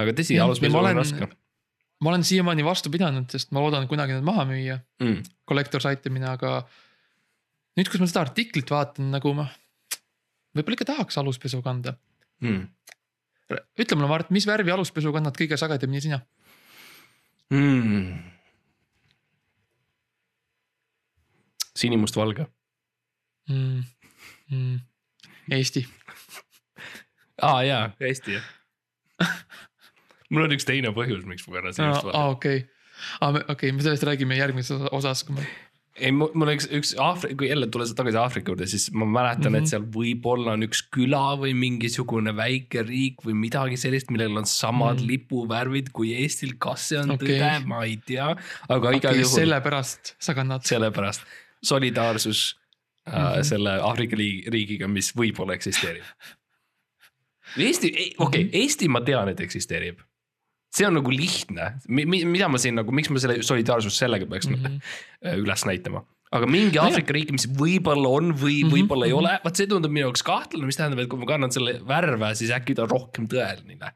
aga 0.00 0.16
tõsi, 0.16 0.40
ma 0.40 0.48
on 0.48 0.80
olen- 0.80 1.02
raske 1.02 1.28
ma 2.00 2.12
olen 2.12 2.24
siiamaani 2.24 2.64
vastu 2.66 2.90
pidanud, 2.94 3.26
sest 3.32 3.50
ma 3.54 3.62
loodan 3.62 3.88
kunagi 3.90 4.16
need 4.16 4.26
maha 4.26 4.44
müüa, 4.48 4.78
mm.. 5.02 5.24
collector's 5.48 5.88
item'ina, 5.90 6.34
aga. 6.38 6.60
nüüd, 7.78 7.90
kus 7.90 8.02
ma 8.02 8.10
seda 8.10 8.24
artiklit 8.26 8.70
vaatan, 8.70 9.10
nagu 9.14 9.34
ma, 9.36 9.48
võib-olla 10.58 10.78
ikka 10.78 10.88
tahaks 10.92 11.18
aluspesu 11.20 11.62
kanda. 11.64 11.96
Mm. 12.44 12.66
ütle 13.80 13.96
mulle, 13.96 14.10
Mart, 14.10 14.32
mis 14.34 14.46
värvi 14.46 14.74
aluspesu 14.74 15.12
kannad 15.14 15.38
kõige 15.38 15.58
sagedamini 15.60 16.04
sina? 16.04 16.20
Mm. 17.54 18.18
sinimustvalge. 21.78 22.46
mm.. 23.48 23.82
Mm. 24.50 24.78
Eesti, 25.52 25.82
aa 27.42 27.56
ah, 27.56 27.60
jaa, 27.64 27.82
hästi 28.00 28.34
jah. 28.34 28.46
mul 30.32 30.46
on 30.46 30.54
üks 30.56 30.66
teine 30.68 30.92
põhjus, 30.96 31.24
miks 31.28 31.46
ma 31.46 31.58
kannan 31.58 31.76
sinimustvalge 31.76 32.16
aa 32.16 32.32
okei, 32.32 32.62
okei, 33.20 33.44
okei, 33.54 33.72
me 33.76 33.84
sellest 33.84 34.06
räägime 34.08 34.38
järgmises 34.38 34.88
osas, 34.92 35.22
kui 35.28 35.36
me, 35.36 35.46
ei, 36.00 36.12
mul 36.14 36.50
üks, 36.52 36.66
üks 36.74 36.92
Aafrika, 37.02 37.36
kui 37.40 37.48
jälle 37.50 37.66
tulles 37.72 37.92
tagasi 37.98 38.18
Aafrika 38.20 38.52
juurde, 38.52 38.66
siis 38.70 38.88
ma 38.92 39.06
mäletan 39.06 39.38
mm, 39.38 39.44
-hmm. 39.46 39.56
Mhm. 39.56 39.64
et 39.64 39.72
seal 39.72 39.86
võib-olla 39.96 40.54
on 40.56 40.66
üks 40.66 40.82
küla 40.94 41.22
või 41.40 41.54
mingisugune 41.58 42.34
väike 42.36 42.82
riik 42.86 43.24
või 43.26 43.34
midagi 43.34 43.76
sellist, 43.76 44.10
millel 44.10 44.36
on 44.36 44.46
samad 44.46 44.78
mm 44.78 44.98
Mhm. 44.98 45.04
-hmm. 45.04 45.10
lipuvärvid 45.10 45.90
kui 45.92 46.14
Eestil, 46.14 46.54
kas 46.58 46.88
see 46.88 46.98
on 46.98 47.10
okay. 47.10 47.28
Tõde, 47.28 47.66
ma 47.66 47.84
ei 47.84 47.96
tea, 48.06 48.30
aga 48.68 48.90
igal 48.90 49.12
okay, 49.12 49.20
juhul 49.20 49.34
selle... 49.34 49.54
sellepärast 49.54 50.14
sa 50.18 50.34
kannad. 50.34 50.62
sellepärast 50.64 51.22
solidaarsus 51.62 52.56
mm 52.56 53.12
-hmm. 53.12 53.18
Mhm. 53.18 53.38
äh, 53.38 53.42
selle 53.42 53.70
Aafrika 53.70 54.16
riigiga, 54.16 54.88
mis 54.88 55.12
võib-olla 55.16 55.54
eksisteerib. 55.54 56.04
Eesti, 57.56 57.88
okei 57.88 58.14
okay, 58.18 58.44
Mhm., 58.44 58.50
Eesti 58.52 58.88
ma 58.88 59.00
tean, 59.00 59.28
et 59.28 59.40
eksisteerib. 59.40 60.00
See 60.74 60.86
on 60.88 60.98
nagu 60.98 61.12
lihtne, 61.12 61.72
mida 61.88 62.48
ma 62.52 62.60
siin 62.60 62.76
nagu, 62.78 62.92
miks 62.94 63.10
ma 63.12 63.22
selle 63.22 63.40
solidaarsust 63.46 64.02
sellega 64.02 64.28
peaks 64.28 64.50
mm. 64.50 64.64
-hmm. 64.64 64.80
üles 65.44 65.64
näitama. 65.68 66.04
aga 66.32 66.46
mingi. 66.50 66.76
Aafrika 66.82 67.14
riik, 67.16 67.32
mis 67.32 67.46
võib-olla 67.48 68.10
on 68.18 68.34
või 68.36 68.60
Mhm, 68.64 68.74
võib-olla 68.74 69.06
ei 69.08 69.14
mhm. 69.14 69.22
ole, 69.22 69.38
vot 69.44 69.56
see 69.56 69.70
tundub 69.70 69.94
minu 69.94 70.08
jaoks 70.08 70.22
kahtlane, 70.26 70.68
mis 70.68 70.76
tähendab, 70.76 71.00
et 71.00 71.08
kui 71.08 71.20
ma 71.20 71.30
kannan 71.30 71.54
selle 71.54 71.78
värve, 71.88 72.34
siis 72.36 72.52
äkki 72.52 72.76
ta 72.76 72.84
on 72.84 72.92
rohkem 72.92 73.30
tõeline. 73.32 73.94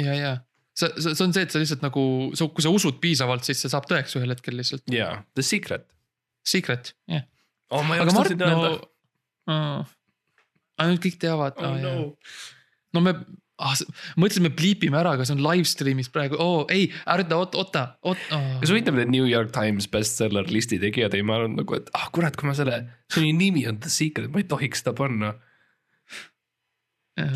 ja, 0.00 0.14
ja 0.14 0.36
see, 0.74 0.90
see, 0.98 1.14
on 1.22 1.32
see, 1.32 1.46
et 1.46 1.54
sa 1.54 1.62
lihtsalt 1.62 1.84
nagu, 1.86 2.04
kui 2.34 2.64
sa 2.66 2.74
usud 2.74 2.98
piisavalt, 3.00 3.46
siis 3.46 3.62
see 3.62 3.70
saab 3.70 3.86
tõeks 3.86 4.18
ühel 4.18 4.34
hetkel 4.34 4.58
lihtsalt. 4.58 4.82
jaa, 4.90 5.20
The 5.34 5.46
Secret 5.46 5.86
Secret, 6.44 6.92
jah. 7.08 7.24
oh,. 7.70 7.82
ma 7.86 7.96
ei 7.96 8.10
seda 8.12 8.50
no 8.50 8.64
öelda. 8.66 8.88
uh,. 9.48 9.94
aga 10.76 10.90
nüüd 10.90 11.02
kõik 11.06 11.16
teavad 11.22 11.60
oh, 11.60 11.70
oh,. 11.70 11.78
no. 11.80 11.94
no 12.96 13.04
me 13.04 13.14
ah,, 13.62 13.74
mõtlesin, 14.20 14.44
me 14.46 14.52
bliipime 14.54 14.98
ära, 14.98 15.14
aga 15.14 15.26
see 15.26 15.36
on 15.36 15.42
live 15.44 15.68
stream'is 15.68 16.10
praegu, 16.12 16.38
oo 16.42 16.64
ei, 16.72 16.88
ärda, 17.10 17.38
oota, 17.38 17.60
oota, 17.62 17.84
oota. 18.06 18.40
kas 18.62 18.72
huvitav, 18.72 18.96
need 18.98 19.12
New 19.12 19.28
York 19.28 19.52
Times 19.54 19.88
bestseller 19.90 20.48
listi 20.50 20.80
tegijad 20.82 21.14
ei 21.14 21.26
mõelnud 21.26 21.60
nagu, 21.62 21.78
et 21.78 21.90
ah 21.96 22.08
kurat, 22.14 22.36
kui 22.38 22.48
ma 22.50 22.56
selle, 22.58 22.80
selle 23.12 23.34
nimi 23.36 23.66
on 23.70 23.78
The 23.82 23.92
Secret, 23.92 24.32
ma 24.32 24.42
ei 24.42 24.48
tohiks 24.50 24.82
seda 24.84 24.96
panna 24.98 25.34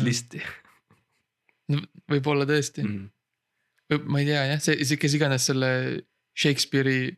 listi 0.03 0.41
võib-olla 2.11 2.47
tõesti 2.49 2.83
mm.. 2.83 3.07
mm., 3.93 4.09
ma 4.11 4.19
ei 4.19 4.27
tea 4.27 4.43
jah, 4.53 4.63
see, 4.63 4.79
see, 4.83 4.99
kes 4.99 5.15
iganes 5.15 5.45
selle 5.47 5.69
Shakespeare'i 6.39 7.13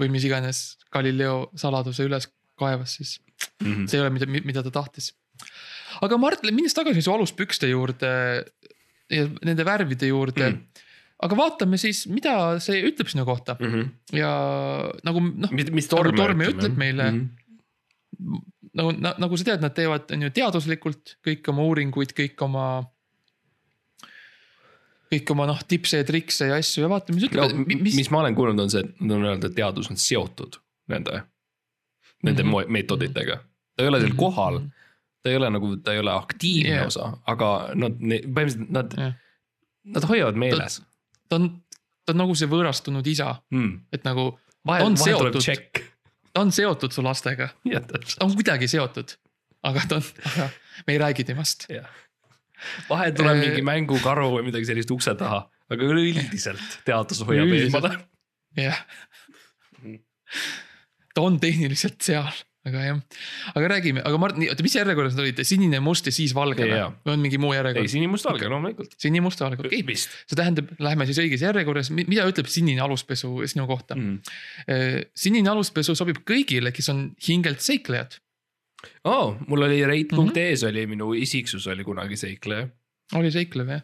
või 0.00 0.08
mis 0.12 0.24
iganes 0.24 0.62
Galileo 0.92 1.50
saladuse 1.58 2.06
üles 2.08 2.30
kaevas, 2.58 2.96
siis 2.96 3.18
Mm. 3.62 3.86
see 3.86 3.98
ei 3.98 4.02
ole, 4.02 4.10
mida, 4.14 4.26
mida 4.26 4.62
ta 4.62 4.72
tahtis. 4.74 5.12
Aga 6.00 6.16
Mart, 6.18 6.42
minnes 6.50 6.74
tagasi 6.74 7.02
su 7.02 7.12
aluspükste 7.12 7.68
juurde 7.68 8.12
ja 9.12 9.26
nende 9.44 9.64
värvide 9.64 10.06
juurde 10.08 10.48
Mm. 10.50 10.56
mm.. 10.56 10.88
aga 11.22 11.36
vaatame 11.36 11.78
siis, 11.78 12.06
mida 12.10 12.58
see 12.60 12.80
ütleb 12.88 13.08
sinu 13.12 13.24
kohta 13.28 13.56
Mm 13.60 13.72
-hmm. 13.72 13.90
ja 14.18 14.30
nagu 15.04 15.20
noh, 15.20 15.50
mis, 15.52 15.68
Nagu 15.70 15.88
Torm 15.88 16.16
Torm 16.16 16.40
ütleb 16.40 16.76
meile- 16.78 17.10
mm. 17.12 17.28
-hmm. 18.18 18.40
nagu, 18.74 18.92
nagu 19.18 19.36
sa 19.36 19.44
tead, 19.44 19.60
nad 19.60 19.74
teevad, 19.74 20.10
on 20.12 20.22
ju 20.22 20.30
teaduslikult 20.30 21.16
kõik 21.26 21.48
oma 21.48 21.62
uuringuid, 21.62 22.12
kõik 22.16 22.40
oma. 22.40 22.84
kõik 25.12 25.30
oma 25.34 25.44
noh, 25.46 25.58
tipse 25.68 25.98
ja 26.00 26.04
trikse 26.08 26.46
ja 26.48 26.54
asju 26.56 26.86
ja 26.86 26.88
vaatame, 26.88 27.18
mis 27.20 27.26
no, 27.26 27.44
ütleb, 27.44 27.66
mis, 27.68 27.80
mis, 27.82 27.96
mis 28.00 28.10
ma 28.10 28.22
olen 28.22 28.34
kuulnud, 28.38 28.62
on 28.64 28.70
see, 28.72 28.80
et 28.80 29.00
nad 29.04 29.18
on 29.18 29.26
öelnud, 29.28 29.44
et 29.44 29.54
teadus 29.58 29.90
on 29.92 29.98
seotud 30.00 30.56
nende, 30.88 31.22
nende 32.24 32.42
mm 32.42 32.48
Mhm. 32.48 32.56
-hmm. 32.56 32.70
meetoditega. 32.78 33.36
ta 33.76 33.82
ei 33.84 33.88
ole 33.88 34.00
seal 34.00 34.10
Mhm. 34.12 34.18
kohal, 34.18 34.60
ta 35.22 35.30
ei 35.30 35.36
ole 35.38 35.50
nagu, 35.54 35.76
ta 35.84 35.92
ei 35.94 35.98
ole 36.02 36.12
aktiivne 36.12 36.74
yeah. 36.74 36.86
osa, 36.86 37.12
aga 37.30 37.48
nad, 37.78 37.98
põhimõtteliselt 38.00 38.70
nad 38.74 38.94
Jah. 38.98 39.12
nad 39.96 40.06
hoiavad 40.10 40.38
meeles. 40.42 40.80
ta 41.28 41.36
on, 41.38 41.48
ta 42.06 42.12
on 42.14 42.18
nagu 42.24 42.34
see 42.38 42.48
võõrastunud 42.50 43.06
isa, 43.06 43.36
Mm. 43.54 43.80
et 43.92 44.04
nagu 44.04 44.38
vahel, 44.66 44.86
On 44.86 44.96
seotud. 44.96 45.38
ta 46.32 46.40
on 46.40 46.52
seotud 46.52 46.92
su 46.92 47.02
lastega, 47.06 47.48
täpselt. 47.64 48.18
ta 48.18 48.24
on 48.26 48.34
kuidagi 48.34 48.68
seotud, 48.68 49.14
aga 49.62 49.86
ta 49.88 49.96
on, 50.00 50.02
aga 50.32 50.48
me 50.86 50.92
ei 50.96 50.98
räägi 50.98 51.24
temast. 51.28 51.66
jah. 51.70 51.86
vahel 52.90 53.12
tuleb 53.14 53.36
Äh, 53.36 53.46
mingi 53.46 53.62
mängukaru 53.66 54.28
või 54.36 54.44
midagi 54.50 54.64
sellist 54.68 54.90
ukse 54.94 55.14
taha, 55.18 55.44
aga 55.70 55.82
üleüldiselt 55.84 56.80
teadus 56.86 57.22
hoiab 57.26 57.50
eemale. 57.58 57.96
jah 58.56 58.78
Mhm.. 59.82 59.98
ta 61.14 61.20
on 61.26 61.38
tehniliselt 61.40 62.00
seal, 62.02 62.28
aga 62.68 62.82
jah, 62.84 62.98
aga 63.58 63.70
räägime, 63.74 64.02
aga 64.06 64.18
Mart, 64.22 64.38
nii, 64.38 64.48
oota, 64.52 64.64
mis 64.66 64.76
järjekorras 64.76 65.16
nad 65.16 65.24
olid, 65.24 65.40
sinine, 65.46 65.80
must 65.82 66.06
ja 66.06 66.14
siis 66.14 66.34
valge 66.36 66.66
või 66.68 66.78
või 67.02 67.14
on 67.16 67.24
mingi 67.24 67.40
muu 67.42 67.52
ei, 67.52 67.58
järjekord? 67.58 67.90
sinimustvalge 67.90 68.50
loomulikult. 68.52 68.94
sinimust, 69.02 69.42
valge, 69.42 69.58
okei 69.64 69.82
okay.. 69.82 69.98
see 69.98 70.38
tähendab, 70.38 70.70
lähme 70.82 71.06
siis 71.08 71.18
õiges 71.24 71.42
järjekorras, 71.42 71.90
mida 71.96 72.26
ütleb 72.30 72.50
sinine 72.52 72.84
aluspesu 72.84 73.34
sinu 73.50 73.66
kohta 73.70 73.98
mm.. 73.98 74.34
mm.? 74.66 75.08
sinine 75.24 75.50
aluspesu 75.54 75.96
sobib 75.98 76.22
kõigile, 76.28 76.74
kes 76.74 76.92
on 76.94 77.08
hingelt 77.26 77.64
seiklejad. 77.64 78.20
oh, 79.10 79.34
mul 79.48 79.66
oli 79.66 79.82
Mhm. 79.82 79.90
rate.ee-s 79.90 80.66
oli 80.68 80.86
minu 80.90 81.12
isiksus 81.18 81.66
oli 81.70 81.84
kunagi 81.86 82.18
seikleja 82.18 82.68
oli 83.18 83.30
seiklev 83.34 83.74
jah 83.74 83.82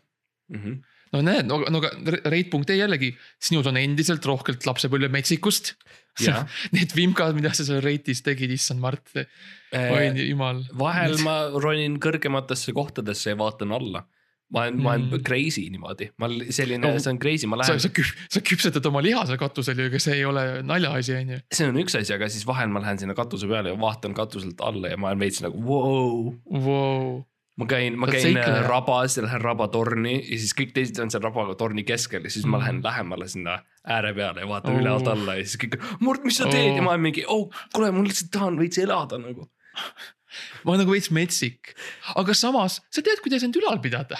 mm. 0.52 0.60
-hmm. 0.62 0.78
No 1.14 1.22
näed, 1.24 1.46
no, 1.48 1.60
no 1.70 1.80
aga 1.82 1.92
rate.ee 2.30 2.76
jällegi, 2.80 3.12
sinus 3.42 3.66
on 3.70 3.78
endiselt 3.80 4.24
rohkelt 4.28 4.66
lapsepõlve 4.68 5.08
metsikust. 5.12 5.74
Need 6.74 6.92
vimkad, 6.98 7.36
mida 7.38 7.52
sa 7.54 7.62
seal 7.62 7.78
rate'is 7.84 8.24
tegid, 8.26 8.50
issand 8.50 8.82
Mart, 8.82 9.12
oi 9.14 10.06
jumal. 10.26 10.64
Äh, 10.66 10.78
vahel 10.80 11.14
ma 11.22 11.36
ronin 11.54 12.00
kõrgematesse 12.02 12.74
kohtadesse 12.74 13.30
ja 13.34 13.38
vaatan 13.38 13.76
alla. 13.76 14.04
ma 14.50 14.62
olen 14.64 14.78
mm., 14.78 14.82
ma 14.82 14.92
olen 14.96 15.02
Mm. 15.12 15.22
crazy 15.28 15.66
niimoodi, 15.68 16.06
ma 16.16 16.24
olen 16.26 16.52
selline 16.56 16.80
No, 16.80 16.98
see 16.98 17.10
on 17.12 17.18
crazy, 17.20 17.46
ma 17.46 17.58
sa, 17.60 17.74
lähen, 17.74 17.82
sa 17.84 17.88
küp-, 17.92 18.14
sa 18.32 18.40
küpsetad 18.40 18.86
oma 18.88 19.02
liha 19.04 19.26
seal 19.28 19.36
katusel 19.38 19.76
ju, 19.76 19.88
ega 19.90 19.98
see 20.00 20.14
ei 20.16 20.24
ole 20.24 20.62
naljaasi, 20.64 21.16
on 21.20 21.32
ju. 21.34 21.40
see 21.52 21.66
on 21.68 21.76
üks 21.82 21.98
asi, 22.00 22.14
aga 22.16 22.30
siis 22.32 22.46
vahel 22.48 22.72
ma 22.72 22.80
lähen 22.80 22.96
sinna 23.02 23.12
katuse 23.14 23.46
peale 23.46 23.74
ja 23.74 23.78
vaatan 23.78 24.16
katuselt 24.16 24.58
alla 24.64 24.88
ja 24.88 24.96
ma 24.96 25.10
olen 25.12 25.20
veits 25.20 25.42
nagu 25.44 25.60
wow.. 25.60 26.32
Wow. 26.48 27.10
Ma 27.58 27.66
käin, 27.66 27.96
ma 27.98 28.06
käin 28.06 28.22
seikleja. 28.22 28.62
rabas 28.68 29.16
ja 29.18 29.24
lähen 29.26 29.40
rabatorni 29.42 30.14
ja 30.20 30.38
siis 30.38 30.54
kõik 30.58 30.72
teised 30.76 30.98
on 31.02 31.10
seal 31.10 31.22
rabatorni 31.24 31.84
keskel 31.88 32.24
ja 32.24 32.30
siis 32.30 32.46
ma 32.46 32.58
Mm. 32.58 32.62
lähen 32.62 32.82
lähemale 32.84 33.28
sinna 33.28 33.58
ääre 33.84 34.12
peale 34.14 34.40
ja 34.44 34.48
vaatan 34.48 34.74
Oh. 34.74 34.80
ülevalt 34.82 35.08
alla 35.10 35.34
ja 35.38 35.44
siis 35.44 35.58
kõik, 35.64 35.78
Mart, 36.00 36.24
mis 36.24 36.38
sa 36.38 36.46
teed 36.50 36.70
Oh. 36.70 36.76
ja 36.76 36.82
ma 36.82 36.90
olen 36.94 37.00
mingi, 37.08 37.24
oh 37.26 37.48
kuule, 37.74 37.90
ma 37.92 38.02
lihtsalt 38.06 38.30
tahan 38.34 38.58
veits 38.58 38.78
elada 38.78 39.18
nagu. 39.18 39.48
ma 40.64 40.70
olen 40.72 40.84
nagu 40.84 40.92
veits 40.94 41.10
metsik, 41.10 41.74
aga 42.14 42.34
samas 42.34 42.80
sa 42.90 43.02
tead, 43.02 43.20
kuidas 43.24 43.42
end 43.46 43.56
ülal 43.58 43.80
pidada 43.82 44.18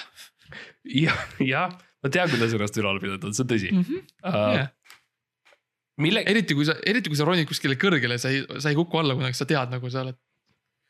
jah, 1.05 1.19
jah, 1.39 1.71
ma 2.03 2.09
tean, 2.11 2.29
kuidas 2.33 2.53
ennast 2.57 2.77
ülal 2.81 2.99
pidada, 2.99 3.31
see 3.31 3.43
on 3.45 3.49
tõsi 3.53 3.71
mm. 3.71 3.83
-hmm. 3.87 4.03
uh, 4.25 4.53
Yeah.. 4.57 4.69
mille, 5.99 6.23
eriti 6.27 6.55
kui 6.55 6.65
sa, 6.67 6.75
eriti 6.87 7.09
kui 7.11 7.17
sa 7.19 7.25
ronid 7.27 7.47
kuskile 7.47 7.75
kõrgele, 7.79 8.17
sa 8.19 8.29
ei, 8.33 8.43
sa 8.59 8.69
ei 8.71 8.75
kuku 8.75 8.97
alla 8.99 9.15
kunagi, 9.15 9.35
sa 9.37 9.45
tead 9.45 9.71
nagu 9.71 9.89
sa 9.91 10.01
oled, 10.05 10.17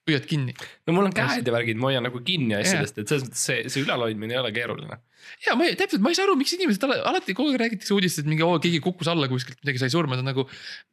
püüad 0.09 0.25
kinni. 0.29 0.55
no 0.87 0.95
mul 0.97 1.09
on 1.09 1.15
käed 1.15 1.47
ja 1.47 1.53
värgid, 1.55 1.79
ma 1.79 1.91
hoian 1.91 2.05
nagu 2.07 2.21
kinni 2.25 2.57
asjadest, 2.57 2.97
et 3.01 3.11
selles 3.11 3.27
mõttes 3.27 3.45
see, 3.49 3.63
see 3.71 3.85
ülalhoidmine 3.85 4.35
ei 4.35 4.41
ole 4.41 4.51
keeruline. 4.55 4.99
ja 5.45 5.55
ma 5.59 5.67
ei, 5.67 5.77
täpselt, 5.79 6.03
ma 6.03 6.11
ei 6.11 6.17
saa 6.17 6.25
aru, 6.27 6.35
miks 6.39 6.53
inimesed 6.57 6.85
ala- 6.87 6.99
alati 7.11 7.35
kogu 7.37 7.53
aeg 7.53 7.61
räägitakse 7.63 7.95
uudistest, 7.95 8.27
mingi 8.29 8.45
oo 8.45 8.57
keegi 8.63 8.81
kukkus 8.83 9.09
alla 9.11 9.29
kuskilt, 9.31 9.59
midagi 9.63 9.83
sai 9.83 9.93
surma, 9.93 10.17
ta 10.17 10.25
on 10.25 10.29
nagu. 10.31 10.45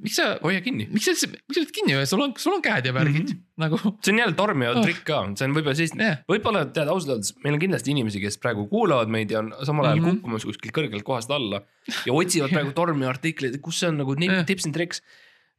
miks 0.04 0.18
sa, 0.20 0.28
hoia 0.44 0.62
kinni. 0.64 0.88
miks 0.92 1.08
sa 1.08 1.14
miks 1.16 1.58
sa 1.58 1.62
oled 1.62 1.74
kinni 1.78 1.96
hoiad, 1.96 2.10
sul 2.10 2.24
on, 2.26 2.34
sul 2.40 2.56
on 2.58 2.64
käed 2.64 2.90
ja 2.90 2.94
värgid 2.96 3.22
mm. 3.22 3.34
-hmm. 3.34 3.44
nagu. 3.64 3.80
see 4.02 4.14
on 4.14 4.22
jälle 4.24 4.38
tormiva 4.38 4.74
Oh. 4.76 4.82
trikk 4.84 5.04
ka, 5.08 5.22
see 5.38 5.46
on 5.48 5.54
võib-olla 5.56 5.76
siis, 5.78 5.94
jah, 5.96 6.18
võib-olla 6.28 6.66
tead 6.68 6.90
ausalt 6.92 7.14
öeldes, 7.16 7.32
meil 7.44 7.56
on 7.56 7.62
kindlasti 7.62 7.94
inimesi, 7.94 8.20
kes 8.20 8.36
praegu 8.42 8.66
kuulavad 8.68 9.08
meid 9.12 9.30
ja 9.32 9.40
on 9.40 9.54
samal 9.64 9.86
ajal 9.88 10.00
mm. 10.00 10.04
-hmm. 10.04 10.20
kukkumas 10.20 10.44
kuskilt 10.48 10.74
kõrgelt 10.76 11.06
kohast 11.06 11.30
alla 11.30 11.62
ja 12.04 12.12
otsivad 12.12 12.52
praegu 12.56 12.74
tormi 12.76 13.06
artikleid, 13.08 13.60
kus 13.62 13.80
see 13.80 13.88
on 13.92 14.02
nagu 14.02 14.16
tips 14.46 14.66
and 14.66 14.74
tricks. 14.74 15.02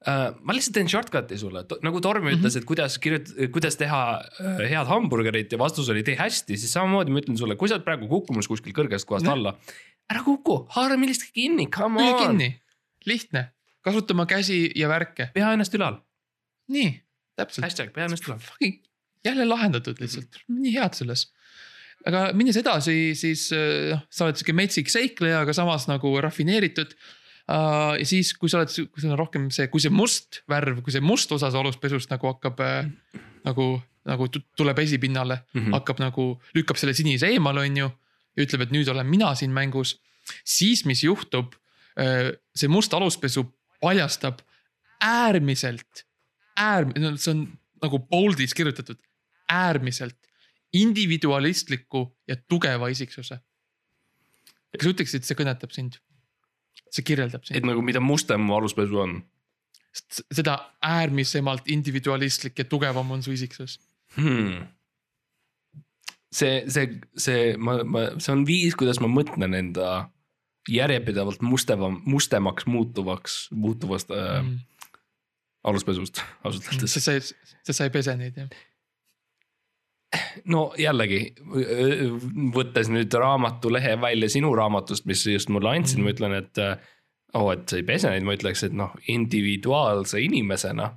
Ma 0.05 0.53
lihtsalt 0.53 0.75
teen 0.77 0.87
shortcut'i 0.91 1.37
sulle, 1.41 1.63
nagu 1.83 1.99
Tormi 2.03 2.29
Mhm. 2.31 2.37
ütles, 2.39 2.55
et 2.59 2.65
kuidas 2.69 2.97
kirjutada, 3.01 3.47
kuidas 3.51 3.75
teha 3.79 4.01
uh, 4.21 4.59
head 4.61 4.87
hamburgerit 4.87 5.51
ja 5.51 5.57
vastus 5.57 5.89
oli 5.89 6.03
tee 6.05 6.15
hästi, 6.19 6.57
siis 6.57 6.71
samamoodi 6.77 7.11
ma 7.11 7.19
ütlen 7.23 7.37
sulle, 7.39 7.55
kui 7.57 7.67
sa 7.67 7.75
oled 7.79 7.85
praegu 7.87 8.07
kukkumas 8.11 8.47
kuskilt 8.47 8.75
kõrgest 8.77 9.09
kohast 9.09 9.27
alla. 9.27 9.55
ära 10.07 10.21
kuku, 10.23 10.67
haara 10.75 10.95
millestki 11.01 11.33
kinni, 11.41 11.65
come 11.73 11.99
on, 12.03 12.19
kinni, 12.21 12.51
lihtne, 13.09 13.49
kasuta 13.83 14.13
oma 14.13 14.25
käsi 14.29 14.71
ja 14.75 14.87
värke, 14.87 15.31
pea 15.33 15.49
ennast 15.57 15.73
ülal, 15.75 15.97
nii, 16.71 16.93
täpselt. 17.35 17.65
hashtag 17.65 17.91
pea 17.95 18.05
ennast 18.05 18.29
ülal. 18.29 18.39
jälle 19.25 19.45
lahendatud 19.49 19.97
lihtsalt, 19.99 20.37
nii 20.47 20.77
head 20.77 20.93
selles. 20.95 21.25
aga 22.05 22.29
minnes 22.37 22.55
edasi, 22.55 23.15
siis 23.17 23.49
äh, 23.51 23.89
noh, 23.97 24.05
sa 24.13 24.25
oled 24.29 24.37
sihuke 24.39 24.53
metsik 24.55 24.87
seikleja, 24.93 25.41
aga 25.41 25.53
samas 25.57 25.87
nagu 25.89 26.13
rafineeritud. 26.21 26.93
Ja 27.47 28.07
siis, 28.07 28.33
kui 28.35 28.51
sa 28.51 28.59
oled, 28.59 28.73
kui 28.91 29.03
sul 29.03 29.13
on 29.13 29.19
rohkem 29.19 29.47
see, 29.55 29.69
kui 29.71 29.83
see 29.83 29.93
must 29.93 30.41
värv, 30.51 30.81
kui 30.83 30.91
see 30.95 31.03
must 31.03 31.31
osa 31.31 31.51
su 31.51 31.59
aluspesust 31.61 32.11
nagu 32.11 32.27
hakkab 32.33 32.59
äh, 32.65 32.89
nagu, 33.47 33.69
nagu 34.07 34.27
tu- 34.33 34.43
tuleb 34.59 34.79
esipinnale 34.83 35.39
mm. 35.39 35.61
-hmm. 35.61 35.77
hakkab 35.79 36.01
nagu, 36.03 36.25
lükkab 36.57 36.79
selle 36.79 36.93
sinise 36.97 37.31
eemale, 37.31 37.63
on 37.63 37.77
ju. 37.77 37.91
ja 38.37 38.43
ütleb, 38.43 38.67
et 38.67 38.71
nüüd 38.75 38.89
olen 38.91 39.07
mina 39.07 39.33
siin 39.35 39.51
mängus, 39.51 39.95
siis 40.45 40.85
mis 40.85 41.03
juhtub, 41.03 41.55
see 42.55 42.67
must 42.69 42.93
aluspesu 42.93 43.47
paljastab 43.81 44.43
äärmiselt, 45.01 46.05
äärm-, 46.59 46.93
see 47.17 47.31
on 47.31 47.41
nagu 47.81 47.99
bold'is 47.99 48.53
kirjutatud, 48.53 48.99
äärmiselt 49.49 50.17
individualistliku 50.73 52.17
ja 52.27 52.35
tugeva 52.35 52.87
isiksuse. 52.87 53.39
kas 54.77 54.83
sa 54.83 54.91
ütleksid, 54.91 55.25
see 55.25 55.37
kõnetab 55.39 55.73
sind? 55.73 55.97
See 56.93 57.05
kirjeldab 57.07 57.45
sind 57.47 57.59
et, 57.59 57.67
nagu 57.67 57.83
mida 57.85 58.01
mustem 58.03 58.43
mu 58.43 58.57
aluspesu 58.57 59.01
on 59.03 59.19
seda 60.33 60.57
äärmisemalt 60.83 61.69
individualistlik 61.73 62.59
ja 62.59 62.65
tugevam 62.65 63.11
on 63.11 63.23
su 63.23 63.31
isiksus. 63.31 63.79
hmm.. 64.15 64.67
see, 66.33 66.63
see, 66.69 66.99
see, 67.17 67.55
ma, 67.57 67.79
ma, 67.83 68.05
see 68.21 68.33
on 68.33 68.45
viis, 68.47 68.75
kuidas 68.77 69.01
ma 69.03 69.09
mõtlen 69.11 69.57
enda 69.57 70.07
järjepidevalt 70.69 71.41
mustevam, 71.41 72.01
mustemaks 72.05 72.67
muutuvaks, 72.67 73.47
muutuvast 73.55 74.11
äh, 74.11 74.41
Mm. 74.43 74.59
aluspesust 75.63 76.21
ausalt 76.43 76.67
öeldes. 76.71 76.93
sa, 76.93 76.99
sa, 76.99 77.35
sa, 77.63 77.73
sa 77.73 77.87
ei 77.87 77.91
pese 77.91 78.15
neid 78.19 78.37
jah? 78.37 78.49
No 80.53 80.69
jällegi, 80.79 81.21
võttes 82.55 82.91
nüüd 82.93 83.13
raamatulehe 83.13 83.95
välja 84.01 84.29
sinu 84.31 84.53
raamatust, 84.55 85.05
mis 85.09 85.25
sa 85.25 85.33
just 85.33 85.51
mulle 85.53 85.73
andsid 85.75 85.99
mm., 85.99 86.05
ma 86.07 86.13
ütlen, 86.15 86.37
et 86.39 86.61
äh, 86.63 86.77
oh, 87.35 87.49
et 87.53 87.67
sa 87.67 87.79
ei 87.79 87.85
pese 87.87 88.11
neid, 88.13 88.25
ma 88.27 88.37
ütleks, 88.37 88.63
et 88.67 88.75
noh, 88.77 88.93
individuaalse 89.11 90.21
inimesena 90.23 90.87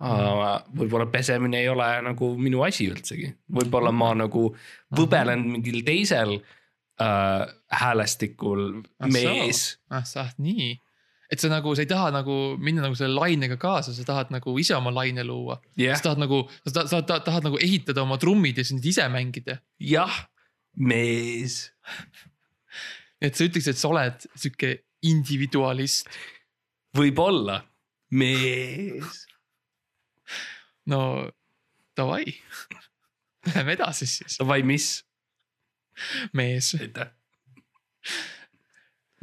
mm.. 0.00 0.74
võib-olla 0.80 1.06
pesemine 1.12 1.62
ei 1.62 1.68
ole 1.70 1.88
nagu 2.08 2.32
minu 2.40 2.64
asi 2.66 2.88
üldsegi, 2.90 3.30
võib-olla 3.60 3.92
ma 3.94 4.12
nagu 4.18 4.48
võbelen 4.96 5.46
mingil 5.54 5.82
teisel 5.86 6.38
äh, 6.40 7.44
häälestikul 7.82 8.82
Ah, 8.98 9.10
mees. 9.12 9.78
ah 9.90 10.04
sa 10.04 10.26
nii, 10.38 10.72
et 11.30 11.38
sa 11.38 11.50
nagu, 11.50 11.72
sa 11.78 11.84
ei 11.84 11.90
taha 11.90 12.10
nagu 12.14 12.36
minna 12.58 12.82
nagu 12.82 12.96
selle 12.98 13.14
lainega 13.14 13.56
kaasa, 13.60 13.94
sa 13.94 14.06
tahad 14.06 14.32
nagu 14.34 14.54
ise 14.58 14.74
oma 14.74 14.90
laine 14.94 15.22
luua 15.26 15.60
jah 15.78 15.98
sa, 15.98 16.10
tahad 16.10 16.22
nagu, 16.24 16.42
sa 16.64 16.74
tahad, 16.74 16.90
sa 16.90 17.02
tahad, 17.06 17.24
tahad 17.28 17.46
nagu 17.46 17.60
ehitada 17.62 18.02
oma 18.02 18.18
trummid 18.20 18.58
ja 18.58 18.66
siis 18.66 18.78
neid 18.78 18.90
ise 18.90 19.06
mängida. 19.12 19.60
jah, 19.78 20.16
mees. 20.74 21.70
et 23.22 23.36
sa 23.36 23.46
ütleks, 23.46 23.70
et 23.70 23.78
sa 23.78 23.92
oled 23.92 24.26
sihuke 24.34 24.74
individualist. 25.06 26.10
võib-olla 26.98 27.60
mees. 28.10 29.22
no 30.90 31.30
davai, 31.94 32.26
läheme 33.46 33.78
edasi 33.78 34.10
siis, 34.10 34.40
Davai, 34.42 34.64
mis? 34.66 34.92
mees. 36.34 36.74
aitäh. 36.74 37.14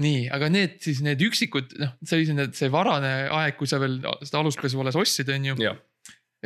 nii, 0.04 0.26
aga 0.34 0.50
need 0.54 0.78
siis 0.84 1.00
need 1.06 1.22
üksikud, 1.26 1.78
noh, 1.82 1.94
see 2.06 2.20
oli 2.20 2.28
selline, 2.30 2.48
see 2.58 2.70
varane 2.74 3.14
aeg, 3.34 3.56
kui 3.60 3.70
sa 3.70 3.80
veel 3.82 4.00
seda 4.22 4.42
aluspesu 4.44 4.82
alles 4.84 4.98
ostsid, 5.00 5.30
on 5.34 5.48
ju. 5.52 5.58
ja 5.64 5.74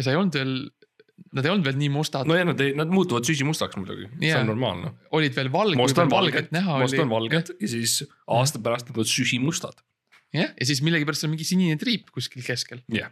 sa 0.06 0.14
ei 0.14 0.20
olnud 0.20 0.38
veel, 0.40 0.54
nad 1.36 1.48
ei 1.48 1.54
olnud 1.54 1.68
veel 1.68 1.80
nii 1.82 1.92
mustad 1.94 2.28
no,, 2.28 2.34
nojah, 2.34 2.48
nad 2.52 2.64
ei, 2.64 2.74
nad 2.80 2.92
muutuvad 2.92 3.28
süsimustaks 3.28 3.80
muidugi, 3.80 4.08
see 4.16 4.32
Jaa. 4.32 4.42
on 4.44 4.52
normaalne. 4.54 4.94
olid 5.18 5.36
veel 5.36 5.52
valged, 5.54 6.04
on 6.04 6.14
valged, 6.14 6.52
näha 6.56 6.80
most 6.82 6.96
oli 6.96 7.04
on. 7.04 7.14
valged 7.16 7.54
ja 7.58 7.72
siis 7.76 7.98
aasta 8.40 8.62
pärast 8.64 8.92
nad 8.92 9.02
on 9.04 9.10
süsimustad. 9.12 9.84
jah, 10.36 10.54
ja 10.56 10.70
siis 10.70 10.84
millegipärast 10.86 11.28
on 11.28 11.36
mingi 11.36 11.48
sinine 11.48 11.80
triip 11.82 12.12
kuskil 12.16 12.46
keskel 12.48 12.86
jah, 12.96 13.12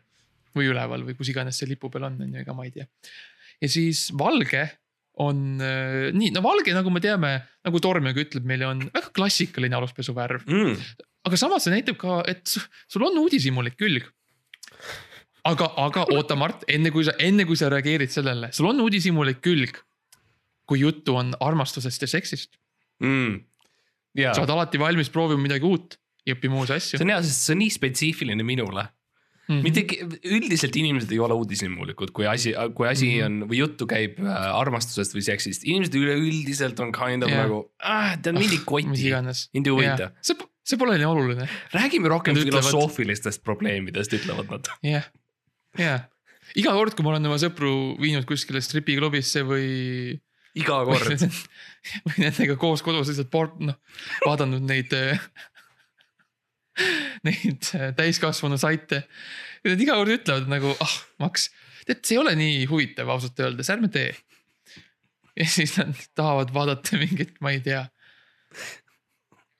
või 0.55 0.71
üleval 0.71 1.03
või 1.07 1.19
kus 1.19 1.33
iganes 1.33 1.59
see 1.59 1.67
lipu 1.69 1.91
peal 1.91 2.07
on, 2.07 2.21
on 2.23 2.31
ju, 2.31 2.45
ega 2.45 2.55
ma 2.55 2.67
ei 2.67 2.71
tea. 2.79 2.87
ja 3.59 3.71
siis 3.71 4.07
valge 4.15 4.69
on 5.19 5.59
äh, 5.61 6.09
nii, 6.15 6.31
no 6.35 6.41
valge, 6.45 6.71
nagu 6.75 6.91
me 6.93 7.01
teame, 7.03 7.33
nagu 7.67 7.81
Tormiga 7.83 8.21
ütleb 8.23 8.45
meile, 8.47 8.67
on 8.69 8.85
väga 8.93 9.09
klassikaline 9.15 9.75
aluspesuvärv. 9.75 10.45
mm.. 10.47 10.77
aga 11.27 11.39
samas 11.41 11.65
see 11.67 11.73
näitab 11.75 11.97
ka, 11.99 12.21
et 12.31 12.45
su- 12.47 12.63
sul 12.87 13.03
on 13.09 13.17
uudishimulik 13.23 13.75
külg. 13.79 14.07
aga, 15.49 15.67
aga 15.85 16.05
oota, 16.15 16.35
Mart, 16.39 16.63
enne 16.71 16.91
kui 16.95 17.03
sa, 17.07 17.13
enne 17.19 17.45
kui 17.49 17.57
sa 17.59 17.69
reageerid 17.71 18.11
sellele, 18.13 18.51
sul 18.55 18.69
on 18.71 18.79
uudishimulik 18.85 19.41
külg. 19.45 19.79
kui 20.69 20.83
juttu 20.83 21.15
on 21.17 21.31
armastusest 21.41 22.03
ja 22.05 22.07
seksist, 22.17 22.55
Mm. 23.01 23.39
ja 24.19 24.33
sa 24.35 24.41
oled 24.43 24.51
alati 24.51 24.77
valmis 24.81 25.07
proovima 25.09 25.39
midagi 25.39 25.63
uut 25.63 25.95
ja 26.27 26.35
õppima 26.35 26.57
uusi 26.59 26.73
asju 26.75 26.97
see. 26.97 27.05
on 27.05 27.09
hea, 27.13 27.21
sest 27.23 27.45
see 27.47 27.53
on 27.55 27.61
nii 27.63 27.71
spetsiifiline 27.71 28.43
minule. 28.43 28.83
Mhm. 29.49 29.63
mitte, 29.65 29.81
üldiselt 30.29 30.75
inimesed 30.77 31.09
ei 31.11 31.19
ole 31.25 31.33
uudishimulikud, 31.33 32.11
kui 32.13 32.27
asi, 32.29 32.51
kui 32.77 32.85
asi 32.87 33.07
Mhm. 33.15 33.25
on 33.25 33.49
või 33.49 33.57
juttu 33.63 33.87
käib 33.89 34.19
äh, 34.21 34.29
armastusest 34.59 35.15
või 35.17 35.23
seksist, 35.25 35.63
inimesed 35.65 35.95
üleüldiselt 35.97 36.79
on 36.79 36.91
kind 36.93 37.23
of 37.25 37.31
Jah. 37.33 37.47
nagu, 37.47 37.63
ah, 37.81 38.13
tead 38.21 38.35
ei 38.37 38.45
mis 38.45 38.59
koti, 38.63 38.85
mind 39.53 39.65
ei 39.67 39.73
huvita. 39.73 40.11
see, 40.21 40.35
see 40.63 40.77
pole 40.77 40.97
nii 41.01 41.09
oluline, 41.09 41.49
räägime 41.73 42.07
rohkem 42.13 42.35
ütlevad- 42.37 42.61
filosoofilistest 42.69 43.41
probleemidest, 43.43 44.13
ütlevad 44.19 44.51
nad. 44.53 44.69
jah, 44.85 45.09
jah. 45.77 46.05
iga 46.55 46.71
kord, 46.77 46.93
kui 46.95 47.03
ma 47.03 47.15
olen 47.15 47.25
oma 47.25 47.37
sõpru 47.41 47.97
viinud 47.99 48.25
kuskile 48.29 48.61
stripiklubisse 48.61 49.41
või, 49.45 50.19
iga 50.57 50.83
kord. 50.85 51.09
või 52.05 52.17
nendega 52.25 52.55
koos 52.61 52.81
kodus 52.85 53.07
lihtsalt 53.09 53.29
port-, 53.33 53.57
noh, 53.65 53.75
vaadanud 54.25 54.61
neid, 54.61 54.93
neid 57.27 57.69
äh, 57.77 57.91
täiskasvanu 57.97 58.59
saite. 58.61 59.03
Nad 59.67 59.81
iga 59.81 59.97
kord 59.99 60.13
ütlevad 60.13 60.51
nagu, 60.51 60.73
ah, 60.83 60.97
Max, 61.21 61.49
tead, 61.87 62.03
see 62.05 62.17
ei 62.17 62.21
ole 62.21 62.35
nii 62.39 62.67
huvitav 62.71 63.09
ausalt 63.11 63.39
öeldes, 63.43 63.71
ärme 63.73 63.91
tee. 63.93 64.13
ja 65.39 65.47
siis 65.47 65.75
nad 65.79 65.97
tahavad 66.17 66.53
vaadata 66.55 66.99
mingit, 67.01 67.35
ma 67.43 67.55
ei 67.55 67.63
tea. 67.65 67.83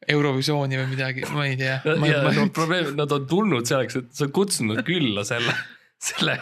Eurovisiooni 0.10 0.80
või 0.80 0.88
midagi, 0.96 1.26
ma 1.36 1.44
ei 1.46 1.58
tea. 1.60 1.76
ja 1.86 2.22
no 2.34 2.48
probleem, 2.56 2.96
nad 2.98 3.12
on 3.14 3.28
tulnud 3.30 3.68
selleks, 3.70 4.00
et 4.00 4.10
sa 4.16 4.26
oled 4.26 4.34
kutsunud 4.34 4.82
külla 4.88 5.26
selle, 5.28 5.54
selle, 6.02 6.40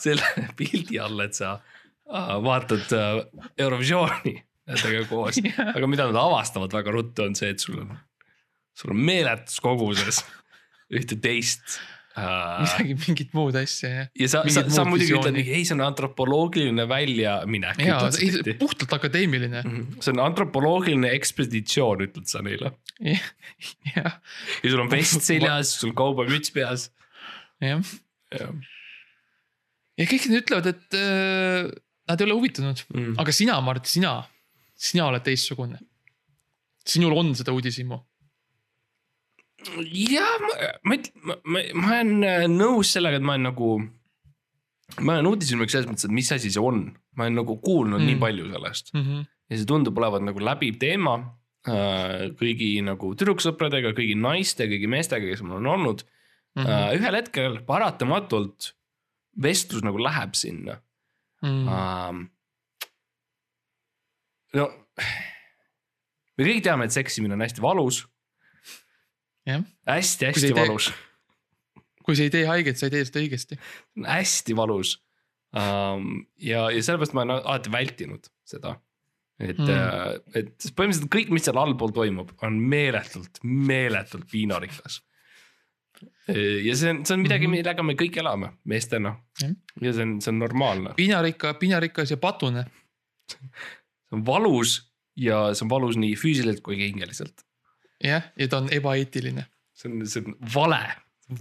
selle 0.00 0.46
pildi 0.56 1.00
all, 1.02 1.20
et 1.26 1.36
sa 1.36 1.58
äh, 1.58 2.32
vaatad 2.46 2.96
äh, 2.96 3.20
Eurovisiooni 3.60 4.38
nendega 4.70 5.04
koos. 5.10 5.40
aga 5.42 5.90
mida 5.90 6.06
nad 6.08 6.18
avastavad 6.22 6.72
väga 6.74 6.94
ruttu, 6.94 7.26
on 7.26 7.36
see, 7.38 7.50
et 7.52 7.62
sul 7.62 7.82
on, 7.82 7.92
sul 8.76 8.94
on 8.94 9.00
meeletus 9.08 9.58
koguses 9.62 10.22
ühte 10.92 11.16
teist 11.24 11.78
äh,. 12.16 12.62
midagi, 12.64 12.96
mingit 13.06 13.30
muud 13.36 13.56
asja 13.56 13.90
jah. 13.92 14.08
ja 14.22 14.28
sa, 14.28 14.42
sa, 14.52 14.64
sa 14.72 14.84
muidugi 14.88 15.14
ütled 15.16 15.36
mingi, 15.36 15.52
ei, 15.56 15.64
see 15.68 15.76
on 15.76 15.84
antropoloogiline 15.86 16.84
väljaminek. 16.90 17.80
jaa, 17.86 18.10
puhtalt 18.60 18.92
akadeemiline. 18.98 19.62
see 20.00 20.12
on 20.12 20.20
antropoloogiline 20.26 21.12
ekspeditsioon, 21.16 22.04
ütled 22.08 22.28
sa 22.28 22.42
neile. 22.44 22.74
jah, 23.00 24.18
ja 24.64 24.74
sul 24.74 24.82
on 24.84 24.92
vest 24.92 25.24
seljas, 25.30 25.72
sul 25.80 25.94
kaubamüts 25.96 26.52
peas. 26.52 26.90
jah. 27.64 27.80
ja 29.96 30.06
kõik 30.08 30.28
nad 30.28 30.42
ütlevad, 30.42 30.68
et 30.74 31.00
äh, 31.00 31.72
nad 32.10 32.20
ei 32.20 32.28
ole 32.28 32.36
huvitunud, 32.40 32.84
Mm. 32.92 33.16
aga 33.20 33.32
sina, 33.32 33.56
Mart, 33.64 33.86
sina, 33.88 34.18
sina 34.76 35.06
oled 35.08 35.24
teistsugune. 35.24 35.78
sinul 36.84 37.14
on 37.16 37.32
seda 37.38 37.52
uudishimu. 37.54 38.00
Ja 39.92 40.26
ma, 40.42 40.54
ma, 40.84 40.96
ma, 41.44 41.60
ma, 41.74 41.90
olen 41.96 42.24
äh, 42.26 42.46
nõus 42.50 42.92
sellega, 42.96 43.18
et 43.20 43.26
ma 43.26 43.36
olen 43.36 43.46
nagu. 43.50 43.68
ma 45.00 45.14
olen 45.16 45.30
uudishimulik 45.30 45.70
selles 45.72 45.88
mõttes, 45.88 46.04
et 46.08 46.12
mis 46.12 46.32
asi 46.34 46.50
see 46.52 46.60
on, 46.60 46.84
ma 47.16 47.24
olen 47.28 47.38
nagu 47.40 47.56
kuulnud 47.64 48.00
mm. 48.00 48.02
Mm. 48.04 48.10
nii 48.12 48.20
palju 48.20 48.48
sellest 48.52 48.92
Mhm. 48.94 49.22
ja 49.52 49.56
see 49.60 49.68
tundub 49.68 49.98
olevat 49.98 50.22
nagu 50.26 50.40
läbiv 50.42 50.76
teema 50.82 51.14
äh, 51.68 52.28
kõigi 52.40 52.74
nagu 52.84 53.14
tüdruksõpradega, 53.16 53.94
kõigi 53.96 54.16
naiste, 54.18 54.66
kõigi 54.68 54.88
meestega, 54.90 55.26
kes 55.30 55.42
mul 55.46 55.60
on 55.60 55.66
olnud 55.76 56.04
mm. 56.04 56.64
-hmm. 56.64 56.98
ühel 57.00 57.14
hetkel 57.20 57.58
paratamatult 57.66 58.72
vestlus 59.42 59.82
nagu 59.82 59.98
läheb 59.98 60.34
sinna 60.36 60.80
Mhm. 61.42 61.68
um,. 61.68 62.28
no 64.54 64.68
me 66.38 66.44
kõik 66.46 66.62
teame, 66.64 66.84
et 66.86 66.94
seksimine 66.94 67.34
on 67.34 67.40
hästi 67.44 67.62
valus, 67.64 68.02
jah, 68.04 68.11
hästi-hästi 69.46 70.46
ei 70.46 70.52
tee- 70.52 70.62
valus, 70.68 70.92
kui 72.04 72.16
sa 72.16 72.22
ei 72.26 72.30
tee 72.30 72.44
haiget, 72.46 72.78
sa 72.78 72.86
ei 72.86 72.90
tee 72.96 73.04
seda 73.08 73.20
õigesti. 73.22 73.58
hästi 74.06 74.56
valus 74.56 74.96
um,. 75.54 76.24
ja, 76.38 76.68
ja 76.70 76.82
sellepärast 76.82 77.14
ma 77.14 77.22
olen 77.26 77.40
alati 77.44 77.72
vältinud 77.72 78.30
seda. 78.44 78.76
et 79.40 79.58
Mm. 79.58 79.64
mm., 79.66 80.20
et 80.38 80.66
põhimõtteliselt 80.76 81.10
kõik, 81.10 81.30
mis 81.34 81.42
seal 81.48 81.56
allpool 81.58 81.90
toimub, 81.90 82.30
on 82.46 82.58
meeletult, 82.70 83.40
meeletult 83.42 84.28
piinarikas. 84.30 85.00
ja 86.28 86.74
see 86.78 86.90
on, 86.90 87.04
see 87.06 87.14
on 87.16 87.22
midagi, 87.22 87.46
Mhm. 87.48 87.50
millega 87.56 87.82
me 87.82 87.94
kõik 87.98 88.16
elame 88.18 88.52
meestena 88.64 89.16
Jah. 89.40 89.50
ja 89.80 89.92
see 89.92 90.02
on, 90.02 90.20
see 90.20 90.30
on 90.32 90.38
normaalne, 90.38 90.94
piinarikka, 90.96 91.54
piinarikas 91.58 92.10
ja 92.10 92.16
patune. 92.16 92.64
see 93.30 93.38
on 94.12 94.24
valus 94.26 94.92
ja 95.16 95.52
see 95.54 95.64
on 95.66 95.70
valus 95.70 95.96
nii 95.96 96.14
füüsiliselt 96.16 96.62
kui 96.62 96.76
ka 96.76 96.82
hingeliselt. 96.88 97.42
jah, 98.04 98.28
ja 98.38 98.48
ta 98.48 98.62
on 98.62 98.68
ebaeetiline. 98.72 99.46
see 99.74 99.90
on, 99.90 100.06
see 100.06 100.24
on 100.26 100.36
vale, 100.54 100.82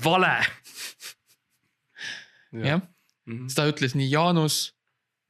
vale. 0.06 0.36
jah, 2.52 2.82
seda 3.48 3.68
ütles 3.72 3.96
nii 3.96 4.10
Jaanus, 4.12 4.64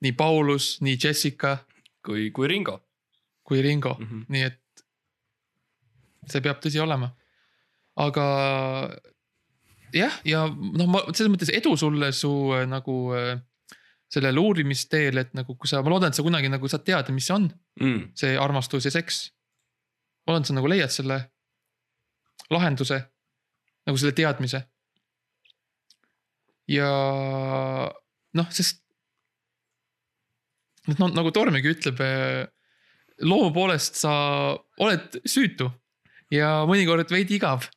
nii 0.02 0.14
Paulus, 0.18 0.78
nii 0.82 0.98
Jessica 0.98 1.58
kui, 2.06 2.32
kui 2.32 2.48
Ringo 2.48 2.80
kui 3.52 3.62
Ringo 3.62 3.98
mm. 4.00 4.08
-hmm. 4.08 4.26
nii 4.32 4.44
et 4.48 4.84
see 6.32 6.42
peab 6.46 6.62
tõsi 6.64 6.80
olema. 6.80 7.12
aga 8.00 8.26
jah, 9.94 10.14
ja 10.24 10.46
noh, 10.48 10.88
ma 10.88 11.02
selles 11.12 11.32
mõttes 11.34 11.52
edu 11.54 11.76
sulle 11.78 12.14
su 12.16 12.32
äh, 12.56 12.64
nagu 12.70 12.96
äh, 13.18 13.34
sellel 14.12 14.40
uurimisteel, 14.40 15.20
et 15.20 15.34
nagu 15.36 15.56
kui 15.56 15.68
sa, 15.68 15.82
ma 15.84 15.92
loodan, 15.92 16.12
et 16.12 16.16
sa 16.16 16.24
kunagi 16.24 16.50
nagu 16.52 16.68
saad 16.72 16.86
teada, 16.88 17.12
mis 17.16 17.28
see 17.28 17.36
on, 17.36 17.50
mm.. 17.80 18.00
see 18.16 18.38
armastus 18.40 18.88
ja 18.88 18.92
seks. 18.96 19.20
Ma 20.26 20.34
loodan, 20.34 20.44
et 20.46 20.50
sa 20.52 20.56
nagu 20.58 20.70
leiad 20.70 20.94
selle 20.94 21.18
lahenduse, 22.52 23.00
nagu 23.88 23.98
selle 23.98 24.14
teadmise. 24.18 24.64
ja 26.72 26.88
noh, 28.38 28.48
sest 28.56 28.80
noh, 31.00 31.12
nagu 31.12 31.32
Tormigi 31.36 31.74
ütleb, 31.74 32.00
loomu 33.28 33.52
poolest 33.56 34.00
sa 34.02 34.14
oled 34.82 35.20
süütu 35.28 35.68
ja 36.34 36.62
mõnikord 36.70 37.12
veidi 37.12 37.38
igav. 37.38 37.68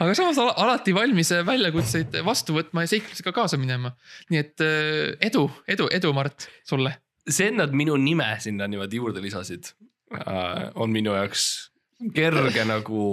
aga 0.00 0.12
samas 0.16 0.38
ala- 0.40 0.56
alati 0.60 0.92
valmis 0.96 1.30
väljakutseid 1.46 2.18
vastu 2.24 2.56
võtma 2.56 2.84
ja 2.84 2.92
seiklusega 2.92 3.32
kaasa 3.32 3.56
minema. 3.60 3.94
nii 4.30 4.38
et 4.40 4.60
eh, 4.64 5.16
edu, 5.28 5.46
edu, 5.68 5.88
edu, 5.92 6.12
Mart, 6.16 6.48
sulle. 6.64 6.96
see, 7.28 7.48
et 7.48 7.56
nad 7.56 7.72
minu 7.72 7.96
nime 7.96 8.28
sinna 8.40 8.68
niimoodi 8.68 8.96
juurde 9.00 9.20
lisasid 9.24 9.72
äh,, 10.14 10.70
on 10.74 10.92
minu 10.94 11.14
jaoks 11.16 11.70
kerge 12.14 12.64
nagu 12.68 13.04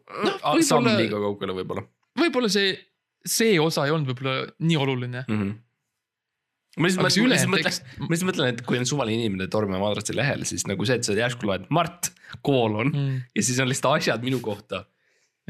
no, 0.00 0.36
samm 0.64 0.88
liiga 0.96 1.20
kaugele 1.20 1.56
võib-olla 1.60 1.84
võib-olla 2.20 2.50
see, 2.52 2.72
see 3.26 3.58
osa 3.62 3.86
ei 3.86 3.94
olnud 3.94 4.12
võib-olla 4.12 4.46
nii 4.58 4.78
oluline. 4.80 5.24
mm. 5.26 5.42
-hmm. 5.42 5.52
ma 6.80 6.88
lihtsalt 6.88 7.52
mõtlen, 7.52 7.52
ma 8.00 8.10
lihtsalt 8.10 8.30
mõtlen, 8.30 8.54
et 8.54 8.64
kui 8.66 8.80
on 8.80 8.88
suvaline 8.88 9.20
inimene 9.20 9.50
tormab 9.52 9.82
madratsi 9.82 10.16
lehel, 10.16 10.46
siis 10.48 10.66
nagu 10.70 10.88
see, 10.88 11.00
et 11.00 11.06
sa 11.06 11.16
järsku 11.16 11.48
loed 11.48 11.68
Mart 11.74 12.12
koolon 12.46 12.92
mm. 12.92 13.20
ja 13.36 13.46
siis 13.46 13.60
on 13.62 13.70
lihtsalt 13.70 14.00
asjad 14.00 14.24
minu 14.26 14.40
kohta. 14.44 14.84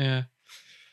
jah. 0.01 0.26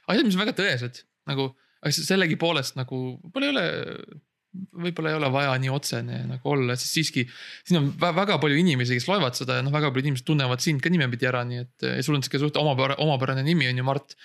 asjad, 0.08 0.26
mis 0.28 0.38
on 0.38 0.46
väga 0.46 0.58
tõesed 0.62 1.04
nagu, 1.28 1.52
aga 1.82 1.96
sellegipoolest 1.98 2.78
nagu 2.80 3.04
võib-olla 3.24 3.50
ei 3.50 3.56
ole, 3.56 4.22
võib-olla 4.56 5.12
ei 5.12 5.18
ole 5.20 5.30
vaja 5.32 5.58
nii 5.62 5.70
otsene 5.70 6.22
nagu 6.30 6.50
olla, 6.54 6.76
sest 6.80 6.94
siiski 6.98 7.26
siin 7.68 7.80
on 7.82 7.90
vä- 8.02 8.14
väga 8.16 8.38
palju 8.42 8.58
inimesi, 8.58 8.96
kes 8.98 9.08
loevad 9.10 9.36
seda 9.38 9.60
ja 9.60 9.66
noh, 9.66 9.74
väga 9.76 9.92
paljud 9.92 10.06
inimesed 10.08 10.26
tunnevad 10.26 10.64
sind 10.64 10.82
ka 10.82 10.90
nimepidi 10.90 11.28
ära, 11.30 11.44
nii 11.46 11.60
et 11.66 11.86
ja 11.90 12.04
sul 12.06 12.16
on 12.18 12.24
sihuke 12.26 12.40
suht 12.46 12.58
omapärane, 12.58 12.98
omapärane 13.04 13.44
nimi 13.46 13.68
on 13.70 13.78
ju 13.78 13.84
Mart. 13.84 14.16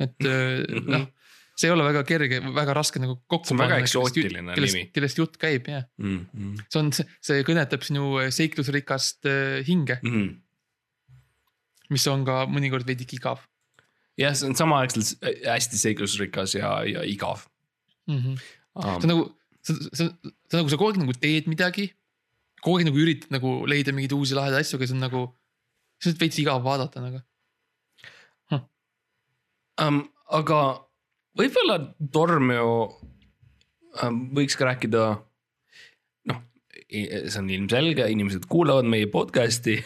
et 0.00 0.24
eh, 0.30 0.62
noh, 0.94 1.08
see 1.58 1.68
ei 1.68 1.74
ole 1.74 1.84
väga 1.86 2.02
kerge, 2.08 2.40
väga 2.54 2.72
raske 2.74 2.98
nagu 3.02 3.18
kokku 3.30 3.46
See 3.50 3.54
on 3.54 3.60
väga 3.62 3.76
eksootiline 3.82 4.56
nimi. 4.58 4.86
kellest 4.94 5.18
jutt 5.20 5.36
käib 5.38 5.68
jah, 5.68 5.84
Mm 5.98 6.26
-hmm. 6.34 6.64
see 6.68 6.80
on, 6.80 6.92
see 7.20 7.42
kõnetab 7.46 7.82
sinu 7.86 8.14
seiklusrikast 8.30 9.26
eh, 9.26 9.60
hinge, 9.66 9.98
Mm 10.02 10.10
-hmm. 10.14 10.32
mis 11.90 12.06
on 12.10 12.24
ka 12.24 12.44
mõnikord 12.50 12.86
veidike 12.88 13.16
igav 13.18 13.38
jah, 14.18 14.34
see 14.34 14.48
on 14.48 14.54
samaaegselt 14.58 15.18
hästi 15.44 15.78
seiklusrikas 15.78 16.54
ja, 16.54 16.82
ja 16.88 17.02
igav 17.06 17.44
mm. 18.06 18.18
-hmm. 18.18 18.38
um, 18.74 18.82
see 18.82 18.94
on. 19.02 19.08
nagu, 19.12 19.24
see, 19.64 19.76
see, 19.92 20.08
see 20.50 20.60
nagu 20.60 20.72
sa 20.72 20.78
kogu 20.80 20.92
aeg 20.92 21.02
nagu 21.02 21.16
teed 21.20 21.48
midagi. 21.50 21.90
kogu 22.64 22.80
aeg 22.80 22.88
nagu 22.88 23.00
üritad 23.00 23.34
nagu 23.34 23.56
leida 23.70 23.92
mingeid 23.92 24.16
uusi 24.16 24.36
lahedaid 24.36 24.64
asju, 24.64 24.78
aga 24.78 24.88
see 24.88 24.96
on 24.96 25.04
nagu, 25.04 25.24
see 26.00 26.12
on 26.12 26.20
veits 26.22 26.40
igav 26.42 26.64
vaadata 26.64 27.04
nagu. 27.04 27.22
um, 29.84 30.04
aga 30.40 30.60
võib-olla 31.38 31.80
Tormeo 32.14 32.70
um, 34.02 34.20
võiks 34.36 34.56
ka 34.58 34.70
rääkida, 34.70 35.08
noh, 36.30 36.40
see 36.88 37.40
on 37.40 37.52
ilmselge, 37.58 38.08
inimesed 38.14 38.48
kuulavad 38.50 38.88
meie 38.88 39.10
podcast'i 39.12 39.78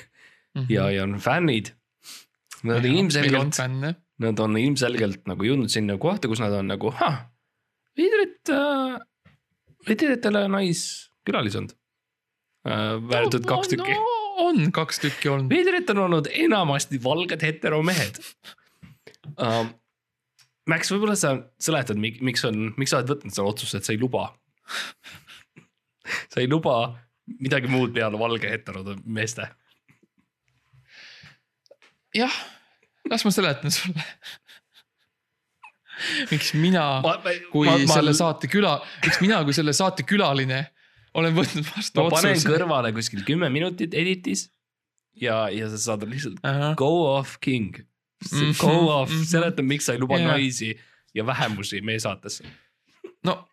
ja, 0.74 0.88
ja 0.92 1.06
on 1.06 1.18
fännid. 1.22 1.74
Nad 2.66 2.82
on 2.82 2.90
ilmselgelt, 2.90 3.58
nad 4.18 4.40
on 4.42 4.56
ilmselgelt 4.58 5.28
nagu 5.30 5.46
jõudnud 5.46 5.70
sinna 5.70 5.94
kohta, 6.00 6.30
kus 6.30 6.40
nad 6.42 6.54
on 6.58 6.66
nagu, 6.72 6.90
ah, 7.06 7.20
veidrit 7.98 8.50
äh,, 8.50 8.96
veidritele 9.88 10.44
naiskülalised 10.52 11.74
äh,. 12.68 12.94
vääritud 13.10 13.48
kaks 13.48 13.74
tükki 13.74 13.96
no,. 13.96 14.14
on 14.48 14.72
kaks 14.72 15.02
tükki 15.04 15.32
olnud. 15.32 15.50
veidrit 15.52 15.90
on 15.94 16.04
olnud 16.06 16.30
enamasti 16.32 17.02
valged 17.04 17.44
heteromehed 17.44 18.22
um,. 19.36 19.74
Max, 20.68 20.90
võib-olla 20.92 21.14
sa 21.16 21.30
seletad, 21.64 21.96
miks 21.96 22.42
on, 22.44 22.74
miks 22.76 22.92
sa 22.92 22.98
oled 22.98 23.08
võtnud 23.08 23.32
selle 23.32 23.48
otsuse, 23.48 23.78
et 23.80 23.86
sa 23.88 23.94
ei 23.94 24.00
luba 24.02 24.26
sa 26.32 26.42
ei 26.42 26.48
luba 26.48 26.74
midagi 27.40 27.70
muud 27.70 27.94
peale 27.94 28.20
valge 28.20 28.50
heterode 28.50 28.96
meeste. 29.04 29.48
jah, 32.16 32.34
las 33.10 33.24
ma 33.24 33.32
seletan 33.32 33.72
sulle. 33.72 34.04
miks 36.32 36.52
mina, 36.58 36.86
kui 37.52 37.68
ma, 37.68 37.78
ma, 37.78 37.98
selle 37.98 38.14
saate 38.16 38.50
küla, 38.50 38.78
miks 39.04 39.20
mina 39.24 39.40
kui 39.46 39.56
selle 39.56 39.74
saate 39.76 40.06
külaline 40.08 40.64
olen 41.18 41.34
võtnud 41.36 41.66
vastu 41.72 42.04
ma 42.04 42.12
panen 42.14 42.36
otsuse. 42.36 42.52
kõrvale 42.52 42.92
kuskil 42.96 43.24
kümme 43.26 43.50
minutit 43.52 43.96
editis 43.98 44.48
ja, 45.18 45.46
ja 45.52 45.68
sa 45.72 45.80
saad 45.90 46.06
lihtsalt 46.08 46.42
Ahah. 46.46 46.74
go 46.78 46.90
off 47.16 47.38
king. 47.44 47.84
Mhm, 48.18 48.56
Go 48.58 48.88
off, 48.90 49.12
seleta, 49.30 49.62
miks 49.62 49.86
sa 49.86 49.94
ei 49.94 50.00
luba 50.02 50.16
Jaa. 50.18 50.32
naisi 50.34 50.72
ja 51.14 51.22
vähemusi 51.26 51.80
meie 51.86 52.00
saatesse. 52.02 52.44
no 53.24 53.44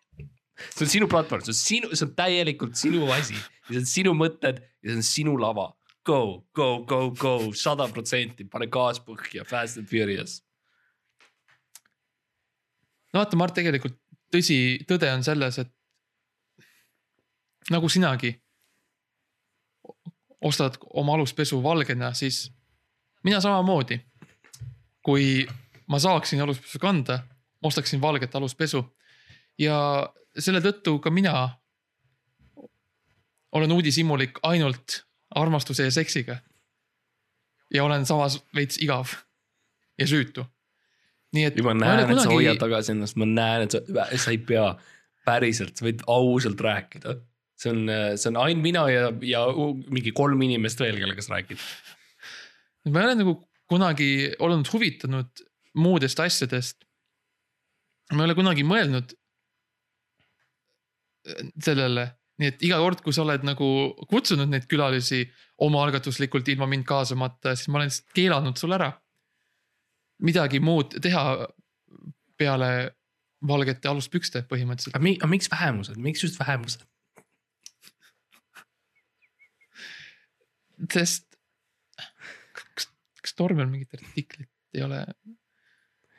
see 0.56 0.86
on 0.86 0.90
sinu 0.90 1.08
platvorm, 1.08 1.44
see 1.44 1.52
on 1.52 1.60
sinu, 1.60 1.90
see 1.94 2.06
on 2.06 2.14
täielikult 2.18 2.78
sinu 2.78 3.10
asi 3.14 3.36
ja 3.36 3.74
see 3.74 3.82
on 3.82 3.90
sinu 3.90 4.14
mõtted 4.16 4.62
ja 4.82 4.90
see 4.90 5.00
on 5.02 5.06
sinu 5.06 5.36
lava. 5.40 5.72
Go, 6.06 6.46
go, 6.54 6.84
go, 6.86 7.10
go, 7.10 7.32
sada 7.58 7.88
protsenti, 7.90 8.44
pane 8.46 8.68
gaas 8.70 9.00
põhja, 9.02 9.42
Fast 9.42 9.80
and 9.80 9.88
Furious. 9.90 10.36
No 13.16 13.22
vaata, 13.22 13.36
Mart, 13.40 13.54
tegelikult 13.56 13.96
tõsi, 14.32 14.84
tõde 14.88 15.08
on 15.08 15.24
selles, 15.24 15.56
et 15.62 15.70
nagu 17.72 17.88
sinagi 17.88 18.34
ostad 20.44 20.76
oma 21.00 21.14
aluspesu 21.16 21.62
valgena, 21.64 22.12
siis 22.14 22.50
mina 23.24 23.40
samamoodi. 23.40 24.00
kui 25.06 25.46
ma 25.86 25.98
saaksin 26.02 26.40
aluspesu 26.42 26.78
kanda, 26.82 27.20
ostaksin 27.62 28.00
valget 28.00 28.34
aluspesu 28.34 28.82
ja 29.58 29.76
selle 30.38 30.60
tõttu 30.60 30.98
ka 30.98 31.10
mina 31.10 31.58
olen 33.52 33.72
uudishimulik 33.72 34.38
ainult 34.42 35.06
armastuse 35.30 35.84
ja 35.84 35.90
seksiga. 35.90 36.36
ja 37.74 37.84
olen 37.84 38.06
samas 38.06 38.44
veits 38.54 38.78
igav 38.78 39.06
ja 39.98 40.06
süütu. 40.06 40.46
Nii 41.34 41.48
et. 41.48 41.58
ma 41.64 41.74
näen, 41.74 42.04
et 42.04 42.20
sa 42.22 42.30
hoiad 42.30 42.60
tagasi 42.60 42.94
ennast, 42.94 43.18
ma 43.20 43.28
näen, 43.28 43.66
et 43.66 43.74
sa, 43.74 44.06
sa 44.22 44.34
ei 44.34 44.38
pea 44.38 44.68
päriselt, 45.26 45.74
sa 45.76 45.88
võid 45.88 46.04
ausalt 46.10 46.62
rääkida. 46.62 47.16
see 47.56 47.72
on, 47.72 47.90
see 48.20 48.30
on 48.30 48.38
ainult 48.44 48.62
mina 48.62 48.84
ja, 48.92 49.10
ja 49.24 49.42
mingi 49.88 50.12
kolm 50.16 50.42
inimest 50.44 50.80
veel, 50.80 50.98
kellega 51.00 51.24
sa 51.24 51.36
räägid. 51.36 51.62
ma 52.92 53.02
ei 53.02 53.10
ole 53.10 53.20
nagu 53.22 53.36
kunagi 53.66 54.10
olnud 54.38 54.68
huvitanud 54.72 55.46
muudest 55.76 56.20
asjadest. 56.20 56.84
ma 58.12 58.22
ei 58.22 58.30
ole 58.30 58.38
kunagi 58.38 58.64
mõelnud 58.66 59.16
sellele, 61.62 62.06
nii 62.40 62.52
et 62.52 62.62
iga 62.68 62.78
kord, 62.82 63.00
kui 63.02 63.14
sa 63.14 63.24
oled 63.24 63.42
nagu 63.46 63.68
kutsunud 64.10 64.50
neid 64.50 64.68
külalisi 64.70 65.24
omaalgatuslikult 65.66 66.48
ilma 66.52 66.68
mind 66.70 66.86
kaasamata, 66.86 67.56
siis 67.56 67.70
ma 67.72 67.80
olen 67.80 67.90
lihtsalt 67.90 68.14
keelanud 68.16 68.60
sul 68.60 68.76
ära. 68.76 68.92
Midagi 70.22 70.60
muud 70.60 70.96
teha 71.02 71.24
peale 72.36 72.70
valgete 73.46 73.88
aluspükste 73.88 74.44
põhimõtteliselt. 74.50 75.00
mi-, 75.02 75.16
aga 75.20 75.30
miks 75.30 75.50
vähemused, 75.52 75.98
miks 76.00 76.24
just 76.24 76.38
vähemused? 76.40 76.84
sest 80.92 81.24
kas, 82.52 82.88
kas 83.22 83.34
Tormel 83.36 83.68
mingit 83.70 83.94
artiklit 83.96 84.50
ei 84.76 84.84
ole? 84.84 85.00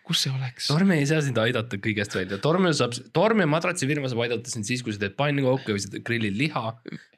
Kus 0.08 0.22
see 0.24 0.32
oleks? 0.32 0.70
Torm 0.72 0.92
ei 0.96 1.06
saa 1.10 1.20
sind 1.26 1.38
aidata 1.42 1.78
kõigest 1.84 2.14
välja, 2.16 2.38
Torm 2.44 2.66
saab, 2.78 2.96
Torm 3.16 3.42
ja 3.44 3.48
madratsifirma 3.52 4.08
saab 4.12 4.22
aidata 4.26 4.50
sind 4.54 4.64
siis, 4.68 4.82
kui 4.86 4.96
sa 4.96 5.02
teed 5.04 5.18
panni 5.20 5.44
kokku 5.46 5.76
või 5.76 5.82
sa 5.84 6.00
grillid 6.10 6.38
liha 6.40 6.64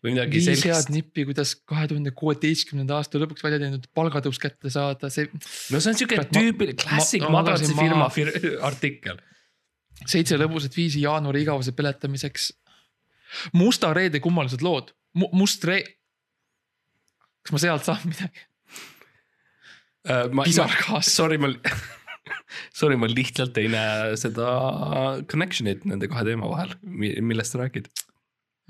või 0.02 0.16
midagi 0.16 0.40
viis 0.40 0.48
head 0.50 0.62
sellist. 0.64 0.90
nippi, 0.96 1.26
kuidas 1.30 1.54
kahe 1.70 1.86
tuhande 1.92 2.12
kuueteistkümnenda 2.18 2.98
aasta 2.98 3.22
lõpuks 3.22 3.46
välja 3.46 3.60
teeninud 3.62 3.86
palgatõus 3.98 4.42
kätte 4.42 4.72
saada, 4.74 5.12
see 5.14 5.28
no 5.30 5.78
see 5.80 5.92
on 5.94 6.00
siuke 6.02 6.18
ma- 6.20 6.28
tüüpiline 6.34 6.78
klassik 6.82 7.22
ma- 7.26 7.30
ma 7.30 7.42
madratsifirma 7.44 8.02
magasin 8.08 8.32
fir- 8.34 8.58
artikkel. 8.72 9.22
seitse 10.10 10.38
lõbusat 10.42 10.76
viisi 10.80 11.02
jaanuari 11.06 11.42
igavuse 11.46 11.72
peletamiseks. 11.78 12.50
musta 13.54 13.94
reede 13.94 14.20
kummalised 14.24 14.62
lood 14.66 14.94
M, 15.16 15.26
must 15.34 15.64
ree-. 15.66 15.86
kas 17.46 17.52
ma 17.54 17.60
sealt 17.62 17.86
saan 17.86 18.02
midagi? 18.10 18.46
pisargaas, 20.46 21.08
Äh, 21.08 21.12
Sorry, 21.12 21.38
ma, 21.38 21.50
sorry, 22.80 22.98
ma 23.00 23.10
lihtsalt 23.10 23.58
ei 23.62 23.70
näe 23.72 24.16
seda 24.20 24.48
connection'it 25.32 25.86
nende 25.90 26.10
kahe 26.12 26.26
teema 26.28 26.50
vahel, 26.52 26.76
millest 26.84 27.56
sa 27.56 27.64
räägid. 27.64 27.90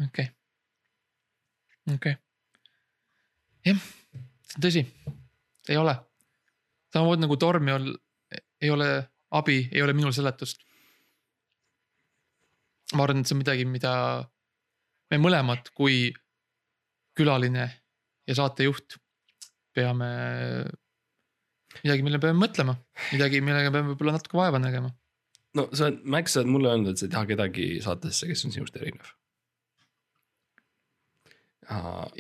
okei, 0.06 0.30
okei. 1.96 2.16
jah, 3.70 3.84
see 4.50 4.58
on 4.60 4.66
tõsi, 4.68 4.86
ei 5.70 5.80
ole. 5.82 5.96
samamoodi 6.94 7.26
nagu 7.26 7.38
torm 7.42 7.70
ei 7.70 7.78
ole, 7.78 7.96
ei 8.62 8.74
ole 8.74 8.90
abi, 9.40 9.62
ei 9.72 9.84
ole 9.86 9.94
minul 9.94 10.16
seletust. 10.16 10.66
ma 12.96 13.06
arvan, 13.06 13.22
et 13.22 13.30
see 13.30 13.38
on 13.38 13.44
midagi, 13.44 13.68
mida 13.70 13.94
me 15.12 15.20
mõlemad 15.22 15.70
kui 15.78 16.10
külaline 17.18 17.68
ja 18.30 18.36
saatejuht 18.38 18.98
peame, 19.76 20.10
midagi, 21.84 22.06
mille 22.06 22.20
peame 22.24 22.40
mõtlema, 22.42 22.76
midagi, 23.14 23.44
millega 23.46 23.72
peame 23.74 23.94
võib-olla 23.94 24.18
natuke 24.18 24.40
vaeva 24.40 24.62
nägema. 24.62 24.92
no 25.58 25.68
sa 25.74 25.88
oled, 25.90 26.02
Max, 26.06 26.34
sa 26.36 26.44
oled 26.44 26.52
mulle 26.56 26.74
öelnud, 26.74 26.94
et 26.94 27.02
sa 27.02 27.08
ei 27.08 27.14
taha 27.14 27.30
kedagi 27.30 27.70
saatesse, 27.86 28.28
kes 28.30 28.46
on 28.48 28.56
sinust 28.56 28.78
erinev. 28.80 29.14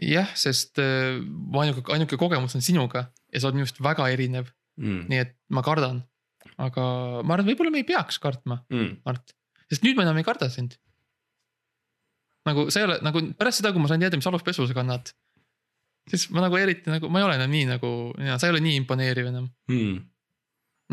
jah, 0.05 0.29
sest 0.37 0.77
äh, 0.81 1.17
ainuke, 1.63 1.81
ainuke 1.95 2.17
kogemus 2.21 2.53
on 2.57 2.61
sinuga 2.65 3.07
ja 3.33 3.41
sa 3.41 3.49
oled 3.49 3.61
minust 3.63 3.81
väga 3.81 4.09
erinev, 4.13 4.51
Mm, 4.79 5.09
nii 5.11 5.19
et 5.19 5.33
ma 5.51 5.59
kardan. 5.65 6.05
aga 6.59 6.83
ma 7.23 7.35
arvan, 7.35 7.47
võib-olla 7.49 7.71
me 7.71 7.81
ei 7.81 7.87
peaks 7.87 8.19
kartma, 8.19 8.61
mm. 8.71 9.01
Mart, 9.07 9.33
sest 9.71 9.83
nüüd 9.83 9.97
ma 9.97 10.05
enam 10.05 10.17
ei 10.19 10.23
karda 10.27 10.47
sind. 10.51 10.77
nagu 12.47 12.69
sa 12.71 12.79
ei 12.81 12.87
ole 12.87 12.95
nagu 13.03 13.21
pärast 13.37 13.59
seda, 13.59 13.73
kui 13.75 13.83
ma 13.83 13.89
sain 13.91 13.99
teada, 13.99 14.17
mis 14.19 14.27
aluspesu 14.29 14.65
sa 14.67 14.75
kannad, 14.77 15.11
siis 16.09 16.29
ma 16.33 16.43
nagu 16.45 16.57
eriti 16.59 16.91
nagu, 16.91 17.11
ma 17.11 17.21
ei 17.21 17.27
ole 17.27 17.37
enam 17.39 17.53
nii 17.53 17.67
nagu, 17.69 17.91
sa 18.31 18.47
ei 18.47 18.55
ole 18.55 18.63
nii 18.65 18.79
imponeeriv 18.83 19.29
enam. 19.31 19.51
Mm. 19.71 20.01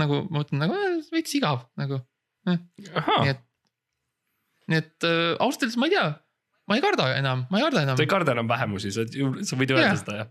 nagu 0.03 0.21
ma 0.29 0.43
mõtlen 0.43 0.62
nagu 0.67 0.77
äh, 0.77 1.01
veits 1.14 1.35
igav 1.39 1.64
nagu, 1.81 2.03
ahah 2.47 3.25
nii, 3.25 3.33
et, 3.33 3.43
nii 4.71 4.83
et 4.83 5.09
äh, 5.09 5.33
ausalt 5.41 5.67
öeldes 5.67 5.81
ma 5.81 5.89
ei 5.89 5.97
tea, 5.97 6.07
ma 6.69 6.79
ei 6.79 6.85
karda 6.85 7.09
enam, 7.17 7.47
ma 7.51 7.61
ei 7.61 7.67
karda 7.69 7.87
enam 7.87 7.99
sa 7.99 8.05
ei. 8.05 8.12
karda 8.12 8.37
enam 8.37 8.51
vähemusi, 8.51 8.93
sa, 8.95 9.07
sa 9.07 9.59
võid 9.59 9.75
öelda 9.75 9.91
Jah. 9.91 10.01
seda 10.03 10.21
jah. 10.21 10.31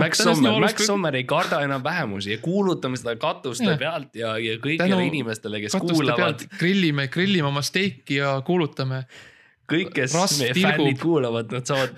Max 0.00 0.22
Sommer, 0.24 0.54
Max 0.62 0.86
Sommer 0.86 1.12
ei 1.18 1.26
karda 1.28 1.58
enam 1.60 1.82
vähemusi 1.84 2.30
ja 2.32 2.38
kuulutame 2.40 2.96
seda 2.96 3.18
katuste 3.20 3.66
Jah. 3.66 3.80
pealt 3.80 4.16
ja, 4.16 4.30
ja 4.40 4.56
kõigile 4.62 5.02
inimestele, 5.10 5.60
kes 5.60 5.76
kuulavad 5.76 6.46
grillime, 6.56 7.10
grillime 7.12 7.50
oma 7.50 7.60
steiki 7.64 8.16
ja 8.22 8.38
kuulutame. 8.46 9.02
kõik, 9.68 9.92
kes 9.96 10.14
rasv 10.16 10.40
meie 10.40 10.54
tilgub. 10.56 10.78
fännid 10.78 11.02
kuulavad, 11.02 11.52
nad 11.52 11.68
saavad 11.68 11.92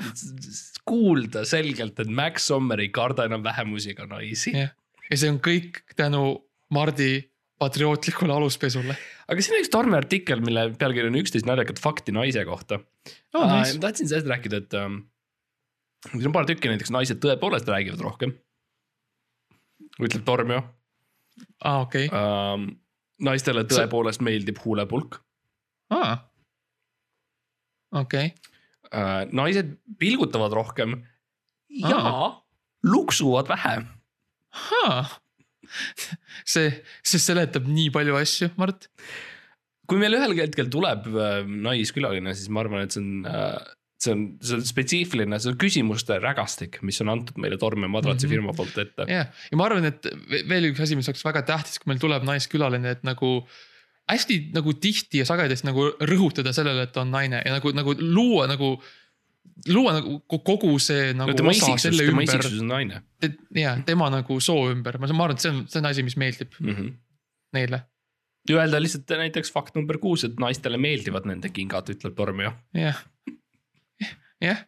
kuulda 0.86 1.44
selgelt, 1.48 1.98
et 2.00 2.08
Max 2.08 2.46
Sommer 2.50 2.80
ei 2.80 2.88
karda 2.94 3.24
enam 3.26 3.42
vähemusi 3.44 3.90
ega 3.94 4.06
naisi. 4.06 4.52
ja 4.56 5.16
see 5.16 5.30
on 5.32 5.40
kõik 5.42 5.82
tänu 5.98 6.22
Mardi 6.70 7.24
patriootlikule 7.58 8.32
aluspesule 8.34 8.94
aga 9.26 9.42
siin 9.42 9.56
on 9.56 9.62
üks 9.64 9.70
torme 9.72 9.96
artikkel, 9.98 10.40
mille 10.44 10.68
pealkiri 10.78 11.08
on 11.10 11.18
üksteist 11.20 11.46
naljakat 11.48 11.80
fakti 11.82 12.12
naise 12.14 12.44
kohta 12.46 12.78
oh,. 12.78 13.42
Aa, 13.42 13.60
Nice. 13.60 13.74
ma 13.78 13.84
tahtsin 13.86 14.08
sellest 14.10 14.28
rääkida, 14.30 14.60
et 14.62 14.74
ähm, 14.78 14.98
siin 16.12 16.28
on 16.30 16.34
paar 16.36 16.46
tükki, 16.48 16.70
näiteks 16.70 16.92
naised 16.94 17.18
tõepoolest 17.22 17.68
räägivad 17.70 18.02
rohkem. 18.06 18.34
ütleb 20.02 20.24
Torm 20.26 20.50
ju 20.54 20.60
aa, 21.64 21.80
okei, 21.86 22.08
ähm,. 22.12 22.68
naistele 23.22 23.64
See- 23.66 23.74
tõepoolest 23.78 24.22
meeldib 24.26 24.58
huulepulk 24.64 25.20
aa. 25.96 26.16
okei, 28.02 28.30
äh,. 28.34 28.55
Naised 29.32 29.76
pilgutavad 29.98 30.52
rohkem 30.56 30.96
ja 31.68 31.96
Aa. 31.98 32.28
luksuvad 32.84 33.48
vähem. 33.48 33.86
see, 36.46 36.68
see 37.06 37.18
seletab 37.22 37.66
nii 37.68 37.90
palju 37.94 38.16
asju, 38.20 38.50
Mart. 38.60 38.86
kui 39.86 39.98
meil 40.02 40.14
ühel 40.18 40.34
hetkel 40.38 40.68
tuleb 40.72 41.06
äh, 41.14 41.40
naiskülaline, 41.46 42.32
siis 42.34 42.48
ma 42.50 42.62
arvan, 42.64 42.86
et 42.86 42.94
see 42.94 43.02
on 43.02 43.26
äh, 43.30 43.58
see 44.02 44.12
on, 44.14 44.22
see 44.44 44.56
on 44.58 44.64
spetsiifiline, 44.68 45.38
see 45.42 45.52
on 45.54 45.58
küsimuste 45.62 46.18
rägastik, 46.22 46.80
mis 46.86 46.98
on 47.02 47.10
antud 47.14 47.38
meile 47.42 47.56
Torm 47.58 47.86
ja 47.86 47.90
Madratsi 47.90 48.26
Mhm. 48.28 48.34
firma 48.34 48.54
poolt 48.56 48.76
ette. 48.82 49.06
jah, 49.10 49.30
ja 49.50 49.56
ma 49.58 49.66
arvan, 49.70 49.86
et 49.88 50.04
ve- 50.30 50.42
veel 50.50 50.70
üks 50.72 50.82
asi, 50.84 50.98
mis 50.98 51.08
oleks 51.10 51.24
väga 51.26 51.42
tähtis, 51.48 51.78
kui 51.80 51.90
meil 51.92 52.02
tuleb 52.02 52.26
naiskülaline, 52.28 52.90
et 52.98 53.02
nagu 53.08 53.30
hästi 54.10 54.38
nagu 54.54 54.74
tihti 54.78 55.22
ja 55.22 55.26
sagedasti 55.26 55.66
nagu 55.66 55.88
rõhutada 56.06 56.52
sellele, 56.54 56.86
et 56.86 56.94
ta 56.94 57.02
on 57.02 57.10
naine 57.14 57.40
ja 57.42 57.56
nagu, 57.56 57.72
nagu 57.74 57.94
luua 57.98 58.46
nagu, 58.50 58.76
luua 59.72 59.96
nagu 59.98 60.20
ko- 60.30 60.42
kogu 60.46 60.76
see 60.82 61.10
nagu 61.16 61.34
no 61.34 61.50
osa 61.50 61.74
selle 61.82 62.06
ümber, 62.12 62.46
naine 62.68 63.02
ja 63.56 63.74
tema 63.86 64.10
nagu 64.14 64.38
soo 64.40 64.68
ümber, 64.70 65.00
ma 65.02 65.10
arvan, 65.10 65.34
et 65.34 65.42
see 65.42 65.52
on, 65.52 65.64
see 65.70 65.82
on 65.82 65.90
asi, 65.90 66.06
mis 66.06 66.18
meeldib 66.22 66.54
mm. 66.60 66.70
-hmm. 66.76 66.94
neile, 67.58 67.82
öelda 68.54 68.80
lihtsalt 68.82 69.10
näiteks 69.24 69.52
fakt 69.52 69.74
number 69.74 69.98
kuus, 69.98 70.24
et 70.24 70.38
naistele 70.38 70.78
meeldivad 70.78 71.26
nende 71.26 71.50
kingad, 71.50 71.90
ütleb 71.90 72.14
Torm 72.14 72.46
ju. 72.46 72.54
jah, 72.78 73.02
jah. 74.40 74.64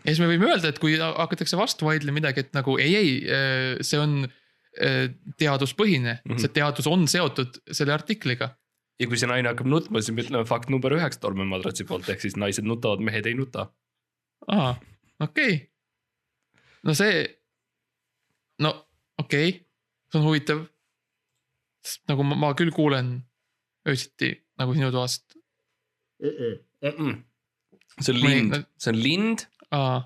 ja 0.00 0.08
siis 0.08 0.24
me 0.24 0.32
võime 0.32 0.48
öelda, 0.48 0.72
et 0.72 0.80
kui 0.80 0.96
hakatakse 0.96 1.60
vastu 1.60 1.84
vaidlema 1.90 2.22
midagi, 2.22 2.46
et 2.46 2.56
nagu 2.56 2.80
ei, 2.80 2.96
ei, 2.96 3.16
see 3.84 4.00
on 4.00 4.22
teaduspõhine 5.38 6.18
mm. 6.18 6.30
-hmm. 6.30 6.40
see 6.42 6.54
teadus 6.54 6.86
on 6.86 7.06
seotud 7.08 7.60
selle 7.72 7.94
artikliga 7.94 8.52
ja 8.98 9.06
kui 9.06 9.18
see 9.20 9.30
naine 9.30 9.50
hakkab 9.52 9.70
nutma, 9.70 10.02
siis 10.02 10.14
me 10.14 10.24
ütleme 10.24 10.46
fakt 10.48 10.70
number 10.74 10.94
üheksa 10.96 11.22
Torm 11.22 11.42
ja 11.42 11.46
Madratsi 11.48 11.86
poolt, 11.88 12.08
ehk 12.10 12.22
siis 12.24 12.36
naised 12.36 12.66
nutavad, 12.66 13.02
mehed 13.04 13.26
ei 13.30 13.36
nuta. 13.38 13.68
aa, 14.50 14.74
okei 15.20 15.54
okay.. 15.54 16.66
no 16.84 16.94
see, 16.98 17.22
no 18.64 18.74
okei 19.18 19.48
okay., 19.48 19.64
see 20.10 20.20
on 20.20 20.26
huvitav. 20.26 20.66
sest 21.84 22.04
nagu 22.10 22.26
ma, 22.26 22.38
ma 22.46 22.52
küll 22.58 22.74
kuulen 22.74 23.16
öösiti 23.88 24.34
nagu 24.58 24.74
sinu 24.74 24.90
toast 24.94 25.38
see 26.18 28.14
on 28.14 28.20
Ma 28.20 28.30
ei- 28.30 28.34
lind, 28.34 28.54
see 28.78 28.92
on 28.92 29.00
lind, 29.02 29.46
aa. 29.74 29.98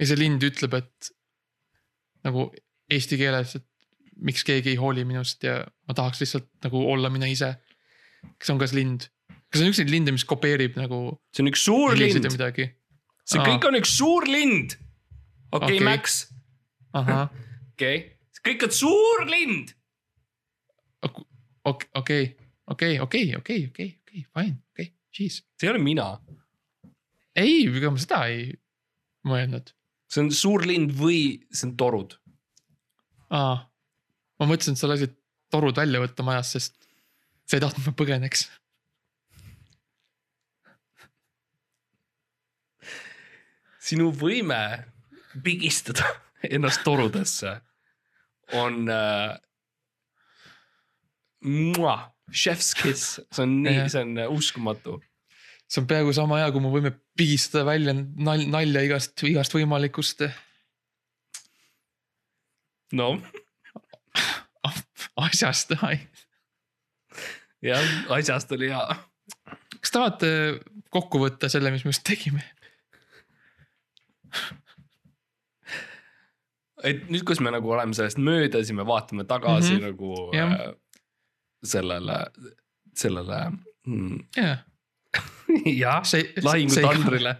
ja 0.00 0.08
see 0.08 0.18
lind 0.20 0.44
ütleb, 0.44 0.74
et 0.76 1.10
nagu 2.26 2.50
eesti 2.92 3.18
keeles, 3.20 3.54
et 3.58 3.66
miks 4.16 4.44
keegi 4.46 4.74
ei 4.74 4.80
hooli 4.80 5.04
minust 5.08 5.44
ja 5.44 5.60
ma 5.88 5.94
tahaks 5.96 6.22
lihtsalt 6.22 6.48
nagu 6.64 6.82
olla 6.92 7.10
mina 7.12 7.28
ise. 7.28 7.54
kas 8.38 8.50
on 8.50 8.58
ka 8.58 8.68
see 8.70 8.80
lind? 8.80 9.08
kas 9.52 9.62
on 9.62 9.70
üks 9.70 9.80
neid 9.82 9.92
linde, 9.92 10.14
mis 10.14 10.26
kopeerib 10.28 10.76
nagu 10.78 11.20
see 11.34 11.44
on 11.44 11.52
üks 11.52 11.64
suur 11.68 11.96
lind 11.98 12.26
see 13.26 13.40
Aa. 13.40 13.46
kõik 13.46 13.68
on 13.68 13.78
üks 13.80 13.94
suur 13.98 14.26
lind. 14.30 14.76
okei 15.50 15.58
okay, 15.58 15.78
okay., 15.78 15.86
Max, 15.86 16.18
okei 16.96 17.16
okay., 17.74 17.96
kõik 18.46 18.66
on 18.68 18.74
suur 18.74 19.24
lind. 19.30 19.72
okei, 21.02 21.88
okei, 22.00 22.26
okei, 22.70 23.00
okei, 23.02 23.32
okei, 23.40 23.64
okei, 23.70 24.26
fine, 24.32 24.58
okei, 24.72 24.92
jeez. 25.18 25.40
see 25.58 25.68
ei 25.68 25.72
ole 25.74 25.82
mina, 25.82 26.12
ei, 27.36 27.64
ega 27.66 27.92
ma 27.92 28.02
seda 28.02 28.22
ei 28.30 28.52
mõelnud. 29.26 29.74
see 30.10 30.22
on 30.24 30.30
suur 30.34 30.66
lind 30.66 30.94
või 30.98 31.20
see 31.50 31.70
on 31.70 31.74
torud. 31.80 32.18
aa, 33.34 33.66
ma 34.40 34.48
mõtlesin, 34.48 34.76
et 34.76 34.80
sa 34.80 34.90
lasid 34.90 35.16
torud 35.52 35.76
välja 35.78 36.02
võtta 36.02 36.24
majast, 36.26 36.56
sest 36.56 36.88
sa 37.46 37.58
ei 37.58 37.64
tahtnud, 37.64 37.82
et 37.82 37.90
ma 37.92 37.98
põgeneks. 38.02 38.48
sinu 43.86 44.08
võime 44.10 44.58
pigistada 45.46 46.02
ennast 46.56 46.82
torudesse 46.82 47.52
on 48.58 48.88
äh,. 48.90 49.36
Chef's 52.34 52.72
kiss, 52.74 53.20
see 53.30 53.44
on 53.44 53.52
nii 53.62 53.84
see 53.92 54.00
on 54.02 54.16
äh, 54.18 54.26
uskumatu. 54.26 54.96
see 55.70 55.78
on 55.78 55.86
peaaegu 55.86 56.10
sama 56.16 56.40
hea, 56.40 56.48
kui 56.50 56.64
me 56.64 56.72
võime 56.72 56.90
pigistada 57.14 57.62
välja 57.68 57.94
nal-, 57.94 58.48
nalja 58.50 58.82
igast, 58.82 59.22
igast 59.22 59.54
võimalikust 59.54 60.24
no 62.98 63.12
asjast. 65.16 65.72
jah, 67.70 67.86
asjast 68.16 68.52
oli 68.52 68.70
hea. 68.72 68.98
kas 69.80 69.94
tahate 69.94 70.30
kokku 70.92 71.20
võtta 71.22 71.50
selle, 71.52 71.72
mis 71.74 71.84
me 71.84 71.94
just 71.94 72.06
tegime? 72.06 72.44
et 76.86 77.06
nüüd, 77.10 77.24
kus 77.26 77.40
me 77.42 77.52
nagu 77.54 77.70
oleme 77.72 77.96
sellest 77.96 78.20
mööda, 78.22 78.60
siis 78.62 78.76
me 78.76 78.86
vaatame 78.86 79.26
tagasi 79.28 79.74
mm. 79.74 79.78
-hmm. 79.78 79.86
nagu 79.90 80.10
Jah. 80.36 80.52
äh, 80.52 80.72
sellele, 81.64 82.18
sellele 82.94 83.40
mm, 83.86 84.18
jah, 84.36 84.58
jah, 85.82 86.12
lahingutandrile, 86.42 87.36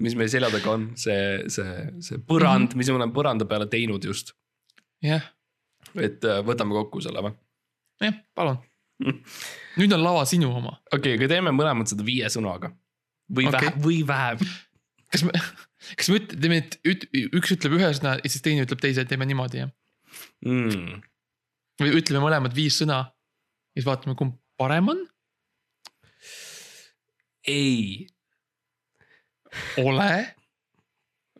mis 0.00 0.16
meil 0.18 0.32
selja 0.32 0.50
taga 0.50 0.76
on, 0.76 0.88
see, 0.96 1.50
see, 1.52 1.76
see 2.00 2.18
põrand 2.18 2.70
mm. 2.70 2.72
-hmm. 2.72 2.82
mis 2.82 2.90
me 2.90 2.98
oleme 3.00 3.16
põranda 3.18 3.48
peale 3.48 3.68
teinud 3.70 4.04
just, 4.08 4.34
jah, 5.04 5.22
et 5.98 6.24
äh, 6.28 6.42
võtame 6.46 6.76
kokku 6.76 7.02
selle 7.04 7.24
või? 7.24 7.34
jah, 8.02 8.18
palun. 8.38 8.60
nüüd 9.80 9.94
on 9.96 10.04
lava 10.04 10.24
sinu 10.28 10.52
oma. 10.52 10.76
okei 10.92 11.14
okay,, 11.14 11.18
aga 11.20 11.30
teeme 11.34 11.54
mõlemad 11.56 11.90
seda 11.90 12.06
viie 12.06 12.28
sõnaga 12.32 12.72
või 13.32 13.48
okay. 13.48 13.68
Vähem, 13.68 13.80
või 13.84 14.00
vähem. 14.06 14.42
kas 15.12 15.24
me, 15.26 15.42
kas 15.98 16.10
me 16.12 16.20
üt-, 16.20 16.34
teeme, 16.34 16.60
et 16.62 16.78
üks 17.38 17.54
ütleb 17.56 17.78
ühe 17.78 17.92
sõna 17.98 18.16
ja 18.20 18.32
siis 18.32 18.44
teine 18.44 18.66
ütleb 18.66 18.82
teise, 18.82 19.06
teeme 19.08 19.28
niimoodi 19.28 19.64
jah? 19.64 19.72
Mm. 20.44 21.00
või 21.80 21.96
ütleme 22.02 22.24
mõlemad 22.24 22.54
viis 22.56 22.76
sõna 22.82 23.04
ja 23.06 23.80
siis 23.80 23.88
vaatame, 23.88 24.16
kumb 24.18 24.36
parem 24.60 24.90
on. 24.92 25.04
ei 27.48 28.06
ole. 29.80 30.10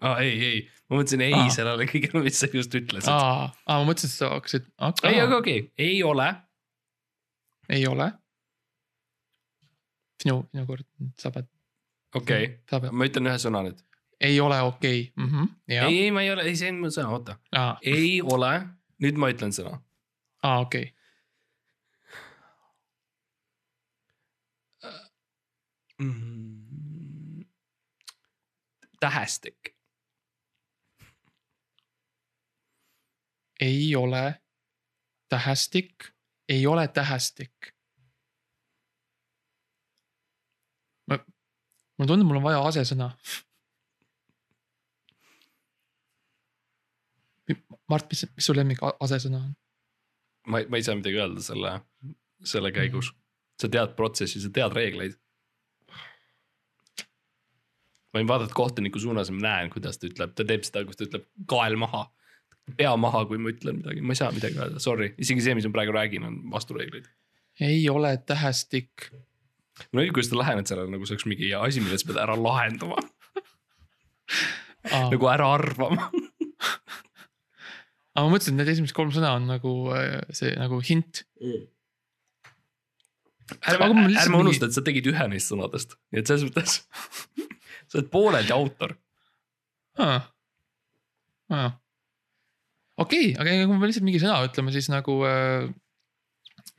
ah,, 0.00 0.18
ei, 0.22 0.32
ei, 0.32 0.62
ma 0.92 1.00
mõtlesin 1.00 1.22
ei 1.24 1.36
Aa. 1.36 1.48
sellele 1.54 1.86
kõigele, 1.88 2.20
mis 2.26 2.40
sa 2.42 2.48
just 2.52 2.74
ütlesid. 2.76 3.08
aa, 3.08 3.46
aa, 3.48 3.78
ma 3.80 3.88
mõtlesin, 3.88 4.12
et 4.12 4.18
sa 4.20 4.28
hakkasid. 4.34 4.68
ei, 5.08 5.20
aga 5.22 5.38
okei 5.38 5.62
okay., 5.64 5.70
ei 5.80 6.02
ole. 6.04 6.28
ei 7.72 7.86
ole. 7.88 8.10
sinu, 10.22 10.42
sinu 10.52 10.66
kord, 10.68 10.86
sa 11.18 11.32
pead, 11.34 11.48
okei 12.14 12.50
okay., 12.52 12.92
ma 12.92 13.08
ütlen 13.08 13.32
ühe 13.32 13.40
sõna 13.40 13.64
nüüd. 13.64 13.80
ei 14.20 14.40
ole 14.44 14.60
okei 14.68 15.04
okay. 15.08 15.24
mm. 15.24 15.30
-hmm. 15.32 15.52
jah 15.78 15.88
ei, 15.88 16.00
ei, 16.06 16.14
ma 16.14 16.26
ei 16.26 16.32
ole, 16.34 16.48
ei, 16.50 16.58
see 16.60 16.72
on 16.74 16.82
mu 16.84 16.92
sõna, 16.92 17.16
oota. 17.16 17.38
ei 17.80 18.18
ole, 18.20 18.52
nüüd 19.02 19.20
ma 19.22 19.32
ütlen 19.32 19.56
sõna. 19.56 19.78
aa 20.42 20.58
okei 20.66 20.90
okay.. 20.90 20.98
Mm. 26.02 27.44
tähestik, 29.00 29.71
ei 33.62 33.94
ole 33.96 34.24
tähestik, 35.28 36.10
ei 36.48 36.66
ole 36.66 36.88
tähestik. 36.88 37.72
ma, 41.10 41.18
mulle 41.98 42.08
tundub, 42.10 42.28
mul 42.28 42.40
on 42.40 42.46
vaja 42.48 42.62
asesõna. 42.68 43.10
Mart, 47.90 48.06
mis, 48.10 48.24
mis 48.36 48.46
su 48.46 48.54
lemmik 48.56 48.80
asesõna 49.00 49.40
on? 49.42 49.50
ma, 50.46 50.62
ma 50.68 50.78
ei 50.78 50.86
saa 50.86 50.98
midagi 50.98 51.18
öelda 51.20 51.42
selle, 51.44 51.74
selle 52.44 52.72
käigus. 52.74 53.12
sa 53.60 53.68
tead 53.70 53.92
protsessi, 53.98 54.40
sa 54.42 54.50
tead 54.50 54.74
reegleid. 54.74 55.18
ma 58.12 58.20
võin 58.20 58.28
vaadata 58.28 58.56
kohtuniku 58.56 59.00
suunas 59.00 59.30
ja 59.30 59.36
ma 59.36 59.46
näen, 59.46 59.70
kuidas 59.72 59.98
ta 59.98 60.08
ütleb, 60.10 60.34
ta 60.36 60.44
teeb 60.44 60.66
seda, 60.66 60.84
kus 60.88 60.98
ta 60.98 61.06
ütleb 61.08 61.28
kael 61.48 61.78
maha. 61.80 62.04
Pea 62.78 62.92
maha, 63.00 63.24
kui 63.28 63.40
ma 63.42 63.50
ütlen 63.52 63.80
midagi, 63.80 64.02
ma 64.04 64.14
ei 64.14 64.20
saa 64.20 64.30
midagi 64.34 64.58
öelda, 64.60 64.80
sorry, 64.82 65.12
isegi 65.20 65.42
see, 65.44 65.54
mis 65.58 65.66
ma 65.68 65.74
praegu 65.76 65.94
räägin, 65.96 66.26
on 66.28 66.38
vastureeglid. 66.52 67.08
ei 67.60 67.82
ole 67.90 68.14
tähestik. 68.26 69.08
no 69.92 70.00
nii, 70.00 70.12
kuidas 70.14 70.30
sa 70.30 70.38
lähened 70.40 70.70
sellele 70.70 70.92
nagu 70.94 71.06
see 71.08 71.16
oleks 71.16 71.26
mingi 71.30 71.50
asi, 71.58 71.82
mille 71.84 71.98
sa 72.00 72.08
pead 72.10 72.20
ära 72.22 72.36
lahendama, 72.38 72.98
nagu 75.10 75.30
ära 75.32 75.50
arvama. 75.58 76.08
aga 78.12 78.24
ma 78.26 78.30
mõtlesin, 78.32 78.54
et 78.54 78.60
need 78.62 78.72
esimesed 78.76 78.96
kolm 78.96 79.12
sõna 79.14 79.34
on 79.38 79.46
nagu 79.50 79.74
äh, 79.96 80.20
see 80.36 80.54
nagu 80.58 80.80
hint. 80.86 81.24
ärme 83.68 83.88
ma, 83.90 84.06
lihtsalt 84.06 84.26
ärme 84.26 84.36
mingi- 84.38 84.46
unusta, 84.46 84.68
et 84.70 84.76
sa 84.78 84.84
tegid 84.86 85.10
ühe 85.12 85.28
neist 85.32 85.50
sõnadest, 85.52 85.98
nii 86.12 86.22
et 86.22 86.30
selles 86.30 86.46
mõttes 86.48 86.78
sa 87.90 87.98
oled 87.98 88.10
pooleldi 88.12 88.54
autor. 88.54 88.94
okei, 93.00 93.32
aga 93.38 93.56
kui 93.66 93.78
me 93.78 93.88
lihtsalt 93.88 94.06
mingi 94.06 94.20
sõna 94.22 94.42
ütleme, 94.46 94.72
siis 94.74 94.88
nagu 94.92 95.18
äh, 95.28 95.68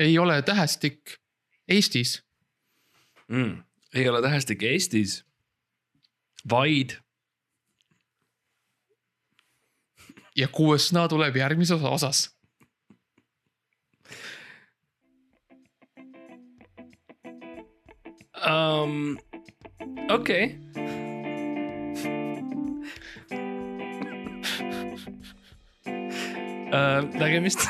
ei 0.03 0.18
ole 0.20 0.41
tähestik 0.45 1.18
Eestis. 1.70 2.22
mm.. 3.28 3.64
ei 3.93 4.09
ole 4.09 4.22
tähestik 4.22 4.64
Eestis, 4.64 5.22
vaid 6.49 6.97
ja 10.38 10.47
kuues 10.51 10.89
sõna 10.89 11.07
tuleb 11.09 11.38
järgmises 11.38 11.84
osas. 11.89 12.28
um,. 18.43 19.16
okei 20.11 20.45
okay.. 20.45 20.74
Uh, 25.86 27.03
nägemist. 27.17 27.67